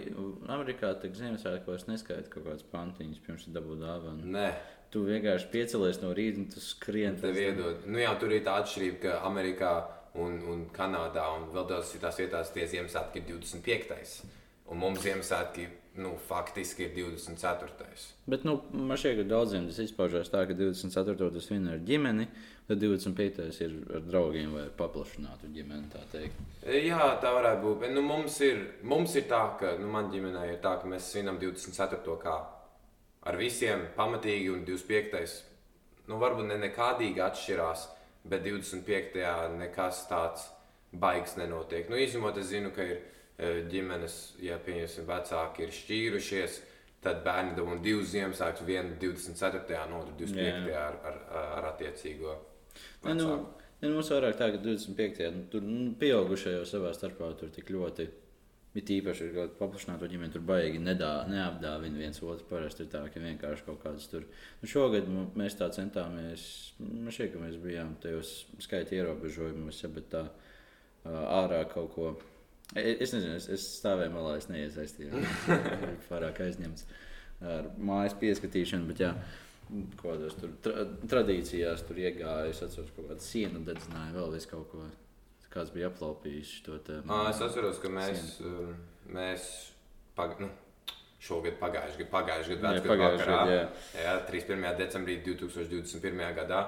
Amerikā 0.47 0.93
tā 1.01 1.11
Ziemassvētkos 1.11 1.87
neskaita 1.89 2.31
kaut 2.31 2.45
kādas 2.47 2.65
pantiņas 2.71 3.23
pirms 3.25 3.47
tu 3.47 3.55
dabū 3.55 3.79
dāvanu. 3.81 4.27
Nē, 4.35 4.49
Tu 4.89 5.03
vienkārši 5.05 5.51
piecelies 5.51 5.99
no 6.01 6.09
rīta 6.17 6.39
un 6.41 6.47
tu 6.49 6.59
skrien. 6.59 7.17
tev 7.21 7.35
iedod. 7.37 7.83
Nu, 7.85 7.99
jā, 8.01 8.09
tur 8.17 8.31
ir 8.33 8.41
tā 8.41 8.55
atšķirība, 8.57 8.97
ka 9.03 9.19
Amerikā 9.27 9.73
un, 10.17 10.39
un 10.49 10.63
Kanādā 10.73 11.27
un 11.37 11.45
vēl 11.53 11.67
tādās 11.69 11.91
citās 11.93 12.17
vietās 12.17 12.49
tie 12.55 12.65
Ziemassvētki 12.65 13.21
ir 13.21 13.27
25. 13.35 14.23
Un 14.73 14.81
mums 14.81 15.03
Ziemassvētki 15.05 15.67
nu, 15.99 16.13
faktiski 16.27 16.87
ir 16.87 16.93
24. 16.95 18.05
Bet 18.29 18.45
nu, 18.47 18.55
man 18.73 18.99
šķiet, 18.99 19.21
ka 19.21 19.25
daudziem 19.29 19.67
tas 19.69 19.81
izpaužās 19.83 20.31
tā, 20.31 20.45
ka 20.49 20.55
24. 20.57 21.29
tas 21.35 21.49
vien 21.51 21.67
ir 21.67 21.77
ar 21.77 21.83
ģimeni, 21.85 22.27
tad 22.69 22.83
25. 22.83 23.49
ir 23.65 23.75
ar 23.97 24.05
draugiem 24.07 24.55
vai 24.57 24.67
paplašinātu 24.79 25.51
ģimeni. 25.55 25.89
tā 25.93 26.03
teikt. 26.13 26.39
Jā, 26.65 27.11
tā 27.23 27.33
varētu 27.35 27.65
būt. 27.65 27.81
Bet, 27.83 27.93
nu, 27.97 28.05
mums, 28.05 28.39
ir, 28.45 28.63
mums 28.83 29.15
ir 29.19 29.27
tā, 29.31 29.43
ka 29.59 29.75
nu, 29.81 29.89
manā 29.91 30.13
ģimenē 30.13 30.47
ir 30.53 30.63
tā, 30.63 30.77
ka 30.81 30.89
mēs 30.89 31.11
svinam 31.11 31.39
24. 31.41 32.17
kā 32.23 32.37
ar 33.29 33.37
visiem 33.39 33.87
pamatīgi, 33.97 34.49
un 34.53 34.65
25. 34.67 35.39
Nu, 36.09 36.17
varbūt 36.21 36.47
ne 36.49 36.57
nekādīgi 36.63 37.21
atšķirās, 37.21 37.85
bet 38.29 38.43
25. 38.45 39.19
nekas 39.59 40.05
tāds 40.09 40.47
baigs 40.91 41.35
nenotiek. 41.37 41.89
Nu, 41.89 41.99
izņemot, 41.99 42.37
es 42.41 42.49
zinu, 42.49 42.71
ka 42.73 42.85
ir 42.85 42.97
e, 42.97 43.01
ģimenes, 43.71 44.17
ja 44.43 44.59
pieņemsim, 44.63 45.07
vecāki 45.07 45.65
ir 45.65 45.75
šķīrušies. 45.75 46.59
Tad 46.99 47.21
bērni 47.23 47.53
dabū 47.55 47.77
divus 47.79 48.09
Ziemassvētkus, 48.11 48.65
vienu 48.67 48.97
24. 48.99 49.77
un 49.87 49.93
otru 50.01 50.17
25. 50.19 50.65
Jā. 50.67 50.81
ar, 50.89 50.97
ar, 51.07 51.19
ar 51.55 51.67
attiecīgo. 51.69 52.33
Ne, 53.05 53.13
nu, 53.15 53.27
ne, 53.79 53.91
mums 53.93 54.09
vairāk 54.11 54.35
tā, 54.35 54.49
ka 54.51 54.59
25. 54.65 55.21
Nu, 55.35 55.45
tur 55.53 55.63
nu, 55.63 55.93
pieaugušie 55.99 56.57
jau 56.57 56.65
savā 56.67 56.91
starpā 56.95 57.31
tur 57.39 57.53
tik 57.55 57.71
ļoti. 57.71 58.09
Ir 58.77 58.91
īpaši, 58.99 59.31
ka 59.33 59.47
paplašināto 59.57 60.05
ģimeni 60.11 60.35
tur 60.35 60.43
baigi 60.45 60.77
nedā, 60.83 61.23
neapdāvina 61.31 61.97
viens 62.03 62.19
otru. 62.21 62.45
Parasti 62.51 62.83
ir 62.85 62.91
tā, 62.91 63.01
ka 63.09 63.23
vienkārši 63.23 63.65
kaut 63.65 63.79
kādas 63.81 64.05
tur. 64.11 64.27
Nu, 64.59 64.69
šogad 64.69 65.07
mēs 65.39 65.55
tā 65.57 65.71
centāmies, 65.73 66.43
man 66.83 67.15
šķiet, 67.15 67.31
ka 67.33 67.41
mēs 67.41 67.57
bijām 67.63 67.95
tajos 68.03 68.33
skaita 68.61 68.99
ierobežojumos, 68.99 69.79
ja, 69.81 69.89
bet 69.95 70.11
tā 70.11 70.27
ārā 71.07 71.63
kaut 71.71 71.95
ko. 71.95 72.11
Es 72.77 73.13
nezinu, 73.15 73.33
es, 73.39 73.47
es 73.49 73.63
stāvēju 73.79 74.13
malā, 74.13 74.35
es 74.37 74.49
neiesaistījos. 74.51 75.45
Pārāk 76.09 76.43
aizņemts 76.45 76.85
ar 77.49 77.69
mājas 77.81 78.13
pieskatīšanu, 78.19 78.89
bet 78.91 79.01
jā, 79.01 79.13
kādos 80.01 80.35
tur 80.37 80.53
tra 80.65 80.85
tradīcijās 81.09 81.85
tur 81.87 82.01
iegāju. 82.03 82.53
Es 82.53 82.61
atceros, 82.61 82.91
ka 82.91 82.99
kaut 83.01 83.11
kāda 83.13 83.25
siena 83.25 83.61
dedzināja, 83.65 84.13
vēl 84.17 84.33
vis 84.35 84.49
kaut 84.49 84.69
ko. 84.73 84.85
Kāds 85.49 85.71
bija 85.73 85.87
aplaupījis 85.89 86.49
to. 86.61 86.75
Ā, 87.09 87.23
Es 87.31 87.39
atceros, 87.41 87.79
ka 87.81 87.89
mēs, 87.89 88.35
um, 88.45 88.75
mēs 89.15 89.47
pag, 90.13 90.35
nu, 90.43 90.51
šogad 91.25 91.57
pagājušajā 91.57 92.03
gadā, 92.03 92.11
pagājušajā 92.13 92.59
gadā, 92.61 92.83
pagājušajā 92.85 93.39
gadā, 93.47 93.55
jā, 93.97 94.13
31. 94.29 94.77
decembrī 94.83 95.15
2021. 95.25 96.21
gadā. 96.37 96.61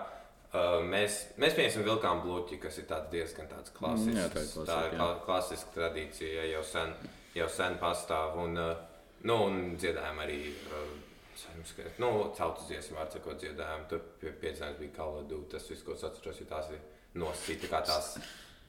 Uh, 0.51 0.81
mēs, 0.83 1.21
mēs 1.39 1.53
pieņemsim 1.55 1.85
vilkām 1.87 2.25
bloķi, 2.25 2.57
kas 2.59 2.81
ir 2.81 2.87
tāds 2.89 3.07
diezgan 3.13 3.47
tāds 3.47 3.71
klasisks. 3.71 4.11
Mm, 4.11 4.19
jā, 4.19 4.25
tā 4.33 4.41
ir 4.41 4.49
klasika, 4.51 4.65
tā 4.67 4.79
ir 4.89 4.97
kla 4.97 5.11
klasiska 5.23 5.75
tradīcija, 5.77 6.47
jau 6.51 6.63
sen, 6.67 6.91
jau 7.37 7.47
sen 7.55 7.77
pastāv. 7.79 8.35
Un, 8.43 8.59
uh, 8.59 9.07
nu, 9.23 9.37
un 9.47 9.61
dziedājām 9.79 10.19
arī 10.25 10.41
uh, 10.51 10.91
nu, 12.03 12.11
tautas 12.37 12.67
dziesmu, 12.67 12.97
var 12.99 13.09
sakot, 13.13 13.39
dziedājām. 13.39 13.87
Tur 13.89 14.03
pie, 14.19 14.33
piedzinājums 14.43 14.79
bija 14.81 14.95
Kaladu. 14.99 15.41
Tas 15.51 15.69
viss, 15.71 15.85
ko 15.87 15.95
es 15.95 16.03
atceros, 16.07 16.43
ir 16.43 16.49
tās 16.51 16.69
nosīta 17.17 17.71
kā 17.71 17.81
tās 17.87 18.13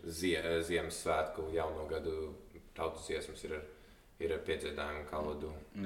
zie, 0.07 0.39
Ziemassvētku 0.67 1.51
jauno 1.55 1.87
gadu 1.91 2.33
tautas 2.77 3.07
dziesmas 3.07 3.45
ir 3.47 3.59
ar, 3.59 3.69
ir 4.23 4.35
ar. 4.39 4.41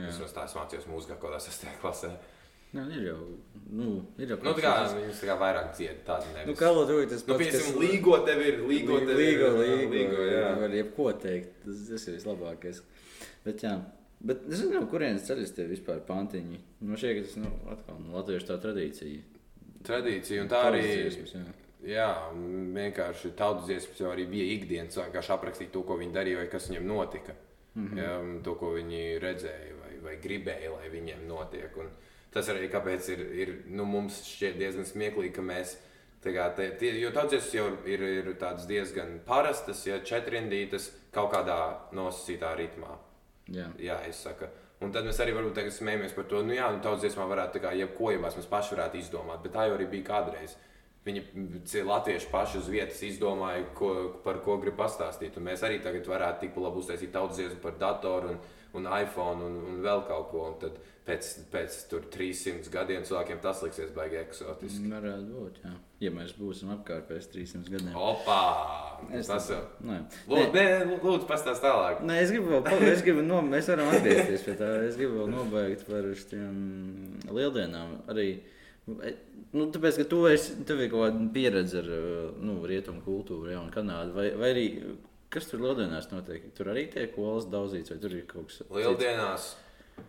Vismaz 0.06 0.34
tā 0.36 0.46
es 0.46 0.56
mācījos 0.56 0.88
mūzikā, 0.90 1.16
kaut 1.16 1.30
kādā 1.30 1.40
sastajā 1.42 1.76
klasē. 1.82 2.12
Nē, 2.76 2.86
ir 2.92 3.08
jau. 3.08 3.18
Nu, 3.66 3.90
ir 4.20 4.30
jau 4.30 4.36
Nu, 4.44 4.52
tā 4.54 4.62
kā 4.62 4.72
viņas 4.92 5.20
tā 5.22 5.28
kā 5.30 5.36
vairāk 5.40 5.70
dzied 5.74 6.02
tādu 6.06 6.32
nevis. 6.34 6.48
Nu, 6.50 6.54
kā 6.58 6.70
tur 6.76 7.06
tas 7.10 7.24
Nu, 7.26 7.38
piemēram, 7.40 7.78
līgo 7.82 8.18
tev 8.26 8.42
ir, 8.44 8.58
līgo 8.68 8.98
tev 9.02 9.12
ir. 9.14 9.20
līgo, 9.22 9.48
jā, 9.48 9.60
līgo, 9.62 9.92
līgo, 9.94 10.26
jā. 10.30 10.50
Var 10.60 10.76
jebko 10.78 11.06
teikt. 11.22 11.54
Tas, 11.64 11.84
tas 11.90 12.06
ir 12.06 12.18
vislabākais. 12.18 12.82
Bet, 13.46 13.64
jā. 13.64 13.74
Bet 14.26 14.44
es 14.46 14.60
nezinu, 14.60 14.80
no 14.80 14.90
kurienes 14.90 15.26
ceļas 15.26 15.54
tie 15.56 15.66
vispār 15.68 16.00
pantiņi. 16.06 16.60
Šķiet, 16.86 17.18
ka 17.18 17.24
tas 17.26 17.36
nu, 17.42 17.52
atkal 17.72 17.98
nu, 18.00 18.14
latviešu 18.16 18.48
tā 18.48 18.58
tradīcija. 18.62 19.42
Tradīcija, 19.86 20.44
un 20.44 20.52
tā 20.52 20.62
arī 20.70 20.84
dziesmas, 20.86 21.34
jā. 21.36 21.44
Jā, 21.86 22.06
vienkārši 22.74 23.34
tautas 23.38 23.68
dziesmas 23.68 24.00
jau 24.00 24.08
arī 24.10 24.24
bija 24.30 24.46
ikdienas. 24.56 24.96
Vienkārši 24.98 25.34
aprakstīt 25.34 25.70
to, 25.74 25.84
ko 25.86 25.98
viņi 26.00 26.16
darīja, 26.16 26.40
vai 26.40 26.48
kas 26.50 26.70
viņiem 26.70 26.88
notika. 26.88 27.36
Mm. 27.76 27.86
-hmm. 27.86 27.98
jā, 28.00 28.42
to, 28.44 28.54
ko 28.56 28.72
viņi 28.72 29.02
redzēja, 29.22 29.74
vai, 29.82 29.92
vai 30.02 30.16
gribēja, 30.22 30.72
lai 30.72 30.88
viņiem 30.90 31.26
notiek. 31.28 31.76
Un 31.76 31.92
tas 32.36 32.52
arī 32.52 32.68
kāpēc 32.72 33.10
ir, 33.14 33.24
ir 33.42 33.52
nu, 33.72 33.88
mums 33.88 34.20
šķiet 34.28 34.60
diezgan 34.60 34.88
smieklīgi, 34.88 35.34
ka 35.36 35.44
mēs 35.44 35.76
kā, 36.26 36.50
tie, 36.56 36.70
tie, 36.80 36.92
jo 37.00 37.10
daudzies 37.14 37.48
jau 37.54 37.66
ir, 37.88 38.02
ir 38.20 38.30
tādas 38.40 38.66
diezgan 38.68 39.18
parastas, 39.26 39.84
ja 39.86 39.98
četrindītas 40.04 40.90
kaut 41.14 41.32
kādā 41.34 41.58
nosacītā 41.96 42.54
ritmā. 42.58 42.96
Jā. 43.52 43.68
Jā, 43.78 44.00
es 44.08 44.22
saku. 44.26 44.48
Un 44.82 44.92
tad 44.92 45.06
mēs 45.08 45.18
arī 45.22 45.32
varbūt 45.32 45.70
smējamies 45.72 46.14
par 46.16 46.26
to, 46.28 46.42
nu 46.44 46.56
jā, 46.56 46.66
nu 46.74 46.82
daudz 46.84 47.04
dziesmām 47.04 47.30
varētu 47.30 47.56
tā 47.56 47.62
kā 47.64 47.72
jebko 47.78 48.10
jau 48.12 48.22
mēs 48.24 48.48
paši 48.50 48.74
varētu 48.74 48.98
izdomāt, 49.00 49.40
bet 49.44 49.54
tā 49.54 49.68
jau 49.68 49.76
arī 49.78 49.86
bija 49.92 50.08
kādreiz. 50.10 50.56
Viņi 51.06 51.22
latvieši 51.86 52.28
paši 52.32 52.58
uz 52.58 52.68
vietas 52.68 52.98
izdomāja, 53.06 53.62
ko, 53.78 53.92
par 54.24 54.40
ko 54.42 54.56
grib 54.58 54.74
pastāstīt. 54.76 55.38
Un 55.38 55.46
mēs 55.46 55.62
arī 55.64 55.78
tagad 55.84 56.08
varētu 56.10 56.42
tik 56.42 56.58
labi 56.58 56.82
uztaisīt 56.82 57.12
tautas 57.14 57.38
dziesmu 57.38 57.60
par 57.62 57.76
datoru 57.78 58.32
un, 58.34 58.40
un 58.80 58.88
iPhone 58.90 59.46
un, 59.46 59.60
un 59.70 59.78
vēl 59.86 60.02
kaut 60.10 60.26
ko. 60.32 60.42
Un 60.50 60.58
tad 60.64 60.80
pēc, 61.06 61.28
pēc 61.52 61.76
tur 61.90 62.06
300 62.12 62.72
gadiem 62.72 63.04
cilvēkiem 63.06 63.38
tas 63.42 63.62
liksies 63.64 63.92
baigi 63.94 64.18
eksotiski. 64.20 64.88
Varētu 64.90 65.28
būt, 65.30 65.60
jā. 65.64 65.72
Ja 66.02 66.10
mēs 66.12 66.34
būsim 66.36 66.72
apkārt 66.74 67.06
pēc 67.08 67.28
300 67.32 67.72
gadiem. 67.72 67.94
Opā! 67.96 68.40
Es 69.16 69.30
Tas 69.30 69.46
jau. 69.52 69.62
Nē. 69.86 70.00
Lūdzu, 70.28 70.50
nē, 70.56 70.66
lūdzu 71.04 71.28
pastāst 71.28 71.64
tālāk. 71.64 72.02
Nē, 72.06 72.18
es 72.24 72.32
gribu 72.34 72.52
vēl, 72.56 72.84
es 72.90 73.04
gribu, 73.06 73.24
no, 73.26 73.40
mēs 73.46 73.70
varam 73.72 73.92
atgriezties 73.94 74.44
pie 74.46 74.56
tā. 74.58 74.70
Es 74.88 74.98
gribu 74.98 75.22
vēl 75.22 75.32
nobeigt 75.32 75.86
par 75.88 76.08
šiem 76.20 76.56
lieldienām. 77.30 77.98
Arī, 78.12 78.28
nu, 78.86 79.68
tāpēc, 79.74 80.00
ka 80.02 80.08
tu 80.10 80.22
esi, 80.30 80.56
tev 80.68 80.82
ir 80.82 80.90
kaut 80.92 81.06
kāda 81.06 81.28
pieredze 81.34 81.82
ar 81.84 81.92
nu, 82.42 82.58
rietumu 82.66 83.04
kultūru, 83.06 83.52
ja, 83.54 83.60
un 83.62 83.70
Kanādu. 83.74 84.16
Vai, 84.16 84.30
vai 84.38 84.50
arī, 84.56 84.66
kas 85.32 85.48
tur 85.52 85.62
lieldienās 85.64 86.10
notiek? 86.12 86.50
Tur 86.56 86.72
arī 86.74 86.88
tiek 86.92 87.14
olas 87.20 87.48
daudzīts, 87.52 87.94
vai 87.94 88.02
tur 88.02 88.18
ir 88.18 88.26
kaut 88.30 88.50
kas 88.50 88.64
Lieldienās 88.72 89.54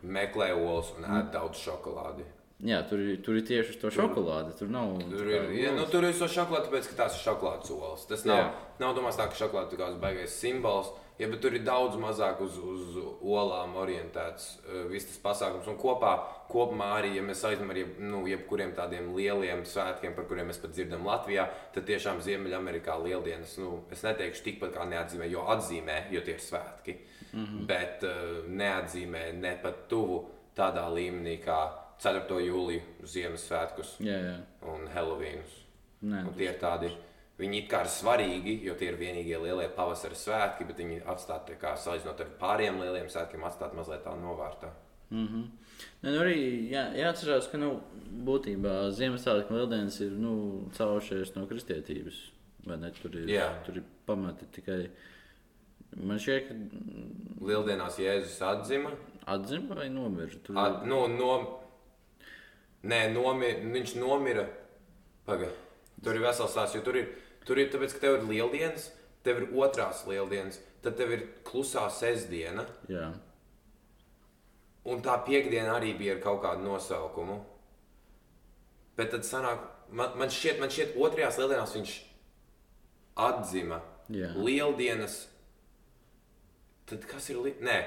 meklē 0.04 0.54
olas 0.56 0.94
un 0.98 1.08
ēd 1.08 1.32
daudz 1.36 1.62
šokolādi. 1.64 2.28
Jā, 2.66 2.80
tur, 2.90 3.02
tur 3.22 3.38
ir 3.38 3.44
tieši 3.46 3.76
uz 3.76 3.78
to 3.78 3.90
šokolādi. 3.94 4.56
Tur 4.58 4.70
nav. 4.74 4.96
Tur 5.12 5.28
ir, 5.30 5.44
ja, 5.60 5.74
nu, 5.78 5.84
tur 5.92 6.08
ir 6.08 6.16
so 6.18 6.26
šokolāde, 6.26 6.66
tāpēc, 6.72 6.88
ka 6.90 7.04
tās 7.04 7.18
ir 7.20 7.22
šokolādes 7.28 7.74
olas. 7.76 8.06
Tas 8.10 8.24
nav, 8.26 8.40
Jā. 8.40 8.48
nav 8.82 8.96
domāts 8.98 9.20
tā, 9.20 9.28
ka 9.30 9.38
šokolāde 9.38 9.78
ir 9.78 9.82
kāds 9.84 10.00
baigais 10.02 10.34
simbols, 10.42 10.90
ja, 11.22 11.30
bet 11.30 11.44
tur 11.44 11.54
ir 11.54 11.62
daudz 11.68 12.00
mazāk 12.02 12.42
uz, 12.42 12.58
uz 12.58 12.98
olām 13.22 13.78
orientēts 13.78 14.48
uh, 14.64 14.80
viss 14.90 15.06
tas 15.12 15.22
pasākums. 15.22 15.70
Un 15.70 15.78
kopā, 15.78 16.16
kopumā 16.50 16.88
arī, 16.96 17.14
ja 17.20 17.26
mēs 17.28 17.46
aizņemam 17.46 17.76
ar 17.76 17.82
jeb, 17.84 17.94
nu, 18.02 18.24
jebkuriem 18.32 18.74
tādiem 18.80 19.14
lieliem 19.14 19.62
svētkiem, 19.70 20.18
par 20.18 20.26
kuriem 20.26 20.50
mēs 20.50 20.62
pat 20.64 20.74
dzirdam 20.74 21.06
Latvijā, 21.06 21.46
tad 21.78 21.86
tiešām 21.92 22.24
Ziemeļamerikā 22.26 22.98
lieldienas, 23.06 23.54
nu, 23.62 23.84
es 23.94 24.02
neteikšu 24.08 24.48
tikpat 24.50 24.74
kā 24.80 24.90
neatzīmē, 24.90 25.30
jo 25.30 25.46
atzīmē, 25.54 26.08
jo 26.10 26.26
tie 26.26 26.40
ir 26.40 26.42
svētki. 26.42 26.98
Mm 27.34 27.46
-hmm. 27.46 27.66
Bet 27.66 28.04
uh, 28.04 28.46
neatzīmē 28.50 29.34
ne 29.34 29.60
pat 29.62 29.88
tuvu 29.90 30.30
tādā 30.56 30.88
līmenī 30.94 31.38
kā 31.44 31.70
4. 32.00 32.40
jūlija 32.46 32.82
Ziemassvētkus 33.04 33.98
Jā, 34.00 34.18
jā. 34.22 34.38
un 34.62 34.88
Helovīnus. 34.88 35.64
Nē, 36.02 36.24
tie 36.38 36.50
ir 36.52 36.60
tādi, 36.62 36.92
viņi 37.40 37.58
it 37.64 37.70
kā 37.72 37.82
ir 37.82 37.88
svarīgi, 37.88 38.64
jo 38.64 38.76
tie 38.76 38.92
ir 38.92 39.00
vienīgie 39.00 39.38
lielie 39.42 39.70
pavasara 39.70 40.16
svētki, 40.16 40.68
bet 40.68 40.78
viņi 40.78 41.02
atstāti, 41.06 41.58
kā 41.62 41.76
salīdzinot 41.76 42.22
ar 42.22 42.28
pāriem 42.40 42.82
lieliem 42.82 43.10
svētkiem, 43.10 43.44
atstāti 43.44 43.76
mazliet 43.76 44.04
tā 44.06 44.14
novārtā. 44.22 44.70
Mm 45.10 45.28
-hmm. 45.28 45.46
Ne, 46.02 46.12
nu 46.12 46.20
arī 46.20 46.38
jā, 46.72 46.84
jāatcerās, 46.98 47.50
ka 47.52 47.58
nu, 47.58 47.82
būtībā 48.28 48.92
Ziemassvētku 48.98 49.54
lieldienas 49.54 50.00
ir 50.02 50.12
nu, 50.12 50.70
caurušies 50.78 51.36
no 51.36 51.46
kristietības. 51.48 52.32
ne? 52.66 52.92
Tur 53.02 53.16
ir, 53.16 53.30
Jā. 53.30 53.64
tur 53.66 53.78
ir 53.78 53.84
pamati 54.06 54.46
tikai. 54.52 54.90
Man 55.98 56.20
šķiet, 56.22 56.48
ka 56.50 57.46
Lieldienās 57.48 57.98
Jēzus 58.02 58.38
atzima. 58.46 58.92
atzima 59.26 59.76
vai 59.76 59.90
nomira. 59.90 60.30
Tur 60.46 60.58
At, 60.62 60.84
nu, 60.86 61.08
no, 61.08 61.32
nē, 62.84 63.00
nomir, 63.14 63.64
viņš 63.74 63.96
nomira. 64.02 64.46
Paga. 65.26 65.50
Tur 66.04 66.16
ir 66.16 66.22
vesels 66.22 66.52
stāsts, 66.54 66.76
jo 66.78 66.82
tur 66.86 66.96
ir, 67.02 67.08
tur 67.46 67.58
ir 67.60 67.72
tāpēc, 67.74 67.94
ka 67.98 68.00
tev 68.06 68.20
ir 68.20 68.28
lieldienas, 68.30 68.92
tev 69.26 69.42
ir 69.42 69.50
otrās 69.58 70.04
lieldienas, 70.08 70.60
tad 70.86 70.96
tev 71.00 71.12
ir 71.18 71.26
klusā 71.44 71.88
sestdiena. 71.92 72.66
jā, 72.88 73.14
Un 74.88 75.02
tā 75.04 75.18
piekdiena 75.26 75.74
arī 75.76 75.98
bija 76.00 76.14
ar 76.16 76.22
kaut 76.24 76.38
kādu 76.46 76.64
nosaukumu. 76.64 77.42
Bet 78.96 79.10
tad 79.12 79.26
sanāk, 79.28 79.66
man, 79.92 80.14
man 80.16 80.30
šķiet, 80.32 80.62
man 80.62 80.70
šķiet, 80.72 80.94
otrajās 80.96 81.38
lieldienās 81.42 81.74
viņš 81.76 81.96
atzima 83.26 83.82
Jā. 84.08 84.30
lieldienas. 84.38 85.26
Tad 86.88 87.06
kas 87.10 87.30
ir? 87.34 87.40
Li... 87.44 87.54
Nē, 87.64 87.78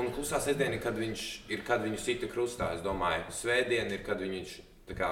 un 0.00 0.10
klusā 0.14 0.40
sestdiena 0.40 0.78
ir, 0.78 0.82
kad 0.84 0.96
viņš 0.96 1.24
ir, 1.52 1.64
kad 1.66 1.82
viņu 1.84 1.98
sita 2.00 2.28
krustā. 2.32 2.70
Es 2.76 2.84
domāju, 2.84 3.26
svētdiena 3.34 3.92
ir, 3.98 4.04
kad 4.06 4.20
viņš 4.24 4.54
kā, 4.96 5.10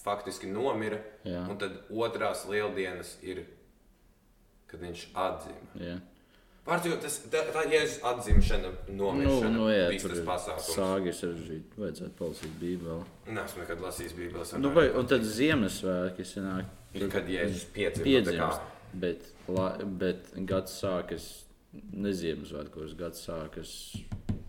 faktiski 0.00 0.48
nomira. 0.48 1.00
Jā. 1.28 1.42
Un 1.50 1.58
tad 1.60 1.82
otrās 1.92 2.46
lieldienas 2.48 3.18
ir, 3.26 3.44
kad 4.70 4.80
viņš 4.80 5.10
atzima. 5.14 5.74
jā. 5.80 5.98
Pārcīmēt, 6.60 7.00
tas 7.02 7.14
tā, 7.32 7.40
tā 7.54 7.62
Jēzus 7.72 8.02
atzimšana, 8.04 8.68
Nu, 8.92 8.96
nomiršana, 8.98 9.50
nu, 9.54 9.62
jā, 9.72 9.86
viss 9.90 10.04
tas 10.04 10.18
pasākums. 10.28 10.66
sāgi 10.76 11.14
sarežģīti. 11.16 11.78
Vajadzētu 11.80 12.12
palasīt 12.18 12.52
Bībeli. 12.60 13.06
Nē, 13.32 13.44
esmu 13.48 13.62
nekad 13.62 13.80
lasījis 13.80 14.12
Bībeles. 14.18 14.52
Nu, 14.60 14.70
vai, 14.76 14.84
un 14.92 15.08
tad 15.08 15.24
Ziemassvētki 15.24 16.26
sanāk. 16.28 16.68
Ir, 16.94 17.06
kad 17.10 17.26
Jēzus. 17.32 17.64
Piedzimst, 17.74 18.68
bet, 18.92 19.24
la, 19.48 19.70
bet 20.02 20.28
gads 20.46 20.76
sākas 20.82 21.30
ne 21.72 22.12
Ziemassvētkos, 22.12 22.94
gads 22.98 23.22
sākas 23.26 23.72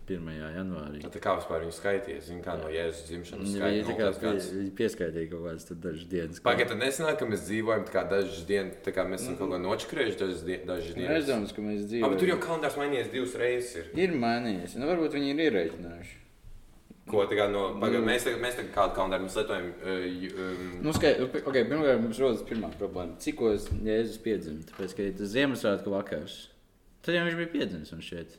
1. 0.08 0.26
janvārī. 0.56 1.00
Tā 1.06 1.20
kā 1.22 1.36
vispār 1.38 1.62
viņi 1.62 1.74
skaities, 1.76 2.24
zina, 2.26 2.42
kā 2.44 2.56
no 2.58 2.66
Jēzus 2.72 3.04
dzimšanas 3.06 3.52
Viņi 3.54 3.84
tā 3.86 3.94
kā 3.96 4.08
skaitīja. 4.16 4.56
pie, 4.56 4.70
pieskaitīja 4.80 5.30
kaut 5.30 5.44
kādas 5.46 5.68
dažas 5.84 6.08
dienas. 6.10 6.40
Pagaidiet, 6.42 6.72
tad 6.74 6.80
nesanāk, 6.82 7.18
ka 7.20 7.28
mēs 7.30 7.44
dzīvojam 7.46 7.84
tā 7.86 7.94
kā 7.94 8.02
dažas 8.10 8.42
dienas, 8.48 8.80
tā 8.84 8.92
kā 8.96 9.04
mēs 9.08 9.22
esam 9.22 9.36
kaut 9.38 9.52
ko 9.54 9.60
nočakrējuši 9.62 10.18
dažas, 10.24 10.42
die, 10.48 10.58
dažas 10.66 10.90
Es 10.90 10.94
dienas. 10.98 11.28
domāju, 11.30 11.54
ka 11.54 11.62
mēs 11.62 11.78
Ah, 11.78 11.86
bet 11.86 11.88
dzīvojam. 11.94 12.18
tur 12.18 12.28
jau 12.32 12.38
kalendārs 12.42 12.76
mainījies 12.82 13.12
divas 13.14 13.34
reizes. 13.38 13.76
Ir. 13.78 13.86
ir 14.02 14.10
mainījies. 14.26 14.76
Nu, 14.76 14.86
varbūt 14.90 15.14
viņi 15.16 15.30
ir 15.32 15.42
ierēķinājuši. 15.46 16.18
Ko 17.08 17.24
tā 17.26 17.34
kā 17.38 17.48
no, 17.50 17.62
pagaidiet, 17.80 18.04
mēs, 18.06 18.22
tagad- 18.26 18.42
mēs 18.42 18.54
tagad 18.58 18.72
kādu 18.74 18.94
kalendāru 18.98 19.24
mēs 19.26 19.36
lietojam. 19.38 19.72
Uh, 19.82 20.42
um, 20.42 20.82
Nu, 20.82 20.92
skai, 20.92 21.14
okay, 21.22 21.64
pirmkārt, 21.64 22.02
mums 22.02 22.18
rodas 22.18 22.42
pirmā 22.42 22.70
problēma. 22.78 23.16
Cikos 23.18 23.68
Jēzus 23.70 24.18
piedzima? 24.22 24.62
Tāpēc, 24.70 24.94
ka 24.98 25.08
tas 25.18 25.32
Ziemassvētku 25.34 25.90
vakars. 25.90 26.48
Tad 27.02 27.16
jau 27.16 27.24
viņš 27.26 27.38
bija 27.40 27.50
piedzimis 27.56 27.92
un 27.96 28.02
šeit. 28.06 28.36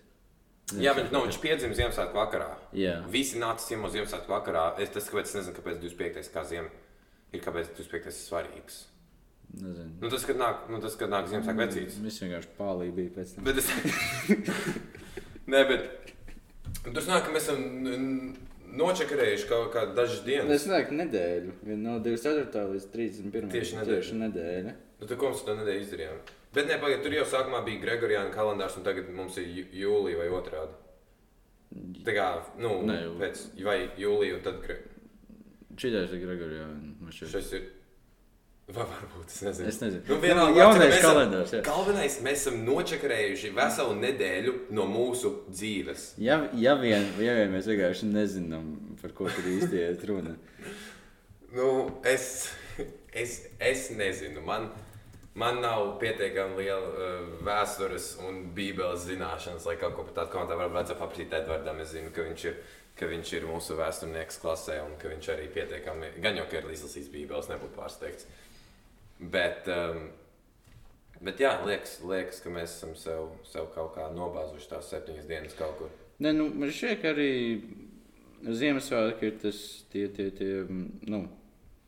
jā, 0.79 0.93
bet 0.95 1.11
nu, 1.11 1.19
viņš 1.25 1.37
piedzima 1.43 1.75
Ziemassvētku 1.75 2.15
vakarā. 2.17 2.49
Jā. 2.79 2.95
Visi 3.11 3.41
nāca 3.41 3.65
ciemos 3.67 3.91
Ziemassvētku 3.95 4.31
vakarā. 4.31 4.65
Es, 4.79 4.93
tas, 4.95 5.09
kāpēc, 5.11 5.27
es 5.27 5.35
nezinu, 5.39 5.55
kāpēc 5.57 5.81
25. 5.83 6.31
kā 6.33 6.45
ziem 6.47 6.69
ir, 7.33 7.41
kāpēc 7.43 7.73
25. 7.75 8.07
ir 8.07 8.15
svarīgs. 8.15 8.77
Nezinu. 9.53 9.89
Nu, 10.01 10.09
tas, 10.09 10.23
kad 10.25 10.39
nāk, 10.39 10.63
nu, 10.71 10.79
tas, 10.81 10.95
kad 10.97 11.11
nāk 11.11 11.27
Ziemassvētku 11.29 11.61
vecītis. 11.65 11.99
Viss 12.05 12.23
vienkārši 12.23 12.53
pālīgi 12.57 12.95
bija 13.01 13.11
pēc 13.19 13.35
tam. 13.35 13.49
Bet 13.49 13.59
es. 13.61 13.67
Nē, 15.51 15.61
bet. 15.69 16.13
Tur 16.83 17.03
nāk, 17.07 17.27
ka 17.27 17.33
mēs 17.35 17.45
esam 17.51 18.33
nočakarējuši 18.79 19.49
kaut 19.49 19.67
kādu 19.75 19.93
dažas 19.97 20.23
dienas. 20.25 20.55
Es 20.55 20.65
domāju, 20.67 20.87
ka 20.89 20.97
nedēļu. 21.03 21.57
Vien 21.67 21.83
No 21.85 21.97
24. 22.03 22.63
līdz 22.73 22.87
31. 22.95 23.51
Tieši 23.53 23.77
nedēļa. 23.77 23.99
Tieši 23.99 24.17
nedēļa. 24.23 24.73
Nu, 25.01 25.05
tad, 25.09 25.17
ko 25.21 25.29
mēs 25.33 25.43
to 25.45 25.55
nedēļu 25.59 25.83
izdarījām? 25.85 26.23
Bet, 26.53 26.67
nē, 26.69 26.77
pagaidiet, 26.81 27.03
tur 27.05 27.13
jau 27.17 27.25
sākumā 27.25 27.63
bija 27.65 27.81
Gregorijāna 27.81 28.33
kalendārs, 28.33 28.75
un 28.77 28.83
tagad 28.85 29.07
mums 29.09 29.37
ir 29.41 29.47
jū- 29.49 29.69
jūlija 29.83 30.19
vai 30.21 30.27
otrādi. 30.29 30.75
Tā 32.05 32.13
kā, 32.13 32.27
nu, 32.61 32.75
Nē, 32.85 32.97
jū- 33.07 33.15
pēc 33.17 33.39
vai 33.65 33.77
jūlija, 33.97 34.35
un 34.37 34.43
tad 34.45 34.59
gre... 34.61 34.75
Šitais 35.77 36.11
ir 36.13 36.21
Gregorijā. 36.21 36.67
šis 37.09 37.53
ir. 37.57 37.63
Vai 38.73 38.85
varbūt 38.87 39.27
es 39.27 39.41
nezinu. 39.43 39.67
Es 39.67 39.79
nezinu. 39.81 40.03
Nu, 40.07 40.19
vienalga, 40.21 40.59
jaunais 40.61 40.93
esam- 40.93 41.07
kalendārs, 41.09 41.51
jā. 41.57 41.63
Galvenais, 41.65 42.19
mēs 42.23 42.43
esam 42.45 42.61
nočakarējuši 42.67 43.49
veselu 43.57 43.97
nedēļu 44.03 44.53
no 44.77 44.85
mūsu 44.87 45.33
dzīves. 45.49 46.05
Ja, 46.23 46.37
ja, 46.53 46.75
vien, 46.79 47.09
ja 47.19 47.33
vien 47.41 47.51
mēs 47.51 47.67
vienkārši 47.67 48.07
nezinām, 48.13 48.69
par 49.01 49.11
ko 49.17 49.25
tur 49.33 49.49
īsti 49.57 49.81
ir 49.81 50.05
runa. 50.07 50.37
Nu, 51.51 51.67
es, 52.07 52.29
es, 53.11 53.39
es 53.59 53.89
nezinu. 53.97 54.45
Man, 54.45 54.69
man 55.39 55.59
nav 55.63 55.95
pietiekami 56.01 56.61
liela 56.61 56.91
uh, 56.93 57.33
vēstures 57.45 58.13
un 58.27 58.45
bībeles 58.55 59.07
zināšanas, 59.09 59.65
lai 59.69 59.75
kaut 59.81 59.97
ko 59.97 60.07
par 60.07 60.21
tādu 60.21 60.35
komentāru 60.35 60.61
varētu 60.61 60.77
vajadzētu 60.77 61.01
paprasīt 61.01 61.37
Edvardam. 61.39 61.81
Es 61.83 61.93
zinu, 61.95 62.13
ka 62.13 62.25
viņš 62.29 62.47
ir. 62.51 62.63
Ka 62.93 63.07
viņš 63.09 63.29
ir 63.33 63.45
mūsu 63.49 63.73
vēsturnieks 63.73 64.35
klasē, 64.37 64.75
un 64.85 64.91
ka 65.01 65.09
viņš 65.09 65.27
arī 65.33 65.47
pietiekami, 65.49 66.11
gan 66.21 66.35
jau 66.37 66.43
ka 66.45 66.59
ir 66.59 66.67
izlasījis 66.75 67.07
Bībeles, 67.09 67.47
nebūtu 67.49 67.73
pārsteigts. 67.73 68.27
Bet, 69.33 69.65
um, 69.65 70.11
bet 71.17 71.41
jā, 71.41 71.55
liekas, 71.65 71.95
liekas, 72.05 72.43
ka 72.45 72.53
mēs 72.53 72.75
esam 72.75 72.93
sev, 72.93 73.31
sev 73.49 73.71
kaut 73.73 73.95
kā 73.95 74.05
nobāzuši 74.13 74.69
tās 74.75 74.93
septiņas 74.93 75.25
dienas 75.25 75.57
kaut 75.57 75.73
kur. 75.79 75.89
Nē, 76.21 76.35
nu, 76.37 76.45
man 76.53 76.69
šķiet, 76.69 77.01
ka 77.01 77.15
arī 77.15 77.31
Ziemassvētki 78.43 79.29
ir 79.29 79.37
tas 79.41 79.59
tie, 79.89 80.05
tie, 80.13 80.29
tie 80.35 80.51
nu, 80.69 81.23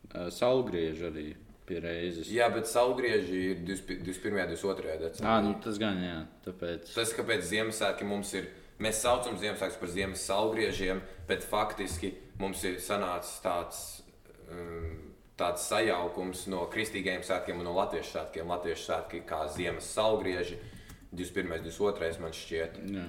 ā, 0.09 0.29
saulgrieži 0.33 1.05
arī 1.09 1.27
pie 1.65 1.79
reizes. 1.83 2.29
Jā, 2.33 2.49
bet 2.53 2.69
saulgrieži 2.69 3.41
ir 3.51 3.63
21. 3.65 4.35
un 4.35 4.53
22. 4.53 4.99
decembrī. 5.01 5.31
Ā, 5.31 5.39
nu, 5.45 5.55
tas 5.63 5.79
gan 5.81 5.99
jā, 6.03 6.19
tāpēc. 6.45 6.93
Tas, 6.93 7.15
kāpēc 7.17 7.43
Ziemassvētki 7.49 8.07
mums 8.09 8.35
ir, 8.37 8.51
mēs 8.83 9.01
saucam 9.05 9.39
Ziemassvētkus 9.41 9.81
par 9.81 9.93
Ziemassvētku 9.95 10.25
saulgriežiem, 10.25 11.01
bet 11.29 11.45
faktiski 11.47 12.13
mums 12.41 12.63
ir 12.67 12.79
sanācis 12.83 13.41
tāds 13.43 13.83
um, 14.51 15.15
tāds 15.39 15.67
sajaukums 15.67 16.45
no 16.51 16.63
kristīgajiem 16.71 17.23
svētkiem 17.25 17.59
un 17.59 17.67
no 17.67 17.75
latviešu 17.75 18.13
svētkiem. 18.13 18.51
Latviešu 18.55 18.87
svētki 18.87 19.21
kā 19.27 19.43
ziemas 19.51 19.89
salgrieži, 19.91 20.59
21. 21.11 21.65
22. 21.67 22.11
man 22.23 22.35
šķiet. 22.35 22.79
Jā. 22.95 23.05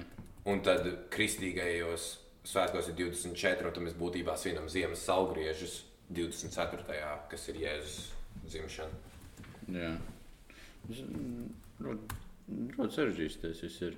Un 0.47 0.61
tad 0.63 0.85
kristīgajos 1.11 2.09
svētkos 2.47 2.91
ir 2.91 2.99
24, 2.99 3.67
un 3.67 3.75
tad 3.75 3.83
mēs 3.83 3.95
būtībā 3.99 4.35
svinam 4.39 4.69
ziemas 4.71 5.03
salgriežus 5.07 5.81
24. 6.07 6.85
kas 7.31 7.49
ir 7.51 7.63
Jēzus 7.65 8.16
dzimšana. 8.45 9.01
Jā. 9.75 9.95
Mm, 10.87 11.47
Ļoti, 12.47 12.93
sarežģīts 12.95 13.41
tas 13.41 13.63
ir. 13.83 13.97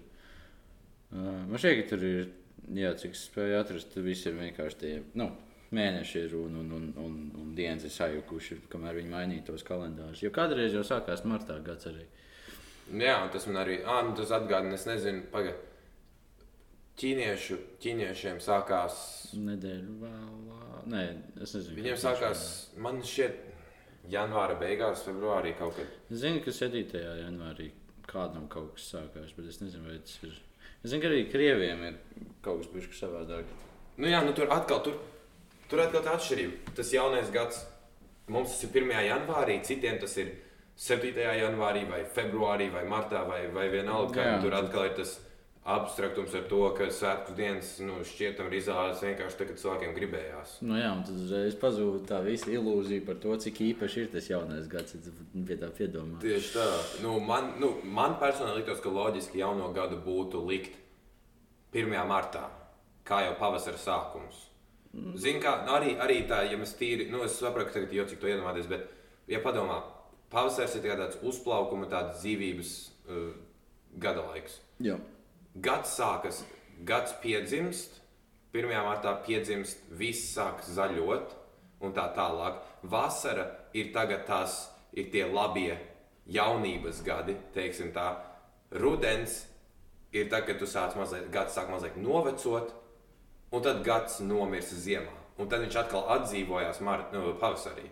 Man 1.11 1.59
ka 1.77 1.85
tur 1.91 2.05
ir, 2.05 2.31
jā, 2.75 2.91
cik 2.97 3.13
es 3.13 3.27
spēju 3.29 3.59
atrast, 3.59 3.93
ir 4.29 4.35
vienkārši 4.39 4.79
tie, 4.81 4.91
nu, 5.19 5.29
mēneši 5.75 6.23
ir 6.25 6.35
un, 6.37 6.57
un, 6.63 6.71
un, 6.77 6.87
un, 7.01 7.17
un 7.37 7.53
dienas 7.57 7.85
ir 7.85 7.93
sajukuši, 7.93 8.59
kamēr 8.71 8.97
viņi 8.99 9.13
mainīja 9.13 9.45
tos 9.51 9.65
kalendārus. 9.67 10.23
Jo 10.23 10.33
kādreiz 10.33 10.73
jau 10.73 10.83
sākās 10.85 11.25
martā 11.29 11.59
gads 11.65 11.89
arī. 11.89 12.05
Jā, 12.89 13.19
tas 13.33 13.45
man 13.49 13.61
arī 13.61 13.81
ah, 13.85 14.01
nu, 14.05 14.15
tas 14.17 14.33
atgādina, 14.33 14.77
es 14.77 14.87
nezinu, 14.89 15.27
pagaidi. 15.33 15.67
Ķīniešu, 16.99 17.55
ķīniešiem 17.79 18.41
sākās. 18.43 18.95
Nedēļu 19.39 19.93
vēlāk. 20.01 20.87
Nē, 20.91 21.03
es 21.45 21.53
nezinu. 21.55 21.77
Viņiem 21.77 21.99
sākās, 22.01 22.41
man 22.81 22.99
šķiet, 23.05 23.37
janvāra 24.11 24.57
beigās, 24.59 25.05
februārī 25.07 25.53
kaut 25.59 25.77
kad. 25.77 25.93
Es 26.09 26.23
zinu, 26.23 26.41
ka 26.45 26.53
7. 26.55 26.83
janvārī 27.23 27.69
kādam 28.09 28.47
kaut 28.51 28.75
kas 28.77 28.89
sākās, 28.95 29.33
bet 29.37 29.49
es 29.51 29.61
nezinu, 29.61 29.87
vai 29.89 29.99
tas 30.03 30.17
ir. 30.25 30.35
Es 30.83 30.91
zinu, 30.91 31.03
ka 31.03 31.11
arī 31.11 31.23
krieviem 31.31 31.85
ir 31.89 31.97
kaut 32.45 32.63
kas 32.63 32.71
bijis 32.73 33.01
savādāk. 33.01 33.47
Nu 33.99 34.09
jā, 34.09 34.21
nu 34.25 34.33
tur 34.35 34.51
atkal, 34.55 34.81
tur, 34.85 34.99
tur 35.69 35.83
atkal 35.83 36.05
tā 36.05 36.15
atšķirība. 36.17 36.75
Tas 36.77 36.93
jaunais 36.95 37.31
gads, 37.35 37.63
mums 38.31 38.53
tas 38.53 38.67
ir 38.67 38.85
1. 38.85 38.93
janvārī, 39.09 39.59
citiem 39.67 39.99
tas 40.01 40.15
ir 40.21 40.33
7. 40.79 41.11
janvārī, 41.41 41.83
vai 41.89 42.05
februārī, 42.15 42.69
vai 42.71 42.85
martā, 42.87 43.25
vai, 43.27 43.41
vai 43.51 43.67
vienalga. 43.73 44.15
Jā. 44.23 44.37
kā 44.37 44.43
Tur 44.45 44.55
atkal 44.55 44.87
ir 44.87 44.95
tas 45.01 45.17
abstraktums 45.65 46.33
ar 46.33 46.45
to, 46.49 46.61
ka 46.77 46.87
svētku 46.93 47.35
dienas 47.37 47.75
nu, 47.83 47.99
šķietam 48.07 48.51
izrādās 48.55 49.03
vienkārši 49.03 49.39
tagad 49.41 49.59
cilvēkiem 49.61 49.95
gribējās. 49.97 50.55
Nu, 50.65 50.77
jā, 50.79 50.91
un 50.95 51.03
tad 51.05 51.19
uzreiz 51.19 51.57
pazūd 51.59 52.05
tā 52.09 52.21
visa 52.25 52.49
ilūzija 52.53 53.05
par 53.05 53.19
to, 53.21 53.35
cik 53.43 53.61
īpaši 53.67 54.05
ir 54.05 54.11
tas 54.13 54.29
jaunais 54.31 54.69
gads. 54.71 54.95
Es 54.97 55.09
pie 55.33 55.57
tā 55.59 55.69
piedomāju. 55.75 56.21
Tieši 56.23 56.53
tā. 56.55 56.67
Nu, 57.03 57.17
man, 57.23 57.53
nu, 57.61 57.73
man 57.83 58.17
personīgi 58.21 58.61
liktos, 58.61 58.81
ka 58.83 58.93
loģiski 58.93 59.43
jauno 59.43 59.69
gadu 59.75 59.99
būtu 60.05 60.41
likt 60.47 60.79
1. 61.75 61.93
martā, 62.09 62.47
kā 63.05 63.21
jau 63.27 63.35
pavasara 63.41 63.77
sākums. 63.77 64.47
Ziniet, 64.89 65.43
kā 65.43 65.53
nu, 65.67 65.75
arī, 65.75 65.93
arī 66.01 66.23
tā, 66.29 66.41
ja 66.49 66.57
mēs 66.57 66.73
tīri, 66.79 67.11
nu, 67.13 67.21
es 67.27 67.37
saprotu, 67.37 67.69
ka 67.69 67.77
tagad 67.77 67.93
jau 67.93 68.07
cik 68.09 68.23
to 68.23 68.31
iedomāties, 68.31 68.65
bet, 68.71 68.87
ja 69.29 69.37
padomā, 69.43 69.83
pavasaris 70.33 70.79
ir 70.79 70.85
tikai 70.87 70.97
tāds 70.97 71.19
uzplaukuma, 71.29 71.85
tāds 71.91 72.23
dzīvības 72.23 72.73
uh, 73.05 73.29
gada 74.01 74.25
laiks. 74.31 74.57
Jā. 74.81 74.97
Gads 75.59 75.91
sākas, 75.97 76.43
gads 76.87 77.11
piedzimst, 77.19 77.97
1. 78.55 78.69
martā 78.85 79.11
piedzimst, 79.25 79.81
viss 79.91 80.31
sāk 80.31 80.61
zaļot 80.63 81.33
un 81.83 81.93
tā 81.95 82.05
tālāk. 82.15 82.61
Vasara 82.87 83.49
ir 83.75 83.89
tagad 83.95 84.23
tās, 84.29 84.69
ir 84.95 85.09
tie 85.11 85.25
labie 85.27 85.75
jaunības 86.29 87.01
gadi, 87.03 87.35
teiksim 87.55 87.91
tā. 87.95 88.07
Rudens 88.71 89.41
ir 90.15 90.29
tad, 90.31 90.45
kad 90.47 90.61
tu 90.61 90.69
sāc 90.69 90.95
mazliet, 90.95 91.27
gads 91.33 91.57
sāk 91.57 91.67
mazliet 91.73 91.97
novecot, 91.99 92.71
un 93.51 93.65
tad 93.65 93.83
gads 93.83 94.21
nomirst 94.23 94.77
ziemā. 94.85 95.15
Un 95.39 95.49
tad 95.51 95.65
viņš 95.65 95.75
atkal 95.81 96.07
atdzīvojās 96.15 96.79
mart, 96.85 97.11
nu, 97.15 97.33
pavasarī. 97.41 97.87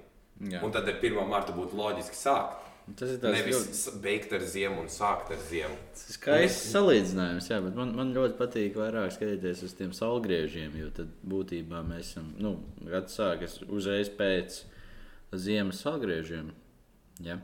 Jā. 0.51 0.61
Un 0.63 0.72
tad 0.72 0.88
ar 0.88 1.01
1. 1.01 1.20
martu 1.28 1.55
būtu 1.57 1.76
loģiski 1.80 2.15
sākt. 2.15 2.66
Tas 2.96 3.10
ir 3.12 3.18
tāds 3.20 3.36
Nevis 3.36 3.56
ļoti 3.58 4.02
beigt 4.04 4.34
ar 4.38 4.44
ziemu 4.48 4.80
un 4.80 4.88
sākt 4.92 5.34
ar 5.36 5.42
ziemu. 5.50 5.76
skaists 6.00 6.70
salīdzinājums, 6.72 7.50
jā, 7.52 7.58
bet 7.66 7.76
man, 7.76 7.92
man 7.98 8.14
ļoti 8.16 8.38
patīk 8.40 8.78
vairāk 8.80 9.12
skatīties 9.16 9.66
uz 9.68 9.74
tiem 9.76 9.92
saulgriežiem, 9.96 10.78
jo 10.80 10.88
tad 10.96 11.12
būtībā 11.28 11.82
mēs 11.88 12.14
esam, 12.14 12.30
nu, 12.40 12.54
gads 12.88 13.18
sākas 13.20 13.60
uzreiz 13.68 14.12
pēc 14.16 14.62
ziemas 15.36 15.84
saulgriežiem, 15.84 16.54
ja? 17.28 17.42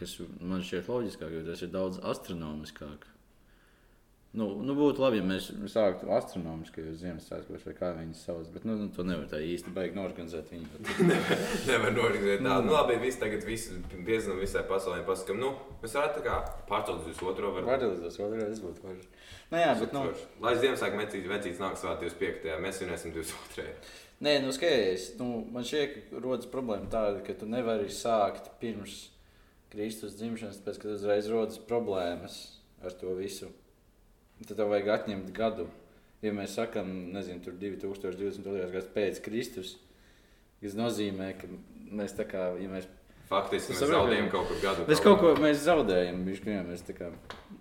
kas 0.00 0.16
man 0.40 0.64
šķiet 0.64 0.88
loģiskāk, 0.90 1.34
jo 1.36 1.44
tas 1.46 1.60
ir 1.62 1.70
daudz 1.74 2.00
astronomiskāk. 2.00 3.04
Nu, 4.36 4.50
nu, 4.60 4.74
būtu 4.76 5.00
labi, 5.00 5.22
ja 5.22 5.24
mēs 5.24 5.46
sāktu 5.72 6.10
astronomiskajos 6.12 6.98
Ziemassvētkos, 7.00 7.62
vai 7.64 7.72
kā 7.78 7.88
viņas 7.96 8.24
sauc. 8.26 8.50
Bet 8.52 8.66
nu, 8.68 8.74
nu, 8.76 8.90
to 8.92 9.06
nevar 9.08 9.24
tā 9.30 9.40
īsti 9.40 9.72
baigi 9.72 9.96
norganizēt. 9.96 10.52
Viņi 10.52 10.66
Nevar 11.70 11.94
norganizēt 11.96 12.44
tādu. 12.44 12.68
Nu, 12.68 12.74
labi, 12.76 12.98
viss 13.00 13.20
tagad 13.22 13.46
piezinām 13.48 14.42
visai 14.42 14.66
pasaulē. 14.68 15.00
Pasakām, 15.08 15.40
nu, 15.40 15.54
mēs 15.80 15.96
varētu 15.96 16.20
tā 16.20 16.26
kā 16.28 16.36
pārcelt 16.68 17.08
uz 17.08 17.24
otro 17.24 17.54
varu. 17.56 17.70
Pārdalītos 17.70 18.20
otrreiz 18.26 18.60
būtu 18.60 18.84
forši. 18.84 19.10
Nu, 19.54 19.62
jā, 19.62 19.72
bet, 19.80 19.96
nu, 19.96 20.04
Lai 20.44 20.56
Ziemassvētku 20.60 21.00
vecīts, 21.00 21.32
vecīts 21.32 21.64
nāk 21.64 21.80
svāt 21.80 22.04
25. 22.04 22.60
mēs 22.60 22.82
svinēsim 22.82 23.16
22. 23.16 23.68
Nē, 24.26 24.38
nu 24.44 24.52
skaties, 24.52 25.14
nu, 25.16 25.46
man 25.52 25.64
šķiet, 25.64 26.00
ka 26.10 26.20
rodas 26.24 26.48
problēma 26.52 26.92
tāda, 26.92 27.24
ka 27.24 27.34
tu 27.36 27.48
nevari 27.48 27.88
sākt 27.92 28.52
pirms 28.60 29.06
Kristus 29.72 30.16
dzimšanas, 30.20 30.60
pēc 30.64 30.84
tam 30.84 30.94
uzreiz 30.96 31.28
rodas 31.32 31.60
problēmas 31.60 32.42
ar 32.84 32.96
to 32.96 33.16
visu. 33.16 33.48
Tad 34.44 34.58
tev 34.58 34.70
vajag 34.72 34.92
atņemt 34.98 35.32
gadu. 35.36 35.66
Ja 36.24 36.32
mēs 36.34 36.56
sakām, 36.56 36.90
nezinu, 37.14 37.42
tur 37.44 37.56
2022. 37.60 38.68
gads 38.72 38.88
pēc 38.94 39.18
Kristus, 39.24 39.74
tas 40.62 40.76
nozīmē, 40.76 41.32
ka 41.38 41.48
mēs 41.92 42.16
tā 42.16 42.24
kā, 42.28 42.48
ja 42.60 42.70
mēs, 42.72 42.88
Faktiski 43.26 43.72
mēs 43.74 43.80
saprotu, 43.82 43.92
zaudējam 43.92 44.30
kaut 44.32 44.48
kur 44.48 44.60
gadu. 44.62 44.86
mēs 44.88 45.02
kaut 45.02 45.18
ko 45.20 45.32
mēs 45.42 45.60
zaudējam, 45.64 46.22
viņš 46.28 46.42
kā 46.44 46.56
mēs 46.66 46.84
tā 46.86 46.94
kā, 46.96 47.10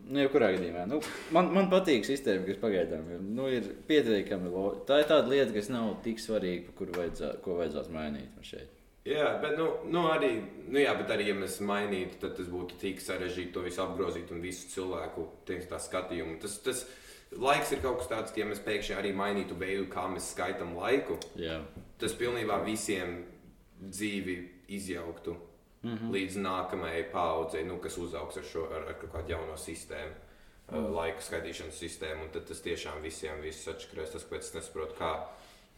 nu, 0.05 0.21
jebkurā 0.21 0.51
gadījumā. 0.55 0.85
Nu, 0.89 1.01
man, 1.35 1.51
man 1.55 1.69
patīk 1.71 2.07
sistēma, 2.07 2.45
kas 2.47 2.61
pagaidām 2.61 3.11
ir, 3.15 3.23
nu, 3.25 3.49
ir 3.51 3.71
pietiekami, 3.89 4.51
lo... 4.53 4.67
tā 4.87 5.01
ir 5.01 5.09
tāda 5.11 5.31
lieta, 5.31 5.51
kas 5.55 5.71
nav 5.73 5.95
tik 6.05 6.21
svarīga, 6.23 6.73
kuru 6.79 6.95
vajadzā, 6.99 7.35
ko 7.43 7.59
vajadzētu 7.59 7.95
mainīt 7.97 8.45
šeit. 8.45 8.74
Jā, 9.05 9.35
bet 9.41 9.53
nu, 9.59 9.67
nu 9.93 10.07
arī, 10.09 10.31
nu 10.65 10.81
jā, 10.81 10.95
bet 10.97 11.11
arī, 11.13 11.27
ja 11.29 11.35
mēs 11.37 11.59
mainītu, 11.61 12.17
tad 12.23 12.33
tas 12.39 12.47
būtu 12.49 12.79
tik 12.81 13.03
sarežģīti 13.05 13.53
to 13.53 13.61
visu 13.61 13.83
apgrozīt 13.83 14.31
un 14.33 14.41
visu 14.41 14.71
cilvēku 14.71 15.27
teiksim, 15.45 15.69
tā 15.69 15.77
skatījumu. 15.83 16.39
Tas, 16.41 16.55
tas 16.65 16.81
laiks 17.37 17.75
ir 17.75 17.83
kaut 17.83 17.99
kas 18.01 18.09
tāds, 18.09 18.33
ka 18.33 18.41
ja 18.41 18.47
mēs 18.49 18.63
pēkšņi 18.65 18.97
arī 18.97 19.13
mainītu 19.13 19.57
veidu, 19.61 19.85
kā 19.93 20.07
mēs 20.09 20.31
skaitām 20.33 20.73
laiku, 20.79 21.19
Jā. 21.37 21.59
tas 22.01 22.17
pilnībā 22.17 22.63
visiem 22.65 23.19
dzīvi 23.83 24.39
izjauktu 24.73 25.35
mm 25.85 25.95
-hmm. 25.95 26.11
līdz 26.11 26.41
nākamajai 26.41 27.05
paudzei, 27.11 27.63
nu, 27.63 27.77
kas 27.77 27.97
uzaugs 27.97 28.37
ar, 28.37 28.43
šo, 28.43 28.67
ar, 28.71 28.87
ar 28.89 28.93
kaut 29.01 29.13
kādu 29.13 29.31
jaunu 29.31 29.57
sistēmu. 29.57 30.13
Mm. 30.71 30.93
Laika 30.95 31.21
skaitīšanas 31.21 31.77
sistēmu, 31.77 32.23
un 32.23 32.29
tad 32.33 32.47
tas 32.49 32.61
tiešām 32.61 33.01
visiem 33.01 33.41
viss 33.41 33.67
atšķirās. 33.67 34.11
Tas, 34.11 34.23
kāpēc 34.25 34.47
es 34.47 34.53
nesaprotu, 34.53 34.95
kā 34.97 35.11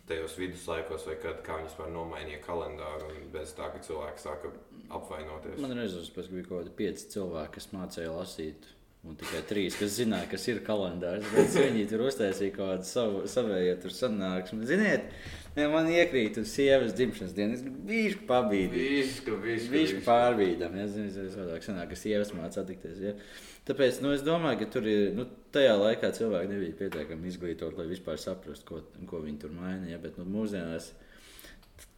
tajos 0.08 0.38
viduslaikos, 0.40 1.06
vai 1.10 1.18
kad 1.22 1.44
kā 1.46 1.60
viņi 1.60 1.70
vispār 1.70 1.92
nomainīja 1.94 2.40
kalendāru, 2.46 3.12
un 3.12 3.28
bez 3.34 3.54
tā, 3.58 3.70
ka 3.74 3.82
cilvēki 3.84 4.24
sāka 4.24 4.52
apvainoties. 4.98 5.60
Man 5.64 5.76
reizes 5.78 6.10
pēc 6.16 6.32
bija 6.32 6.48
kaut 6.48 6.62
kādi 6.62 6.76
pieci 6.80 7.10
cilvēki, 7.18 7.56
kas 7.58 7.72
mācīja 7.76 8.14
lasīt. 8.16 8.74
Un 9.08 9.16
tikai 9.16 9.40
trīs, 9.48 9.76
kas 9.80 9.94
zināja, 9.96 10.28
kas 10.32 10.48
ir 10.52 10.58
kalendārs. 10.66 11.28
Viņi 11.56 11.86
tur 11.88 12.08
uztaisīja 12.10 12.56
kaut 12.56 12.72
kādu 12.74 12.88
savu 12.90 13.22
savēju 13.30 13.76
tur 13.84 13.94
sanāksmi. 13.96 14.68
Ziniet, 14.68 15.06
ja 15.58 15.68
man 15.74 15.90
iekrīt 15.92 16.38
uz 16.42 16.52
sievas 16.54 16.94
dzimšanas 16.98 17.36
dienu, 17.38 17.58
es 17.58 17.64
biju 17.66 18.22
pabīdīju. 18.30 19.10
Viņš 19.74 19.96
pārbīdām, 20.06 20.78
ja 20.80 20.88
zinu, 20.92 21.12
es 21.12 21.36
savādāk 21.36 21.66
sanāk, 21.66 21.92
ka 21.92 22.00
sievas 22.00 22.34
mācās 22.36 22.62
attikties. 22.62 23.02
Ja? 23.04 23.16
Tāpēc 23.68 24.00
nu, 24.04 24.14
es 24.16 24.24
domāju, 24.24 24.62
ka 24.62 24.70
tur 24.78 24.88
ir, 24.88 25.10
nu, 25.18 25.26
tajā 25.56 25.74
laikā 25.80 26.14
cilvēki 26.16 26.54
nebija 26.54 26.78
pietiekami 26.84 27.32
izglītoti, 27.32 27.82
lai 27.82 27.90
vispār 27.90 28.22
saprastu, 28.22 28.68
ko, 28.70 29.06
ko 29.10 29.22
viņi 29.26 29.44
tur 29.44 29.56
maina. 29.58 29.90
Ja? 29.92 30.00
Bet 30.04 30.20
nu, 30.22 30.28
mūsdienās 30.38 30.94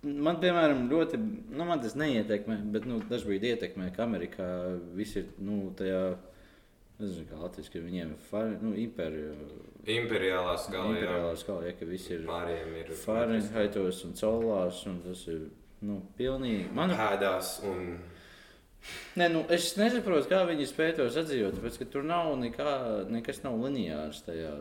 man, 0.04 0.40
piemēram, 0.42 0.88
ļoti, 0.92 1.20
nu, 1.20 1.68
man 1.68 1.84
tas 1.84 1.96
neietekmē, 2.00 2.60
bet 2.74 2.88
nu, 2.90 3.00
dažkārt 3.12 3.46
ietekmē, 3.52 3.92
ka 3.96 4.06
Amerikā 4.08 4.50
viss 4.98 5.20
ir 5.20 5.30
nu, 5.44 5.68
tajā. 5.80 6.04
Nezinu, 7.00 7.30
kā 7.30 7.38
Latvijas, 7.40 7.70
ka 7.72 7.80
viņiem 7.80 8.10
ir 8.12 8.56
nu, 8.60 8.74
imperi, 8.76 9.22
Imperiālā 9.90 10.54
skala, 10.62 10.94
imperiālā 10.94 11.34
skala, 11.40 11.66
ja, 11.68 11.74
ka 11.80 11.88
viss 11.90 12.12
ir 12.14 12.26
Fahrenheitos 13.02 14.04
un 14.06 14.16
Celsius, 14.20 14.86
un 14.90 15.02
tas 15.06 15.26
ir 15.32 15.44
nu, 15.88 16.02
pilnīgi. 16.18 16.70
Man, 16.76 16.94
pēdās 16.98 17.60
un 17.68 17.94
Nē, 19.20 19.28
nu, 19.34 19.42
es 19.52 19.74
nesaprotu, 19.76 20.30
kā 20.32 20.44
viņi 20.48 20.68
spēj 20.70 20.94
to 21.00 21.08
sadzīvot, 21.12 21.58
tāpēc 21.58 21.80
ka 21.82 21.88
tur 21.92 22.06
nav 22.08 22.30
nekā, 22.40 22.74
nekas 23.12 23.42
nav 23.44 23.58
lineārs 23.60 24.22
tajā. 24.24 24.54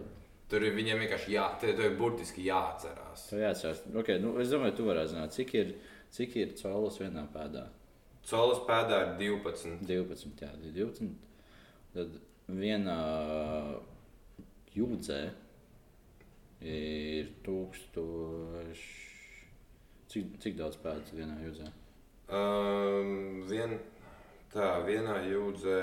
tur 0.51 0.65
ir 0.65 0.75
viņiem 0.75 1.05
vienkārši 1.05 1.35
jā, 1.37 1.45
te, 1.61 1.75
te 1.79 1.91
burtiski 1.95 2.47
jāatcerās. 2.49 3.29
Tā 3.31 3.43
jāatcerās. 3.43 3.85
Okay, 4.01 4.19
nu, 4.23 4.35
es 4.43 4.51
domāju, 4.51 4.79
tu 4.79 4.89
varētu 4.89 5.13
zināt, 5.13 5.37
cik 5.37 5.55
ir, 5.61 5.75
cik 6.17 6.35
ir 6.41 6.57
caulas 6.59 6.99
vienā 6.99 7.27
pēdā. 7.35 7.69
Solis 8.27 8.61
pēdā 8.69 9.03
ir 9.05 9.13
12. 9.21 9.85
12, 9.87 10.43
jā, 10.43 10.51
12. 10.65 11.13
Tad 11.95 12.19
vienā 12.49 12.99
jūdzē 14.79 15.21
ir 16.61 17.29
tūkstoši. 17.47 19.07
Cik, 20.09 20.39
cik 20.41 20.55
daudz 20.57 20.79
pēdas 20.81 21.13
vienā 21.13 21.37
jūdzē? 21.45 21.67
Um, 22.33 23.43
vien, 23.49 23.75
tā, 24.53 24.71
vienā 24.87 25.19
jūdzē, 25.29 25.81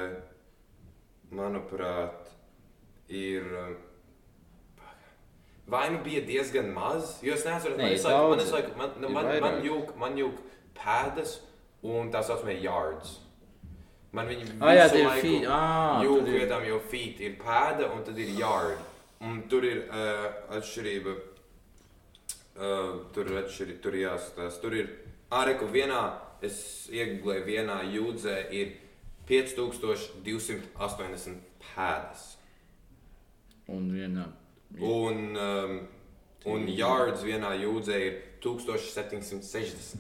manuprāt, 1.35 2.31
ir. 3.09 3.45
Vai 5.69 5.87
nu 5.89 5.99
bija 6.05 6.21
diezgan 6.25 6.67
maz, 6.73 7.19
jo 7.25 7.33
es 7.33 7.45
Nē, 7.77 7.87
man 8.29 8.39
ir 8.39 8.45
visu 8.45 8.53
laiku- 8.57 8.77
man 8.77 8.89
man- 9.13 9.25
man- 9.41 9.63
man 9.97 10.15
jūg 10.17 10.37
pēdas 10.77 11.39
un 11.83 12.11
tā 12.11 12.21
saucamie 12.23 12.61
yards. 12.61 13.19
Man 14.16 14.26
viņi 14.32 14.43
Ah, 14.61 14.72
jā, 14.78 14.86
visu 14.88 14.97
ir 15.01 15.07
laiku 15.09 15.26
feet. 15.28 15.45
Ah, 15.51 15.97
jūg 16.05 16.22
ir- 16.30 16.36
vietām, 16.39 16.63
jo 16.70 16.78
feet 16.91 17.18
ir 17.26 17.34
pēda 17.41 17.84
un 17.95 17.99
tad 18.07 18.18
ir 18.24 18.30
yard. 18.39 18.80
Un 19.26 19.34
tur 19.51 19.61
ir 19.68 19.80
uh, 19.89 20.28
atšķirība. 20.57 21.11
Uh, 22.55 22.91
tur 23.16 23.26
ir 23.32 23.36
atšķirība, 23.43 23.80
tur 23.84 23.93
jāskatās. 23.99 24.53
Tur 24.61 24.72
ir 24.80 24.88
ārēku 25.36 25.66
vienā, 25.74 26.01
es 26.45 26.55
iegūlēju 26.93 27.43
vienā 27.49 27.78
jūdzē, 27.91 28.36
ir 28.55 28.68
5280 29.28 31.41
pēdas. 31.66 32.24
Un 33.68 33.89
vienā. 33.91 34.26
Un, 34.80 35.36
um, 35.36 35.88
un 36.45 36.68
yards 36.70 37.24
vienā 37.26 37.51
jūdzē 37.59 37.95
ir 38.07 38.13
1760. 38.43 39.97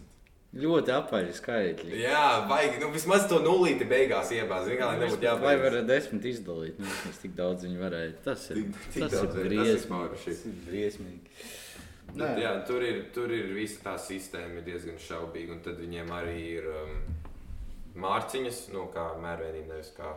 Ļoti 0.55 0.91
apaļi 0.95 1.33
skaitļi. 1.35 1.97
Jā, 1.99 2.47
vajag 2.47 2.77
nu, 2.79 2.87
vismaz 2.93 3.25
to 3.27 3.41
nulīti 3.43 3.83
beigās 3.89 4.29
iebāzt. 4.31 4.69
Vienkārši 4.71 4.87
lai 4.87 5.01
nebūtu 5.01 5.19
Vai 5.19 5.27
jābeidz. 5.27 5.63
varētu 5.65 5.87
desmit 5.89 6.27
izdalīt? 6.31 6.77
Nu, 6.79 6.85
vismaz 6.87 7.17
tik 7.19 7.33
daudz 7.35 7.65
viņi 7.67 7.81
varēja. 7.81 8.13
Tas 8.23 8.45
ir, 8.53 8.61
Tik- 8.61 8.77
tik 8.93 9.03
tas 9.03 9.17
ir 9.19 9.33
briesmīgi. 9.35 10.21
Tas 10.23 10.45
ir 10.47 10.55
briesmīgi. 10.69 11.19
Bet, 12.15 12.37
jā, 12.39 12.53
tur 12.67 12.83
ir, 12.87 13.01
tur 13.11 13.31
ir 13.35 13.51
visa 13.57 13.81
tā 13.83 13.97
sistēma 13.99 14.63
diezgan 14.63 14.95
šaubīga. 15.01 15.57
Un 15.57 15.63
tad 15.65 15.81
viņiem 15.83 16.13
arī 16.15 16.37
ir 16.53 16.69
um, 16.71 16.93
mārciņas, 18.05 18.61
nu, 18.71 18.85
kā 18.95 19.09
mērvienība, 19.19 19.73
nevis 19.73 19.91
kā, 19.97 20.13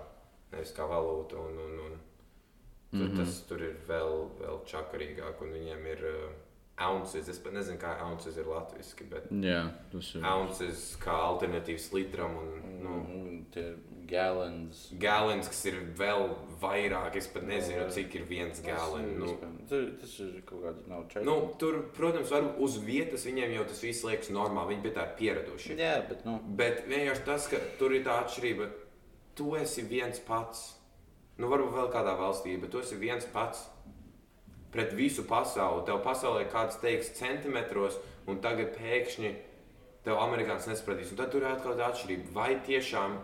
nevis 0.53 0.71
kā 0.77 0.87
valūta. 0.87 1.35
Un, 1.35 1.59
un, 1.65 1.79
un, 1.89 1.97
tur, 2.93 3.01
mm 3.01 3.07
-hmm. 3.09 3.17
Tas 3.25 3.41
tur 3.49 3.63
ir 3.63 3.75
vēl, 3.89 4.29
vēl 4.39 4.63
čakarīgāk. 4.71 5.43
Un 5.43 5.51
viņiem 5.59 5.87
ir 5.97 6.05
uh, 6.13 6.31
ounces. 6.87 7.29
Es 7.29 7.39
pat 7.43 7.53
nezinu, 7.57 7.79
kā 7.83 7.97
ounces 8.07 8.37
ir 8.39 8.47
latviešu, 8.49 9.07
bet 9.11 9.29
Jā, 9.45 9.65
tas 9.93 10.15
ir. 10.15 10.25
ounces 10.25 10.83
kā 11.03 11.15
alternatīvs 11.29 11.91
litram. 11.97 12.37
Un, 12.39 12.77
nu, 12.85 12.99
tie 13.55 13.65
ir 13.73 13.77
gallons. 14.09 14.85
Gallons, 15.03 15.49
kas 15.51 15.61
ir 15.69 15.77
vēl 15.99 16.29
vairāk, 16.63 17.17
es 17.21 17.27
pat 17.33 17.45
nezinu, 17.49 17.89
cik 17.93 18.15
ir 18.21 18.25
viens 18.31 18.63
gallons. 18.65 19.19
Nu, 19.19 19.35
tas 19.69 20.15
ir 20.25 20.39
kaut 20.49 20.63
kāds 20.65 20.87
nav 20.89 21.05
četri. 21.11 21.27
nu, 21.29 21.37
tur, 21.61 21.81
protams, 21.97 22.31
var 22.33 22.47
uz 22.59 22.79
vietas 22.85 23.27
viņiem 23.29 23.57
jau 23.59 23.67
tas 23.69 23.83
viss 23.85 24.05
liekas 24.07 24.31
normāli. 24.35 24.75
Viņi 24.77 24.87
pie 24.87 24.95
tā 24.97 25.05
ir 25.11 25.17
pieraduši. 25.21 25.77
Jā, 25.79 25.95
bet 26.09 26.25
nu, 26.29 26.39
Bet 26.59 26.85
vienkārši 26.89 27.25
tas, 27.27 27.49
ka 27.53 27.61
tur 27.79 27.93
ir 27.95 28.05
tā 28.07 28.23
atšķirība, 28.25 28.71
tu 29.39 29.53
esi 29.59 29.83
viens 29.87 30.19
pats. 30.27 30.75
Nu, 31.39 31.47
varbūt 31.53 31.75
vēl 31.77 31.91
kādā 31.93 32.17
valstī, 32.19 32.57
bet 32.59 32.73
tu 32.75 32.81
esi 32.83 32.97
viens 32.99 33.27
pats 33.31 33.67
pret 34.79 34.95
visu 34.95 35.27
pasauli. 35.27 35.83
Tev 35.89 35.99
pasaulē 36.07 36.47
kāds 36.53 36.79
teiks 36.79 37.11
centimetros, 37.19 37.99
un 38.31 38.39
tagad 38.45 38.77
pēkšņi 38.79 39.35
tev 40.07 40.23
amerikānis 40.23 40.71
nesapratīs. 40.71 41.11
Un 41.11 41.19
tad 41.19 41.35
tur 41.35 41.43
ir 41.43 41.51
atkal 41.51 41.75
tā 41.75 41.91
atšķirība. 41.91 42.31
Vai 42.37 42.53
tiešām 42.63 43.19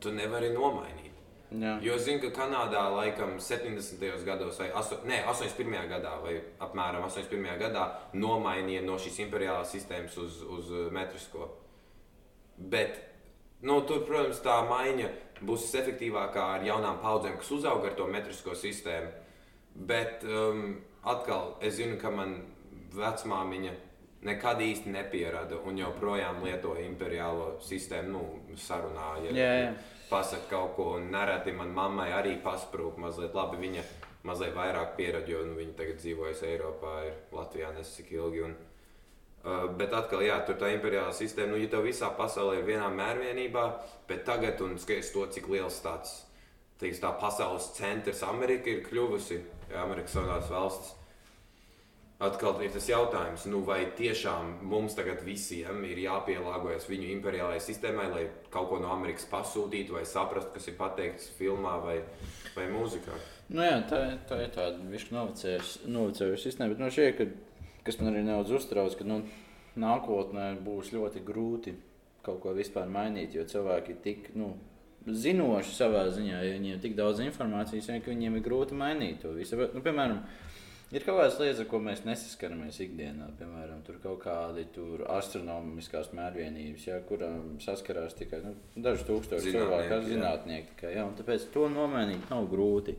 tu 0.00 0.14
nevari 0.16 0.54
nomainīt? 0.56 1.12
jā. 1.60 1.74
Jo 1.84 1.96
zinu, 2.00 2.20
ka 2.24 2.30
Kanādā 2.34 2.82
laikam 2.94 3.36
70. 3.40 4.24
gados, 4.26 4.58
vai 4.58 4.70
aso, 4.74 4.98
ne, 5.06 5.20
81. 5.28 5.88
gadā, 5.90 6.14
vai 6.22 6.38
apmēram 6.62 7.04
81. 7.06 7.58
gadā 7.60 7.84
nomainīja 8.16 8.84
no 8.86 8.96
šīs 9.00 9.20
imperiālās 9.26 9.74
sistēmas 9.74 10.16
uz, 10.18 10.40
uz 10.42 10.72
uh, 10.72 10.86
metrisko. 10.94 11.50
Bet, 12.56 12.98
nu, 13.62 13.80
tur, 13.88 14.04
protams, 14.08 14.40
tā 14.44 14.60
maiņa 14.68 15.10
būs 15.44 15.68
efektīvākā 15.82 16.48
ar 16.56 16.66
jaunām 16.66 17.00
paudzēm, 17.02 17.38
kas 17.40 17.52
uzauga 17.54 17.90
ar 17.90 17.98
to 17.98 18.08
metrisko 18.10 18.56
sistēmu. 18.58 19.12
Bet 19.74 20.22
um, 20.24 20.78
atkal, 21.02 21.56
es 21.60 21.78
zinu, 21.80 21.98
ka 21.98 22.10
man 22.14 22.36
vecmāmiņa 22.94 23.72
nekad 24.24 24.60
īsti 24.64 24.92
nepierada 24.94 25.58
un 25.68 25.78
joprojām 25.78 26.40
lieto 26.44 26.76
imperiālo 26.80 27.56
sistēmu, 27.64 28.12
nu, 28.12 28.56
sarunā. 28.56 29.10
Ja, 29.26 29.34
Jā, 29.36 29.50
jā. 29.60 29.72
pasakā 30.08 30.48
kaut 30.54 30.76
ko, 30.78 30.88
un 30.98 31.10
nereti 31.12 31.52
man 31.52 31.74
mammai 31.76 32.10
arī 32.16 32.36
pasprūk 32.42 33.00
mazliet. 33.02 33.34
Labi, 33.36 33.60
viņa 33.66 33.82
mazliet 34.24 34.54
vairāk 34.56 34.94
pierada, 34.96 35.28
jo 35.28 35.42
nu, 35.44 35.58
viņa 35.58 35.74
tagad 35.76 35.98
dzīvojas 36.00 36.44
Eiropā, 36.48 36.94
ir 37.10 37.18
Latvijā 37.34 37.74
nesis 37.74 37.98
cik 37.98 38.14
ilgi. 38.14 38.44
Un, 38.46 38.54
uh, 39.44 39.66
bet 39.76 39.92
atkal, 39.92 40.22
jā, 40.24 40.38
tur 40.46 40.56
tā 40.60 40.70
imperiālā 40.72 41.12
sistēma, 41.12 41.52
nu, 41.52 41.60
ja 41.60 41.68
tev 41.74 41.84
visā 41.84 42.08
pasaulē 42.16 42.62
ir 42.62 42.70
vienā 42.70 42.88
mērvienībā, 42.94 43.66
bet 44.08 44.24
tagad, 44.24 44.62
un 44.64 44.78
skaties 44.80 45.12
to, 45.12 45.26
cik 45.36 45.50
liels 45.52 45.82
tāds 45.84 46.22
teiks, 46.80 47.02
tā 47.02 47.12
pasaules 47.20 47.68
centrs 47.76 48.24
Amerika 48.26 48.72
ir 48.72 48.82
kļuvusi, 48.88 49.42
Amerikas 49.80 50.16
Savienotās 50.16 50.52
valstis. 50.52 50.92
Atkal 52.24 52.60
ir 52.62 52.70
tas 52.70 52.86
jautājums, 52.88 53.44
nu, 53.50 53.60
vai 53.66 53.80
tiešām 53.98 54.60
mums 54.70 54.94
tagad 54.96 55.24
visiem 55.26 55.82
ir 55.84 55.98
jāpielāgojas 56.04 56.86
viņu 56.88 57.08
imperiālajai 57.16 57.62
sistēmai, 57.64 58.04
lai 58.12 58.22
kaut 58.54 58.68
ko 58.70 58.78
no 58.80 58.92
Amerikas 58.94 59.26
pasūtītu, 59.32 59.96
vai 59.96 60.04
saprastu, 60.08 60.52
kas 60.54 60.68
ir 60.70 60.76
pateikts 60.78 61.32
filmā 61.38 61.74
vai, 61.82 61.96
vai 62.54 62.68
mūzikā. 62.70 63.18
Nu, 63.50 63.64
jā, 63.66 63.80
tā, 63.90 63.98
tā 64.30 64.38
ir 64.44 64.54
tāda 64.54 64.86
višķi 64.92 65.18
novecējuša 65.18 66.44
sistēma. 66.46 66.70
Bet 66.72 66.84
no 66.84 66.92
šie, 66.94 67.10
ka, 67.18 67.26
kas 67.84 67.98
man 68.00 68.12
arī 68.12 68.22
nedaudz 68.24 68.54
uztrauc, 68.60 68.94
ka 68.96 69.08
nu, 69.08 69.24
nākotnē 69.80 70.52
būs 70.64 70.94
ļoti 70.94 71.24
grūti 71.26 71.74
kaut 72.24 72.40
ko 72.40 72.54
vispār 72.56 72.88
mainīt, 72.88 73.34
jo 73.36 73.44
cilvēki 73.48 73.92
ir 73.94 74.00
tik 74.04 74.30
nu, 74.38 74.54
zinoši 75.04 75.74
savā 75.76 76.06
ziņā, 76.14 76.40
ja 76.40 76.54
viņiem 76.56 76.76
ir 76.76 76.80
tik 76.82 76.96
daudz 76.96 77.20
informācijas, 77.24 77.90
ka 78.00 78.12
viņiem 78.12 78.38
ir 78.38 78.44
grūti 78.46 78.76
mainīt 78.78 79.20
to 79.24 79.34
visu. 79.36 79.58
Nu, 79.74 79.82
piemēram, 79.84 80.22
Ir 80.94 81.02
kaut 81.02 81.18
kādas 81.18 81.40
lietas, 81.42 81.60
ar 81.64 81.66
ko 81.66 81.80
mēs 81.82 82.04
nesaskaramies 82.06 82.76
ikdienā. 82.84 83.26
Piemēram, 83.40 83.80
tur 83.86 83.98
kaut 84.02 84.20
kādi 84.22 84.62
tur 84.76 85.02
astronomiskās 85.10 86.12
mērvienības, 86.14 86.86
ja, 86.86 87.00
kurām 87.08 87.56
saskarās 87.62 88.14
tikai 88.18 88.44
nu, 88.44 88.54
daži 88.78 89.08
tūkstoši 89.08 89.56
cilvēku, 89.56 89.90
jā. 89.90 90.00
zinātnieki. 90.12 90.74
Tikai, 90.76 90.92
ja, 90.94 91.06
un 91.08 91.16
tāpēc 91.18 91.48
to 91.54 91.66
nomainīt 91.72 92.30
nav 92.30 92.46
grūti. 92.52 92.94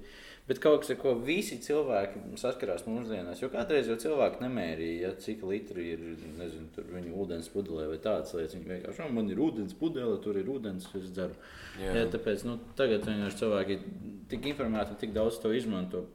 Bet 0.45 0.59
kaut 0.61 0.83
kas, 0.83 0.91
ar 0.93 0.99
ko 1.01 1.15
visi 1.25 1.55
cilvēki 1.63 2.35
saskarās 2.37 2.83
mūsdienās, 2.85 3.39
jo 3.41 3.47
kādreiz 3.53 3.87
jau 3.89 3.95
cilvēki 4.03 4.43
nemērīja, 4.43 4.97
ja, 5.07 5.13
cik 5.23 5.41
litri 5.47 5.87
ir 5.95 6.03
nezinu, 6.35 6.83
viņu 6.91 7.15
ūdens 7.23 7.49
pudelē 7.53 7.87
vai 7.93 7.97
tādas 8.03 8.35
lietas. 8.35 8.53
Viņi 8.59 8.69
vienkārši, 8.73 9.05
"O, 9.07 9.09
man 9.15 9.31
ir 9.31 9.41
ūdens 9.41 9.73
pudele, 9.79 10.19
tur 10.21 10.37
ir 10.37 10.51
ūdens, 10.51 10.85
es 10.99 11.09
dzeru. 11.15 11.39
Jā. 11.79 11.95
Jā, 11.95 12.05
tāpēc 12.13 12.45
nu, 12.45 12.59
tagad 12.75 13.07
cilvēki 13.39 13.79
ir 13.79 13.81
tik 14.29 14.45
informēti 14.51 14.99
tik 14.99 15.15
daudz 15.15 15.39
to 15.41 15.53
izmanto, 15.55 16.05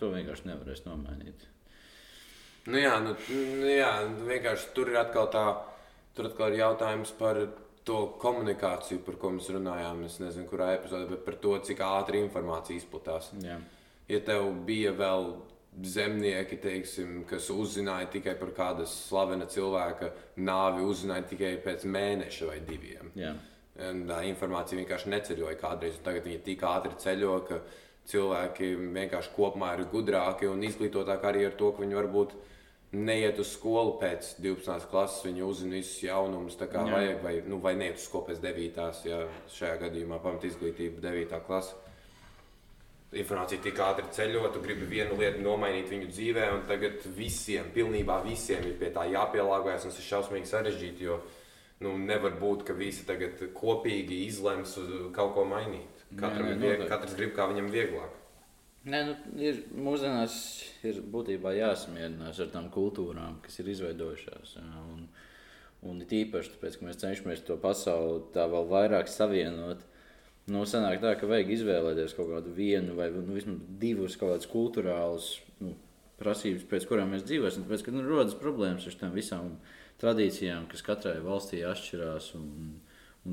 to 0.00 0.12
vienkārši 0.12 0.48
nevarēs 0.50 0.84
nomainīt. 0.86 1.48
Nu, 2.70 2.78
jā, 2.78 2.94
nu, 3.02 3.16
nu, 3.34 3.68
jā, 3.68 3.90
nu, 4.06 4.26
vienkārši 4.28 4.70
tur 4.76 4.92
ir 4.92 5.00
atkal 5.00 5.28
tā, 5.34 5.46
tur 6.16 6.30
atkal 6.30 6.52
ir 6.52 6.62
jautājums 6.62 7.10
par 7.18 7.40
to 7.86 8.02
komunikāciju, 8.22 9.02
par 9.06 9.18
ko 9.18 9.32
mēs 9.36 9.50
runājām. 9.50 10.04
Es 10.06 10.20
nezinu, 10.22 10.46
kurā 10.50 10.72
epizodē, 10.76 11.08
bet 11.10 11.24
par 11.26 11.38
to, 11.42 11.56
cik 11.66 11.82
ātri 11.82 12.22
informācija 12.22 12.78
izplatās. 12.78 13.32
Jā. 13.42 13.58
Ja 14.10 14.20
tev 14.22 14.52
bija 14.66 14.92
vēl 14.94 15.32
zemnieki, 15.88 16.58
teiksim, 16.62 17.22
kas 17.28 17.48
uzzināja 17.50 18.10
tikai 18.12 18.34
par 18.38 18.52
kādas 18.54 18.92
slavena 19.08 19.46
cilvēka 19.50 20.12
nāvi, 20.44 20.84
uzzināja 20.86 21.26
tikai 21.32 21.54
pēc 21.64 21.86
mēneša 21.88 22.50
vai 22.50 22.60
diviem. 22.66 23.10
Jā. 23.18 23.32
Un 23.88 24.02
Tā 24.04 24.18
informācija 24.28 24.76
vienkārši 24.82 25.08
neceļoja 25.14 25.56
kādreiz, 25.58 25.96
un 25.96 26.04
tagad 26.04 26.26
viņi 26.28 26.42
tik 26.44 26.64
ātri 26.68 26.92
ceļo, 27.00 27.36
ka 27.48 27.62
cilvēki 28.10 28.72
vienkārši 28.94 29.34
kopumā 29.36 29.74
ir 29.76 29.86
gudrāki 29.92 30.48
un 30.50 30.64
izglītotāki 30.66 31.28
arī 31.28 31.44
ar 31.48 31.54
to, 31.58 31.70
ka 31.72 31.84
viņi 31.84 31.98
varbūt 32.00 32.34
neiet 32.92 33.38
uz 33.40 33.54
skolu 33.54 33.94
pēc 34.00 34.34
12. 34.42 34.88
klases, 34.90 35.22
viņi 35.24 35.44
uzzina 35.46 35.78
visus 35.78 36.02
jaunumus, 36.04 36.58
tā 36.60 36.68
kā 36.68 36.82
Jā. 36.84 36.96
vajag, 36.96 37.22
vai, 37.24 37.36
nu, 37.48 37.60
vai 37.62 37.72
neiet 37.78 38.00
uz 38.00 38.08
skolu 38.08 38.28
pēc 38.28 38.42
9. 38.42 38.82
ja 39.08 39.22
šajā 39.54 39.78
gadījumā 39.86 40.20
pamat 40.22 40.44
izglītība 40.50 41.00
9. 41.04 41.40
klase. 41.46 41.78
Informācija 43.12 43.60
tik 43.60 43.80
ātri 43.84 44.08
ceļo, 44.16 44.46
tu 44.54 44.60
gribi 44.64 44.86
vienu 44.88 45.18
lietu 45.20 45.42
nomainīt 45.44 45.90
viņu 45.92 46.08
dzīvē, 46.08 46.46
un 46.54 46.62
tagad 46.68 47.04
visiem, 47.16 47.68
pilnībā 47.74 48.22
visiem 48.24 48.64
ir 48.64 48.78
pie 48.80 48.88
tā 48.92 49.04
jāpielāgojas. 49.12 49.84
un 49.84 49.92
Tas 49.92 49.98
ir 50.00 50.06
šausmīgi 50.06 50.48
sarežģīti, 50.48 51.04
jo 51.04 51.18
nu, 51.84 51.92
nevar 52.00 52.38
būt, 52.40 52.64
ka 52.64 52.72
visi 52.72 53.04
tagad 53.04 53.36
kopīgi 53.52 54.22
izlems 54.30 54.78
kaut 55.12 55.34
ko 55.36 55.44
mainīt. 55.44 55.91
Katram 56.18 56.48
nē, 56.48 56.56
ir 56.56 56.62
vieg, 56.62 56.88
katrs 56.90 57.14
grib, 57.16 57.32
kā 57.36 57.46
viņam 57.50 57.70
vieglāk. 57.72 58.18
Nē, 58.82 59.00
nu, 59.06 59.12
ir, 59.38 59.60
mūsdienās 59.78 60.34
ir 60.88 60.98
būtībā 61.12 61.52
jāsamierinās 61.54 62.40
ar 62.42 62.50
tām 62.50 62.66
kultūrām, 62.74 63.38
kas 63.44 63.60
ir 63.62 63.70
izveidojušās. 63.70 64.56
Un, 64.82 65.06
un 65.86 66.02
it 66.02 66.14
īpaši 66.18 66.56
tāpēc, 66.56 66.78
ka 66.78 66.88
mēs 66.88 67.00
cenšamies 67.04 67.44
to 67.46 67.56
pasauli 67.62 68.24
tā 68.34 68.48
vēl 68.50 68.66
vairāk 68.72 69.10
savienot. 69.10 69.86
Nu, 70.50 70.64
sanāk 70.66 70.98
tā, 71.04 71.14
ka 71.14 71.30
vajag 71.30 71.52
izvēlēties 71.54 72.16
kaut 72.18 72.32
kādu 72.32 72.50
vienu 72.56 72.96
vai 72.98 73.12
nu, 73.14 73.28
vismaz 73.30 73.62
divus 73.78 74.18
kaut 74.18 74.34
kādus 74.34 74.50
kultūrālus 74.50 75.28
nu, 75.62 75.76
prasības, 76.18 76.66
pēc 76.70 76.88
kurām 76.90 77.14
mēs 77.14 77.22
dzīvosim. 77.28 77.68
Tāpēc, 77.68 77.86
ka 77.86 77.94
nu, 77.94 78.02
rodas 78.08 78.34
problēmas 78.38 78.88
ar 78.90 78.98
tām 78.98 79.14
visām 79.14 79.52
tradīcijām, 80.02 80.66
kas 80.70 80.82
katrai 80.82 81.20
valstī 81.22 81.62
atšķirās. 81.68 82.32
Un, 82.40 82.50
un 82.66 82.91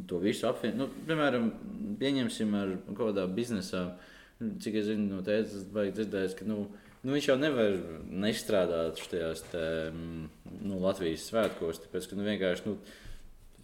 to 0.10 0.20
visu 0.22 0.48
apvienot. 0.50 0.78
Nu, 0.80 1.08
piemēram, 1.08 1.50
pieņemsim 2.02 2.54
ar 2.60 2.76
kaut 2.92 3.10
kādā 3.10 3.26
biznesā, 3.34 3.84
cik 4.40 4.80
es 4.82 4.90
zinu, 4.92 5.10
no 5.16 5.26
tēvas, 5.26 5.66
vai 5.74 5.90
dzirdējis, 5.90 6.38
ka 6.38 6.48
nu, 6.50 6.62
nu, 7.02 7.12
viņš 7.16 7.30
jau 7.32 7.38
nevar 7.42 7.78
nestrādāt 8.26 9.02
šajās 9.02 9.46
te, 9.50 9.68
nu, 9.96 10.80
Latvijas 10.84 11.28
svētkos, 11.32 11.84
tāpēc 11.86 12.10
ka 12.10 12.20
nu, 12.20 12.28
vienkārši. 12.30 12.68
Nu, 12.70 12.80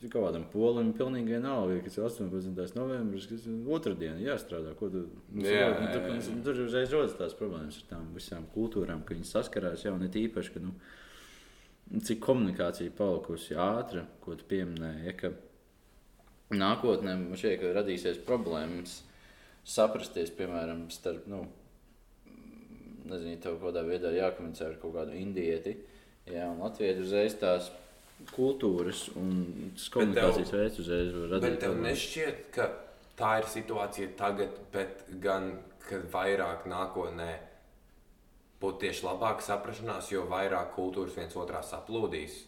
Kaut 0.05 0.27
kādam 0.27 0.43
polim 0.51 0.91
pilnīgi 0.93 1.31
vienalga, 1.33 1.79
kas 1.81 1.95
ir 1.97 2.03
18. 2.05 2.75
novembris, 2.77 3.23
kas 3.25 3.45
ir 3.49 3.69
otrdiena, 3.73 4.19
jāstrādā. 4.21 4.75
Ko 4.77 4.89
tu, 4.91 5.05
jā, 5.39 5.55
jā, 5.55 5.69
jā, 5.71 6.01
jā. 6.11 6.35
Tur 6.45 6.59
uzreiz 6.61 6.91
rodas 6.93 7.15
tās 7.17 7.33
problēmas 7.39 7.79
ar 7.79 7.87
tām 7.89 8.11
visām 8.13 8.43
kultūrām, 8.53 9.01
ka 9.01 9.15
viņi 9.15 9.25
saskarās 9.25 9.87
jau 9.87 9.95
ne 9.97 10.11
tīpaši, 10.13 10.53
ka, 10.53 10.61
nu, 10.61 10.75
cik 12.05 12.21
komunikācija 12.21 12.93
palikusi 12.99 13.57
ātra, 13.57 14.03
ko 14.21 14.35
tu 14.37 14.45
pieminēji, 14.51 15.15
ka 15.23 15.31
nākotnē 16.53 17.15
man 17.17 17.39
šķiet, 17.39 17.59
ka 17.61 17.73
radīsies 17.79 18.21
problēmas 18.27 18.99
saprasties, 19.65 20.29
piemēram, 20.37 20.85
starp, 20.93 21.25
nu, 21.31 21.45
nezinu, 23.09 23.39
tev 23.41 23.57
kaut 23.57 23.71
kādā 23.71 23.85
veidā 23.87 24.13
jākomunicē 24.13 24.69
ar 24.69 24.77
kaut 24.81 24.93
kādu 24.97 25.17
indieti, 25.17 25.75
jā, 26.29 26.45
un 26.51 26.61
latviešu 26.61 27.05
uzreiz 27.05 27.37
tās 27.41 27.71
kultūras 28.31 29.07
un 29.19 29.73
komunikācijas 29.91 30.53
veids 30.53 30.81
uzreiz 30.83 31.11
var 31.15 31.33
radīt. 31.35 31.47
Bet 31.47 31.59
tev 31.65 31.75
nešķiet, 31.83 32.45
ka 32.55 32.69
tā 33.19 33.33
ir 33.41 33.49
situācija 33.51 34.13
tagad, 34.19 34.55
bet 34.73 35.03
gan, 35.23 35.51
kad 35.85 36.07
vairāk 36.13 36.65
nākotnē 36.69 37.29
būtu 38.61 38.85
tieši 38.85 39.05
labāka 39.05 39.43
saprašanās, 39.45 40.11
jo 40.13 40.25
vairāk 40.29 40.73
kultūras 40.77 41.17
viens 41.17 41.35
otrā 41.37 41.61
saplūdīs. 41.65 42.43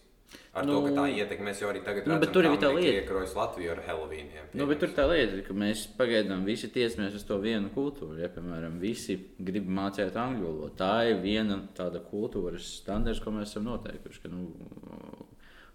Ar 0.58 0.66
nu, 0.66 0.74
to, 0.74 0.88
ka 0.88 0.94
tā 0.98 1.06
ietekmē, 1.14 1.52
mēs 1.52 1.62
jau 1.62 1.70
arī 1.70 1.82
tagad 1.86 2.08
nu, 2.10 2.16
redzam, 2.18 2.34
tur 2.34 2.48
ir 2.50 2.56
tā 2.60 2.72
lieta, 2.74 3.04
ka 3.08 3.22
Latviju 3.38 3.72
ar 3.76 3.82
Helovīniem. 3.86 4.50
Nu, 4.58 4.66
bet 4.70 4.82
tur 4.82 4.92
tā 4.98 5.06
lieta, 5.08 5.40
ka 5.46 5.56
mēs 5.56 5.86
pagaidām 6.00 6.44
visi 6.48 6.70
tiecamies 6.74 7.16
uz 7.20 7.26
to 7.28 7.38
vienu 7.44 7.70
kultūru. 7.76 8.18
Ja, 8.20 8.30
piemēram, 8.34 8.80
visi 8.82 9.20
grib 9.38 9.70
mācīt 9.70 10.18
angļu 10.18 10.48
valodu. 10.50 10.74
Tā 10.80 10.94
ir 11.12 11.22
viena 11.24 11.62
tāda 11.78 12.02
kultūras 12.04 12.68
standarts, 12.82 13.22
ko 13.24 13.36
mēs 13.38 13.54
esam 13.54 13.70
noteikuši. 13.70 14.24
Ka, 14.26 14.34
nu, 14.34 14.50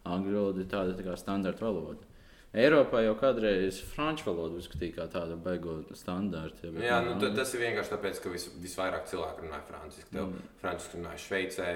angļu 0.09 0.34
valoda 0.40 0.64
ir 0.64 0.72
tāda 0.74 0.98
tā 0.98 1.07
kā 1.07 1.16
standarta 1.20 1.68
valoda. 1.68 2.11
Eiropā 2.53 3.00
jau 3.00 3.14
kādreiz 3.16 3.78
franču 3.94 4.26
valodu 4.28 4.59
uzskatīja 4.61 4.98
par 4.98 5.09
tādu 5.14 5.38
beigu 5.40 5.78
standartu. 5.96 6.68
Ja, 6.82 6.98
Jā, 6.98 6.98
nu, 7.07 7.30
tas 7.32 7.55
ir 7.57 7.62
vienkārši 7.64 7.94
tāpēc, 7.94 8.20
ka 8.20 8.32
vis, 8.34 8.50
visvairāk 8.61 9.07
cilvēku 9.09 9.46
runāja 9.46 9.64
franciski. 9.70 10.18
Mm. 10.20 10.50
franciski 10.61 10.98
runāja 10.98 11.22
Šveicē, 11.22 11.70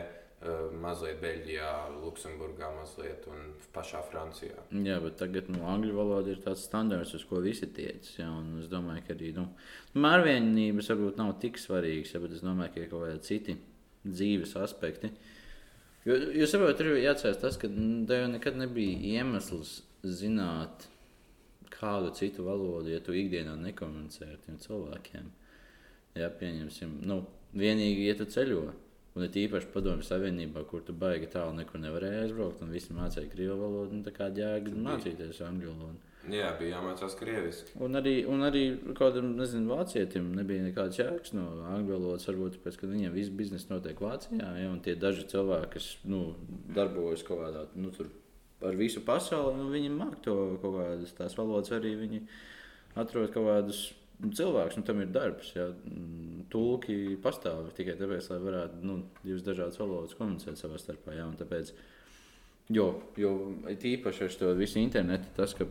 mazliet 0.83 1.21
Beļģijā, 1.23 1.71
Luksemburgā, 2.03 2.69
mazliet 2.77 3.27
un 3.31 3.53
pašā 3.75 4.03
Francijā. 4.11 4.65
Jā, 4.87 4.99
bet 5.05 5.19
tagad 5.21 5.51
nu, 5.53 5.63
angļu 5.69 5.95
valoda 5.97 6.33
ir 6.33 6.43
tāds 6.45 6.65
standarts, 6.69 7.15
uz 7.19 7.25
ko 7.29 7.41
visi 7.45 7.69
tiecas. 7.77 8.15
Ja, 8.19 8.29
es 8.61 8.71
domāju, 8.73 9.05
ka 9.07 9.15
arī 9.17 9.33
nu, 9.37 9.47
mērvienības 9.99 10.93
varbūt 10.93 11.21
nav 11.21 11.35
tik 11.43 11.61
svarīgas, 11.63 12.15
ja, 12.15 12.23
bet 12.25 12.37
es 12.39 12.45
domāju, 12.45 12.75
ka 12.75 12.83
ir 12.83 12.91
kaut 12.93 13.07
kādi 13.07 13.25
citi 13.27 13.57
dzīves 14.07 14.57
aspekti. 14.63 15.13
Jo, 16.07 16.47
saprotu, 16.47 16.79
tur 16.79 16.93
ir 16.93 17.03
jāatcerās 17.03 17.41
tas, 17.43 17.57
ka 17.59 17.71
tev 17.71 18.21
jau 18.21 18.29
nekad 18.31 18.59
nebija 18.61 19.17
iemesls 19.17 19.81
zināt 20.07 20.87
kādu 21.73 22.13
citu 22.15 22.47
valodu, 22.47 22.93
ja 22.93 23.01
tu 23.03 23.15
ikdienā 23.17 23.57
nekomunicē 23.59 24.29
ar 24.31 24.39
tiem 24.45 24.61
cilvēkiem. 24.63 25.31
Jā, 26.17 26.31
pieņemsim, 26.41 27.01
nu, 27.05 27.25
vienīgi, 27.59 28.07
ja 28.07 28.15
tu 28.17 28.29
ceļo. 28.31 28.69
Un 29.17 29.25
ir 29.25 29.39
īpaši 29.47 29.71
padomju 29.73 30.05
savienībā, 30.05 30.67
kur 30.69 30.83
tu 30.85 30.93
baigi 30.93 31.31
tālu 31.33 31.55
nekur 31.57 31.81
nevarēji 31.81 32.27
aizbraukt, 32.27 32.61
un 32.61 32.75
visi 32.75 32.93
mācīja 32.93 33.31
krievu 33.33 33.57
valodu, 33.63 33.97
un 33.97 34.03
tā 34.05 34.13
kā 34.13 34.29
jēga 34.29 34.75
mācīties 34.77 35.41
angļu 35.47 35.73
valodu. 35.73 36.13
Jā, 36.27 36.51
bija 36.59 36.75
jāmācās 36.75 37.15
krieviski. 37.17 37.73
Un 37.87 37.97
arī, 38.01 38.15
un 38.29 38.43
arī 38.45 38.65
kādam, 38.99 39.31
nezinu, 39.39 39.71
vācietim 39.71 40.33
nebija 40.35 40.65
nekāds 40.65 40.99
jēgas 40.99 41.33
no 41.37 41.47
angļu 41.71 41.95
valodas. 41.95 42.27
Varbūt 42.29 42.59
tāpēc, 42.59 42.81
ka 42.81 42.91
viņiem 42.91 43.15
viss 43.15 43.33
biznesa 43.41 43.71
notiek 43.71 44.03
Vācijā, 44.03 44.49
ja, 44.61 44.69
un 44.73 44.81
tie 44.83 44.97
daži 44.99 45.25
cilvēki, 45.31 45.71
kas 45.77 45.91
nu, 46.11 46.23
darbojas 46.75 47.23
kaut 47.27 47.45
kādā, 47.45 47.67
nu, 47.79 47.93
tur 47.95 48.11
ar 48.67 48.77
visu 48.77 49.05
pasauli, 49.07 49.55
nu, 49.61 49.71
viņi 49.73 49.93
māk 49.95 50.19
to 50.27 50.35
kaut 50.65 50.81
kādas 50.81 51.15
tās 51.17 51.39
valodas, 51.39 51.73
arī 51.77 51.95
viņi 52.03 52.25
atrod 52.99 53.31
kaut 53.33 53.49
kādus 53.53 53.87
nu, 54.23 54.31
cilvēkus, 54.37 54.79
nu, 54.81 54.87
tam 54.87 55.03
ir 55.03 55.11
darbs. 55.15 55.53
Ja, 55.57 55.69
tulki 56.53 57.17
pastāv 57.23 57.71
tikai 57.77 57.97
tāpēc, 57.99 58.31
lai 58.33 58.41
varētu 58.45 58.81
nu, 58.87 59.01
divas 59.25 59.45
dažādas 59.47 59.81
valodas 59.81 60.17
komunicēt 60.19 60.61
savā 60.61 60.81
starpā. 60.81 61.17
Ja, 61.19 61.27
tāpēc, 61.41 61.73
jo, 62.77 62.89
jo 63.21 63.35
īpaši 63.77 64.29
ar 64.29 64.39
to 64.43 64.55
visu 64.59 64.81
internetu, 64.83 65.33
tas, 65.37 65.57
ka 65.57 65.69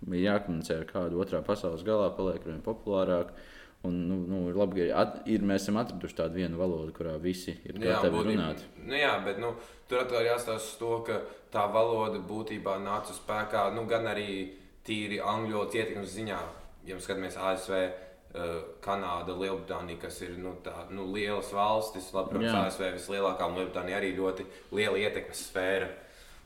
bija 0.00 0.34
jākomunicē 0.34 0.82
ar 0.82 0.90
kādu 0.90 1.22
otrā 1.22 1.40
pasaules 1.46 1.86
galā, 1.86 2.10
paliek 2.16 2.44
vien 2.46 2.60
populārāk. 2.64 3.32
Un, 3.86 3.94
nu, 4.08 4.16
nu, 4.26 4.38
ir 4.50 4.56
labi, 4.58 4.88
ka 4.88 5.02
at, 5.04 5.18
ir, 5.30 5.44
mēs 5.46 5.62
esam 5.62 5.76
atraduši 5.78 6.16
tādu 6.18 6.40
vienu 6.40 6.58
valodu, 6.58 6.90
kurā 6.96 7.12
visi 7.22 7.54
ir 7.62 7.76
gatavi 7.78 8.24
runāt. 8.26 8.64
Nu, 8.82 8.96
jā, 8.98 9.12
bet 9.22 9.38
nu, 9.38 9.52
tur 9.86 10.02
atkal 10.02 10.26
jāstāsta 10.26 10.80
to, 10.80 10.96
ka 11.06 11.20
tā 11.54 11.68
valoda 11.70 12.18
būtībā 12.26 12.74
nāca 12.82 13.14
spēkā 13.14 13.68
nu, 13.76 13.86
gan 13.86 14.10
arī 14.10 14.32
tīri 14.82 15.20
angļu 15.22 15.60
valodas 15.60 15.78
ietekmes 15.78 16.10
ziņā. 16.10 16.40
Ja 16.88 16.96
mēs 16.96 17.04
skatāmies 17.04 17.36
ASV, 17.36 17.78
uh, 17.78 18.58
Kanāda, 18.84 19.36
Lielbritānija, 19.36 20.00
kas 20.02 20.20
ir 20.24 20.36
nu, 20.40 20.54
tā, 20.64 20.74
nu, 20.94 21.08
lielas 21.14 21.50
valstis, 21.54 22.10
labi, 22.16 22.36
protams, 22.36 22.74
ASV 22.74 22.92
vislielākā 22.96 23.48
un 23.48 23.58
Lielbritānija 23.58 24.00
arī 24.00 24.14
ļoti 24.16 24.46
liela 24.76 25.00
ietekmes 25.00 25.44
sfēra. 25.50 25.90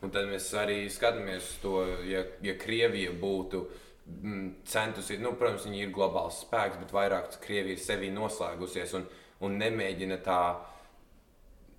Un 0.03 0.11
tad 0.11 0.27
mēs 0.27 0.49
arī 0.59 0.81
skatāmies 0.91 1.57
to, 1.63 1.77
ja, 2.09 2.25
ja 2.43 2.57
Krievija 2.59 3.13
būtu 3.15 3.63
mm, 4.11 4.47
centusies, 4.67 5.23
nu, 5.23 5.37
protams, 5.39 5.69
viņi 5.69 5.85
ir 5.85 5.95
globāls 5.95 6.43
spēks, 6.43 6.81
bet 6.83 6.95
vairāk 6.95 7.39
Krievija 7.43 7.79
ir 7.79 7.83
sevi 7.83 8.11
noslēgusies 8.15 8.97
un, 8.99 9.07
un 9.47 9.59
nemēģina 9.63 10.19
tā. 10.27 10.43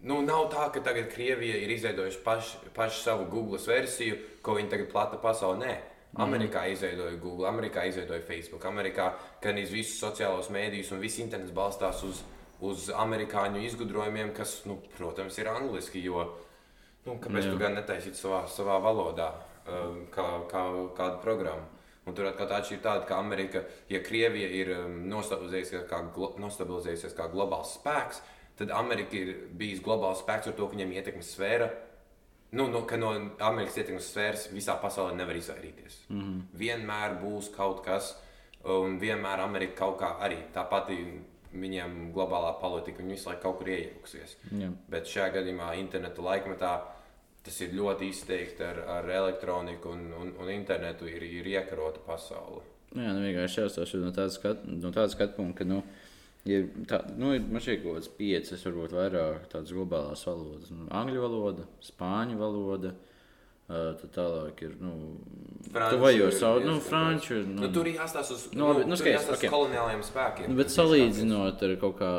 Nu, 0.08 0.22
nav 0.24 0.50
tā, 0.52 0.70
ka 0.72 0.84
tagad 0.84 1.10
Krievija 1.12 1.60
ir 1.60 1.72
izveidojusi 1.76 2.24
pašu 2.24 2.72
paš 2.76 3.04
savu 3.04 3.28
Google 3.32 3.60
versiju, 3.60 4.20
ko 4.44 4.56
viņi 4.56 4.72
tagad 4.72 4.92
plata 4.92 5.20
pasaulē. 5.20 5.60
Nē. 5.68 5.76
Amerikā 6.22 6.68
mm. 6.68 6.78
izveidoja 6.78 7.18
Google, 7.18 7.50
Amerikā 7.50 7.88
izveidoja 7.90 8.22
Facebook, 8.28 8.66
Amerikā 8.70 9.12
gan 9.42 9.58
visus 9.58 9.98
sociālos 10.02 10.52
mēdījus 10.54 10.94
un 10.94 11.02
viss 11.02 11.22
internets 11.24 11.56
balstās 11.56 12.04
uz, 12.06 12.24
uz 12.62 12.90
amerikāņu 12.94 13.64
izgudrojumiem, 13.70 14.34
kas, 14.38 14.60
nu, 14.70 14.78
protams, 14.98 15.40
ir 15.42 15.50
angliski. 15.50 16.04
Jo, 16.06 16.28
Nu, 17.04 17.18
kāpēc 17.20 17.50
tu 17.52 17.60
gan 17.60 17.76
netaisītu 17.76 18.16
savā, 18.16 18.44
savā 18.48 18.78
valodā, 18.84 19.28
um, 19.68 20.04
kā, 20.12 20.24
kā, 20.52 20.62
kādu 20.96 21.20
programmu? 21.24 21.66
Un 22.08 22.16
tur 22.16 22.28
atkal 22.28 22.50
tā 22.52 22.60
ir 22.72 22.80
tāda, 22.84 23.04
ka 23.08 23.18
Amerika, 23.20 23.64
ja 23.92 24.00
Krievija 24.04 24.48
ir 24.60 24.72
um, 24.78 25.02
nostabilizējusies 25.12 25.84
kā, 25.90 26.00
nostabilizējusies 26.40 27.16
kā 27.18 27.28
globāls 27.32 27.76
spēks, 27.78 28.22
tad 28.60 28.72
Amerika 28.76 29.20
ir 29.20 29.34
bijis 29.60 29.84
globāls 29.84 30.24
spēks 30.24 30.52
ar 30.52 30.56
to, 30.56 30.68
ka 30.68 30.78
viņiem 30.78 30.96
ietekmes 30.96 31.34
sfēra. 31.36 31.70
Nu, 32.54 32.68
no, 32.70 32.84
no 33.02 33.12
Amerikas 33.42 33.80
ietekmes 33.82 34.08
sfēras 34.14 34.48
visā 34.54 34.76
pasaulē 34.82 35.16
nevar 35.18 35.36
izvairīties. 35.40 36.04
Mm 36.10 36.22
-hmm. 36.22 36.42
Vienmēr 36.60 37.16
būs 37.22 37.50
kaut 37.56 37.84
kas, 37.86 38.16
un 38.64 39.00
vienmēr 39.00 39.42
Amerika 39.42 39.76
kaut 39.86 40.00
kā 40.02 40.16
arī 40.20 40.38
tā 40.54 40.70
pati 40.70 40.98
viņiem 41.54 42.12
globālā 42.14 42.54
politika, 42.62 43.04
visu 43.04 43.30
laiku 43.30 43.42
kaut 43.42 43.58
kur 43.58 43.70
iejauksies. 43.70 44.38
Jā. 44.52 44.70
Bet 44.90 45.10
šajā 45.10 45.32
gadījumā, 45.38 45.74
interneta 45.80 46.22
laikmetā, 46.22 46.74
tas 47.44 47.62
ir 47.62 47.76
ļoti 47.78 48.10
izteikti 48.10 48.64
ar, 48.64 48.80
ar 48.98 49.10
elektroniku 49.10 49.90
un, 49.90 50.14
un, 50.22 50.32
un 50.40 50.50
internetu 50.50 51.10
ir, 51.10 51.24
ir 51.24 51.48
iekarota 51.48 52.00
pasaule. 52.08 52.64
Jā, 52.94 53.10
nu 53.10 53.24
vienkārši 53.26 53.62
jāstāsta 53.64 53.98
no 53.98 54.12
tāda 54.14 54.30
skatu, 54.30 54.70
no 54.70 54.92
punkta, 55.38 55.64
ka 55.64 55.66
nu, 55.66 55.82
ir, 56.50 56.68
tā, 56.90 57.00
nu, 57.20 57.32
man 57.50 57.64
šeit 57.64 57.82
kaut 57.84 57.98
kādas 57.98 58.12
piecas, 58.18 58.68
varbūt 58.68 58.94
vairāk 58.98 59.50
tādas 59.52 59.74
globālās 59.76 60.24
valodas. 60.28 60.70
Nu, 60.74 60.88
angļu 60.92 61.26
valoda, 61.26 61.68
spāņu 61.86 62.40
valoda. 62.42 62.94
Uh, 62.94 63.94
tad 63.96 64.10
tālāk 64.12 64.60
ir. 64.66 64.74
Nu, 64.84 64.92
jau 65.72 66.32
savu, 66.36 66.66
nu, 66.68 66.74
franču. 66.84 67.38
Nu, 67.48 67.64
nu, 67.64 67.70
tur 67.74 67.88
jāstāsta 67.88 68.36
uz, 68.36 68.50
nu, 68.52 68.68
labi, 68.68 68.84
nu, 68.92 68.98
skaties, 69.00 69.30
okay. 69.38 69.52
koloniālajiem 69.54 70.04
spēkiem. 70.04 70.50
Nu, 70.52 70.58
bet 70.60 70.74
salīdzinot 70.74 71.64
ar 71.64 71.78
kaut 71.82 71.96
kā, 72.02 72.12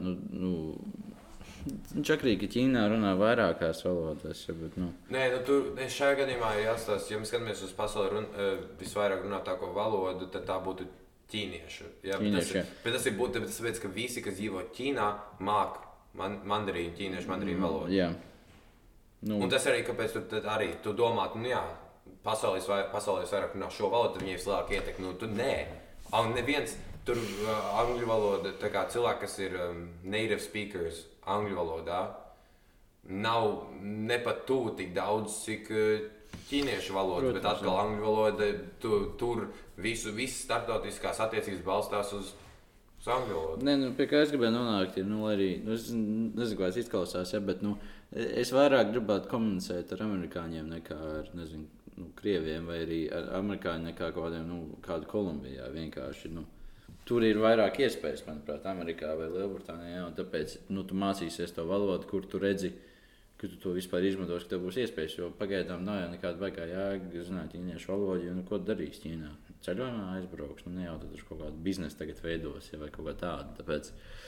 nu, 0.00 0.14
nu 0.30 0.52
Čakrīgi, 2.04 2.44
ka 2.44 2.52
Ķīnā 2.52 2.82
runā 2.92 3.14
vairākās 3.16 3.78
valodās. 3.86 4.42
Ja, 4.44 4.54
bet, 4.58 4.74
nu. 4.80 4.90
Nē, 5.14 5.22
nu, 5.32 5.38
tur 5.46 5.70
šajā 5.80 6.18
gadījumā 6.20 6.50
ir 6.58 6.66
jāstāsta, 6.66 7.14
ja 7.14 7.20
mēs 7.20 7.32
skatāmies 7.32 7.62
uz 7.64 7.72
pasauli 7.76 8.10
run, 8.12 8.26
visvairāk 8.80 9.24
runātāko 9.24 9.70
valodu, 9.76 10.28
tad 10.34 10.44
tā 10.50 10.58
būtu 10.60 10.86
ķīniešu. 11.32 11.88
Jā, 12.06 12.18
ķīniešu, 12.20 12.34
bet 12.34 12.38
tas, 12.40 12.52
jā. 12.56 12.64
bet 12.84 12.96
tas 12.96 13.08
ir 13.08 13.16
būt, 13.18 13.38
tas 13.40 13.58
tāpēc, 13.60 13.80
ka 13.82 13.90
visi, 13.94 14.22
kas 14.24 14.38
dzīvo 14.38 14.64
Ķīnā, 14.76 15.08
māk 15.46 15.80
man, 16.18 16.38
mandarīnu, 16.50 16.94
ķīniešu 16.98 17.30
mandarīnu 17.30 17.60
mm, 17.60 17.66
valodu. 17.66 17.94
Jā. 17.94 18.10
Nu. 19.24 19.40
Un 19.40 19.52
tas 19.52 19.64
arī, 19.70 19.84
kāpēc 19.86 20.16
tu 20.16 20.42
arī 20.52 20.74
tu 20.84 20.92
domā, 20.96 21.30
nu 21.38 21.48
jā, 21.48 21.62
pasaulē 22.24 22.60
vairāk 22.64 23.54
runā 23.56 23.70
šo 23.72 23.88
valodu, 23.92 24.20
viņiem 24.20 24.36
ir 24.36 24.44
lielāka 24.44 24.76
ietekme. 24.76 25.06
Nu, 25.06 25.14
tu 25.20 25.28
nē, 25.30 25.54
un 26.20 26.34
neviens 26.36 26.76
tur 27.04 27.20
uh, 27.20 27.54
angļu 27.82 28.08
valoda, 28.08 28.52
kā 28.60 28.84
cilvēki, 28.92 29.24
kas 29.24 29.38
ir 29.44 29.56
um, 29.60 29.80
native 30.04 30.40
speakers 30.44 31.04
angļu 31.30 31.56
valodā, 31.56 32.02
nav 33.04 33.50
ne 33.80 34.18
pat 34.24 34.44
tuvu 34.48 34.74
tik 34.78 34.94
daudz, 34.96 35.42
cik 35.44 35.68
eh, 35.72 36.06
ķīniešu 36.48 36.94
valoda, 36.96 37.26
Protams, 37.26 37.36
bet 37.36 37.48
atkal 37.50 37.80
angļu 37.82 38.04
valoda. 38.04 38.48
Tu, 38.80 39.00
tur 39.20 39.44
visu, 39.80 40.12
visas 40.14 40.44
starptautiskās 40.46 41.20
attiecības 41.24 41.62
balstās 41.66 42.12
uz, 42.16 42.32
angļu 43.10 43.36
valodu. 43.36 43.66
Nē, 43.66 43.76
nu, 43.80 43.90
pie 43.98 44.06
kā 44.08 44.22
es 44.24 44.32
gribēju 44.32 44.54
nonākt, 44.54 44.98
ir, 45.00 45.08
nu, 45.08 45.24
arī, 45.28 45.50
nu, 45.64 45.76
es 45.76 45.90
nezinu, 45.92 46.58
kā 46.60 46.70
tas 46.70 46.80
izklausās, 46.80 47.34
ja, 47.34 47.40
bet 47.44 47.62
nu, 47.64 47.76
es 48.14 48.52
vairāk 48.54 48.92
gribētu 48.94 49.30
komunicēt 49.32 49.92
ar 49.96 50.04
amerikāņiem 50.06 50.70
nekā 50.78 50.98
ar, 51.18 51.30
nezinu, 51.36 51.68
nu, 51.98 52.08
krieviem 52.18 52.70
vai 52.70 52.80
arī 52.86 53.00
ar 53.14 53.30
amerikāņiem 53.40 53.90
nekā 53.90 54.10
kaut 54.14 54.28
kādiem, 54.28 54.48
nu, 54.48 54.80
kādu 54.84 55.10
Kolumbijā 55.10 55.68
vienkārši, 55.74 56.32
nu, 56.34 56.46
tur 57.08 57.26
ir 57.26 57.40
vairāk 57.42 57.82
iespējas, 57.84 58.24
manuprāt, 58.28 58.64
Amerikā 58.70 59.12
vai 59.18 59.28
Lielbritānijā, 59.32 60.08
tāpēc, 60.16 60.58
nu, 60.72 60.86
tu 60.88 60.96
mācīsies 60.98 61.52
to 61.56 61.66
valodu, 61.68 62.08
kur 62.10 62.26
tu 62.30 62.40
redzi, 62.42 62.72
ka 63.40 63.50
tu 63.50 63.58
to 63.60 63.72
vispār 63.74 64.04
izmantosi, 64.06 64.46
ka 64.46 64.54
tev 64.54 64.64
būs 64.64 64.78
iespējas, 64.84 65.16
jo 65.18 65.30
pagaidām 65.38 65.84
nav 65.86 66.00
jau 66.02 66.10
nekāda 66.12 66.40
baigā 66.40 66.66
jāga 66.70 67.24
zināt 67.26 67.54
ķīniešu 67.54 67.90
valodu, 67.90 68.34
nu, 68.36 68.44
ko 68.48 68.60
darīs 68.62 69.00
Ķīnā? 69.02 69.32
Ceļojumā 69.64 70.10
aizbrauks, 70.18 70.66
nu, 70.68 70.74
ne 70.78 70.86
jau 70.86 70.98
tur 71.02 71.24
kaut 71.30 71.40
kādu 71.40 71.64
biznesu 71.64 71.98
tagad 71.98 72.20
veidos, 72.22 72.70
ja, 72.72 72.78
vai 72.82 72.90
kaut 72.94 73.08
kā 73.08 73.16
tādu, 73.24 73.56
tāpēc, 73.58 73.90
nu, 73.90 74.24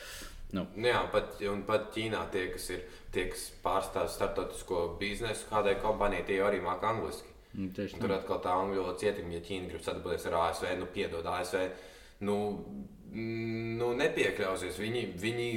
Nu 0.57 0.65
Jā, 0.89 1.01
pat, 1.13 1.41
un 1.51 1.65
pat 1.67 1.89
Ķīnā 1.95 2.21
tie, 2.33 2.47
kas, 2.55 2.69
ir, 2.75 2.85
tie, 3.15 3.27
kas 3.33 3.49
pārstāv 3.65 4.11
starptautisko 4.13 4.83
biznesu, 5.01 5.49
kādai 5.51 5.75
kompānijai, 5.83 6.27
tie 6.29 6.39
arī 6.45 6.61
māca 6.65 6.93
angliski. 6.93 7.33
nu, 7.57 7.71
tieši 7.75 7.99
tur 8.01 8.13
atkal 8.15 8.39
tā 8.45 8.53
angļu 8.53 8.83
valoda 8.83 9.09
ietekme, 9.09 9.35
ja 9.35 9.43
Ķīna 9.45 9.71
grib 9.73 9.83
sadarboties 9.83 10.29
ar 10.31 10.39
ASV, 10.45 10.69
nu 10.79 10.87
piedod 10.93 11.27
ASV. 11.33 11.65
Nu, 12.27 12.37
mm, 13.11 13.73
nu 13.81 13.91
nepiekļausies. 13.99 14.79
Viņi, 14.81 15.03
viņi 15.21 15.49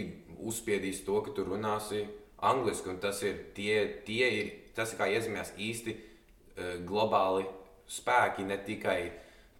uzspiedīs 0.50 1.04
to, 1.06 1.20
ka 1.26 1.36
tu 1.36 1.46
runāsi 1.48 2.06
angliski, 2.46 2.90
un 2.92 3.00
tas 3.04 3.22
ir, 3.28 3.40
tie, 3.56 3.82
tie 4.08 4.30
ir, 4.40 4.52
tas 4.76 4.94
ir 4.94 5.00
kā 5.00 5.10
iezīmēs 5.12 5.56
īsti 5.58 5.96
uh, 5.96 6.76
globāli 6.88 7.48
spēki, 7.90 8.46
ne 8.48 8.60
tikai 8.66 9.00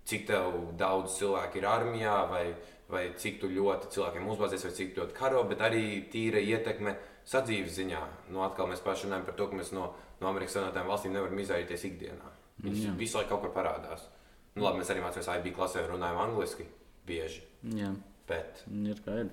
cik 0.10 0.30
daudz 0.78 1.20
cilvēku 1.20 1.60
ir 1.60 1.68
armijā, 1.70 2.18
vai, 2.30 2.46
vai 2.90 3.04
cik 3.18 3.44
ļoti 3.46 3.92
cilvēkiem 3.94 4.30
uzbāzies, 4.34 4.66
vai 4.66 4.74
cik 4.78 4.98
ļoti 4.98 5.18
karo, 5.18 5.44
bet 5.50 5.62
arī 5.66 5.84
tīra 6.12 6.42
ietekme 6.42 6.96
sadzīves 7.30 7.76
ziņā. 7.78 8.02
Nu, 8.34 8.44
atkal 8.46 8.70
mēs 8.72 8.82
paši 8.86 9.08
runājam 9.08 9.28
par 9.28 9.38
to, 9.38 9.50
ka 9.50 9.60
mēs 9.60 9.74
no, 9.76 9.92
no 10.22 10.32
Amerikas 10.32 10.58
Savienotajām 10.58 10.90
valstīm 10.90 11.14
nevaram 11.14 11.42
izvairīties 11.44 11.86
ikdienā. 11.92 12.32
Viņas 12.64 12.88
Jā. 12.88 12.96
visu 13.00 13.20
laiku 13.20 13.36
kaut 13.36 13.46
kur 13.46 13.54
parādās. 13.56 14.08
Nu, 14.56 14.66
labi, 14.66 14.82
mēs 14.82 14.90
arī 14.92 15.04
mācāmies 15.04 15.30
IB 15.38 15.52
klasē, 15.56 15.86
runājam 15.88 16.24
angliski 16.26 16.66
bieži. 17.08 17.46
Jā. 17.78 17.94
Bet 18.30 18.64
Ir 18.70 19.00
kā 19.02 19.24
ir. 19.24 19.30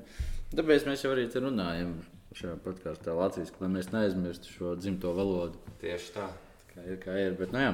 Tāpēc 0.57 0.87
mēs 0.89 1.03
jau 1.05 1.11
arī 1.13 1.27
runājam 1.35 1.97
šajā 2.37 2.57
podkāstā 2.65 3.15
Latvijas, 3.17 3.55
lai 3.61 3.71
mēs 3.73 3.89
neaizmirstu 3.93 4.53
šo 4.53 4.75
dzimto 4.81 5.13
valodu. 5.17 5.61
tieši 5.81 6.13
tā. 6.17 6.29
Kā 6.75 6.85
ir, 6.85 6.99
kā 7.01 7.17
ir. 7.17 7.37
Bet, 7.39 7.55
nu, 7.55 7.63
jā. 7.63 7.73